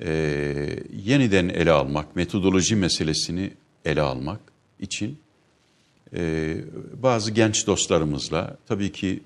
[0.00, 0.08] e,
[0.92, 3.50] yeniden ele almak, metodoloji meselesini
[3.84, 4.40] ele almak
[4.80, 5.18] için
[6.14, 6.56] e,
[7.02, 9.22] bazı genç dostlarımızla, tabii ki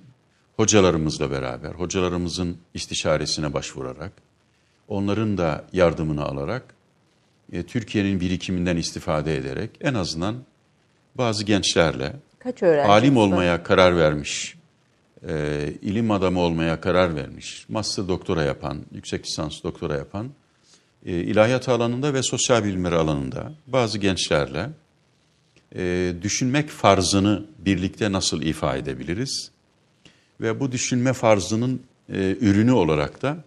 [0.56, 4.12] hocalarımızla beraber, hocalarımızın istişaresine başvurarak,
[4.88, 6.74] onların da yardımını alarak,
[7.52, 10.36] e, Türkiye'nin birikiminden istifade ederek en azından
[11.14, 12.16] bazı gençlerle
[12.48, 13.20] Kaç öğrenciniz alim var?
[13.20, 14.56] olmaya karar vermiş,
[15.28, 20.30] e, ilim adamı olmaya karar vermiş, master doktora yapan, yüksek lisans doktora yapan,
[21.06, 24.70] e, ilahiyat alanında ve sosyal bilimler alanında bazı gençlerle
[25.76, 29.50] e, düşünmek farzını birlikte nasıl ifa edebiliriz?
[30.40, 33.44] Ve bu düşünme farzının e, ürünü olarak da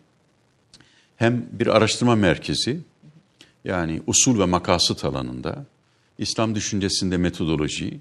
[1.15, 2.79] hem bir araştırma merkezi,
[3.65, 5.65] yani usul ve makasıt alanında,
[6.17, 7.99] İslam düşüncesinde metodoloji,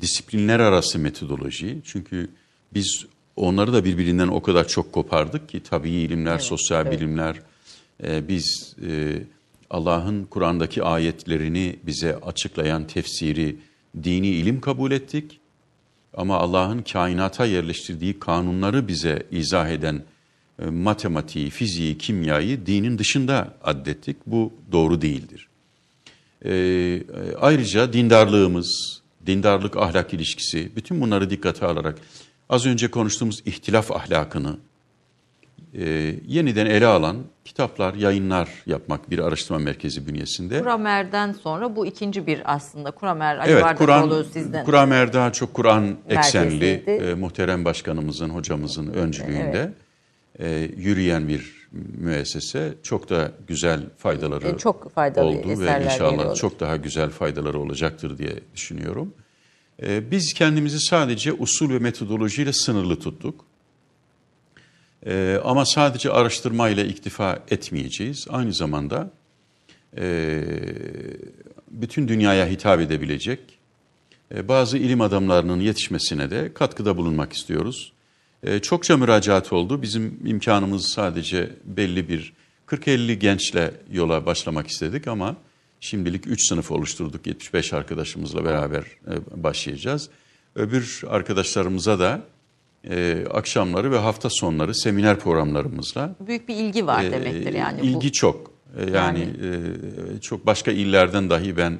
[0.00, 1.80] disiplinler arası metodoloji.
[1.84, 2.28] Çünkü
[2.74, 3.06] biz
[3.36, 7.40] onları da birbirinden o kadar çok kopardık ki tabii ilimler, sosyal bilimler,
[8.04, 9.22] e, biz e,
[9.70, 13.56] Allah'ın Kur'an'daki ayetlerini bize açıklayan tefsiri,
[14.02, 15.40] dini ilim kabul ettik.
[16.16, 20.02] Ama Allah'ın kainata yerleştirdiği kanunları bize izah eden
[20.58, 24.16] e, matematiği, fiziği, kimyayı dinin dışında addettik.
[24.26, 25.48] Bu doğru değildir.
[26.44, 27.02] Ee,
[27.40, 31.98] ayrıca dindarlığımız, dindarlık ahlak ilişkisi, bütün bunları dikkate alarak
[32.48, 34.56] az önce konuştuğumuz ihtilaf ahlakını
[35.74, 40.58] e, yeniden ele alan kitaplar, yayınlar yapmak bir araştırma merkezi bünyesinde.
[40.58, 42.90] Kuramer'den sonra bu ikinci bir aslında.
[42.90, 44.64] Kuramer Ali Evet, Kur'an, sizden.
[44.64, 49.72] Kuramer daha çok Kur'an eksenli, e, muhterem başkanımızın, hocamızın öncülüğünde
[50.38, 52.74] e, yürüyen bir müessese.
[52.82, 58.18] Çok da güzel faydaları E, çok faydalı oldu ve inşallah çok daha güzel faydaları olacaktır
[58.18, 59.14] diye düşünüyorum.
[59.82, 63.44] E, biz kendimizi sadece usul ve metodolojiyle sınırlı tuttuk.
[65.06, 68.26] E, ama sadece araştırmayla iktifa etmeyeceğiz.
[68.30, 69.10] Aynı zamanda
[69.96, 70.44] e,
[71.70, 73.40] bütün dünyaya hitap edebilecek
[74.34, 77.92] e, bazı ilim adamlarının yetişmesine de katkıda bulunmak istiyoruz.
[78.44, 79.82] E, Çokça müracaat oldu.
[79.82, 82.32] Bizim imkanımız sadece belli bir
[82.68, 85.36] 40-50 gençle yola başlamak istedik ama
[85.80, 87.26] şimdilik 3 sınıf oluşturduk.
[87.26, 90.08] 75 arkadaşımızla beraber e, başlayacağız.
[90.54, 92.22] Öbür arkadaşlarımıza da
[92.90, 97.80] e, akşamları ve hafta sonları seminer programlarımızla Büyük bir ilgi var e, demektir yani.
[97.80, 97.84] bu.
[97.84, 98.50] ilgi çok.
[98.78, 101.78] E, Yani, e, çok başka illerden dahi ben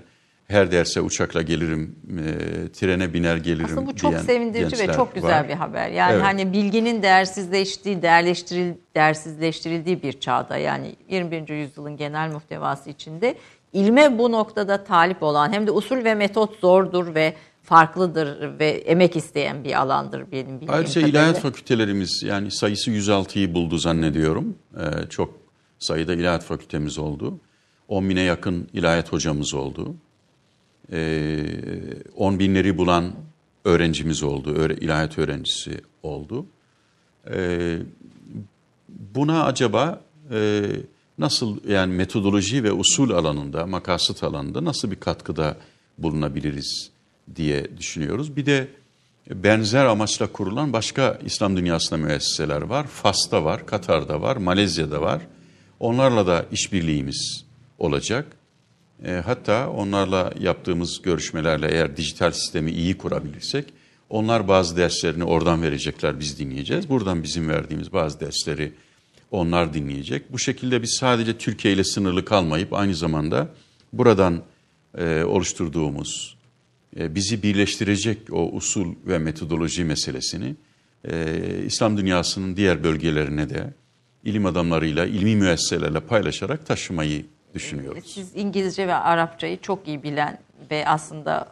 [0.49, 5.15] her derse uçakla gelirim, e, trene biner gelirim Aslında bu çok diyen sevindirici ve çok
[5.15, 5.49] güzel var.
[5.49, 5.91] bir haber.
[5.91, 6.25] Yani Evet.
[6.25, 11.49] hani bilginin değersizleştiği, değerleştiril, değersizleştirildiği bir çağda yani 21.
[11.49, 13.35] yüzyılın genel muhtevası içinde
[13.73, 19.16] ilme bu noktada talip olan hem de usul ve metot zordur ve farklıdır ve emek
[19.16, 21.09] isteyen bir alandır benim bildiğim Ayrıca kadarıyla.
[21.21, 24.55] ilahiyat fakültelerimiz yani sayısı 106'yı buldu zannediyorum.
[24.77, 25.35] Ee, çok
[25.79, 27.41] sayıda ilahiyat fakültemiz oldu.
[27.89, 29.95] 10 bine yakın ilahiyat hocamız oldu.
[30.93, 31.47] Ee,
[32.16, 33.12] 10 binleri bulan
[33.65, 36.47] öğrencimiz oldu, öğre, ilahiyat öğrencisi oldu.
[37.31, 37.78] Ee,
[38.89, 40.01] buna acaba
[40.31, 40.62] e,
[41.19, 45.56] nasıl yani metodoloji ve usul alanında, makasıt alanında nasıl bir katkıda
[45.98, 46.90] bulunabiliriz
[47.36, 48.36] diye düşünüyoruz.
[48.36, 48.69] Bir de
[49.31, 52.86] benzer amaçla kurulan başka İslam dünyasında müesseseler var.
[52.86, 55.23] Fas'ta var, Katar'da var, Malezya'da var.
[55.81, 57.44] Onlarla da işbirliğimiz
[57.78, 58.36] olacak.
[59.07, 63.65] E, hatta onlarla yaptığımız görüşmelerle eğer dijital sistemi iyi kurabilirsek
[64.11, 66.89] onlar bazı derslerini oradan verecekler biz dinleyeceğiz.
[66.89, 68.73] Buradan bizim verdiğimiz bazı dersleri
[69.31, 70.33] onlar dinleyecek.
[70.33, 73.49] Bu şekilde biz sadece Türkiye ile sınırlı kalmayıp aynı zamanda
[73.93, 74.43] buradan
[74.99, 76.37] e, oluşturduğumuz
[76.99, 80.57] e, bizi birleştirecek o usul ve metodoloji meselesini
[81.09, 83.75] e, İslam dünyasının diğer bölgelerine de
[84.25, 88.05] ilim adamlarıyla, ilmi müesseselerle paylaşarak taşımayı düşünüyoruz.
[88.06, 90.39] Siz İngilizce ve Arapçayı çok iyi bilen
[90.70, 91.48] ve aslında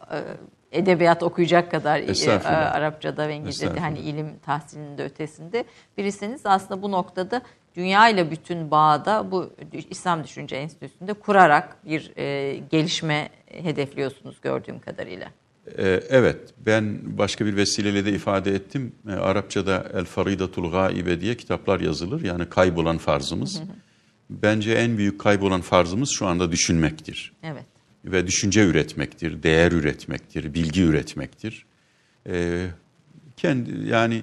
[0.73, 2.47] e, edebiyat okuyacak kadar e.
[2.49, 5.65] Arapçada ve İngilizce'de hani ilim tahsilinin de ötesinde
[5.99, 6.41] birisiniz.
[6.45, 7.43] Aslında bu noktada
[7.77, 9.51] dünya ile bütün bağda bu
[9.91, 15.29] İslam Düşünce Enstitüsü'nde kurarak bir e, gelişme hedefliyorsunuz gördüğüm kadarıyla.
[16.11, 18.93] Evet, ben başka bir vesileyle de ifade ettim.
[19.21, 22.25] Arapçada El Faridatul Gaibe diye kitaplar yazılır.
[22.25, 23.63] Yani kaybolan farzımız.
[24.31, 27.33] Bence en büyük kaybolan farzımız şu anda düşünmektir.
[27.43, 27.65] Evet.
[28.05, 31.67] Ve düşünce üretmektir, değer üretmektir, bilgi üretmektir.
[32.27, 32.67] Ee,
[33.37, 34.23] kendi yani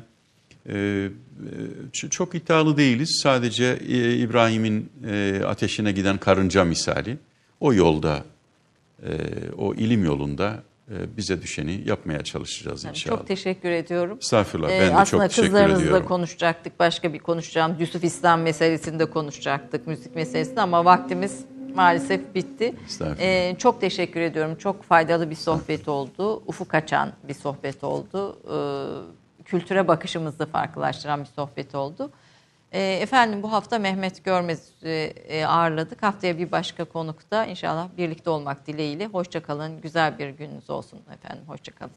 [0.70, 3.20] e, e, çok iddialı değiliz.
[3.24, 7.18] Sadece e, İbrahim'in e, ateşine giden karınca misali.
[7.60, 8.26] O yolda,
[9.04, 9.12] e,
[9.58, 10.64] o ilim yolunda
[11.18, 13.18] bize düşeni yapmaya çalışacağız Yani inşallah.
[13.18, 14.18] çok teşekkür ediyorum.
[14.22, 14.70] Estağfurullah.
[14.70, 16.08] Ee, Ben de aslında çok teşekkür kızlarınızla ediyorum.
[16.08, 16.80] konuşacaktık.
[16.80, 17.76] Başka bir konuşacağım.
[17.80, 19.88] Yusuf İslam meselesini de konuşacaktık.
[19.88, 21.46] Müzik meselesini ama vaktimiz
[21.76, 22.76] maalesef bitti.
[23.20, 24.56] Ee, çok teşekkür ediyorum.
[24.56, 26.44] Çok faydalı bir sohbet oldu.
[26.48, 28.38] Ufuk açan bir sohbet oldu.
[29.40, 32.12] Ee, kültüre bakışımızı farklılaştıran bir sohbet oldu.
[32.72, 34.88] Ee, efendim bu hafta Mehmet Görmez'i
[35.28, 36.04] e, ağırladık.
[36.04, 39.06] Haftaya bir başka konukta inşallah birlikte olmak dileğiyle.
[39.06, 39.82] Hoşçakalın.
[39.82, 41.44] Güzel bir gününüz olsun efendim.
[41.48, 41.92] Hoşçakalın.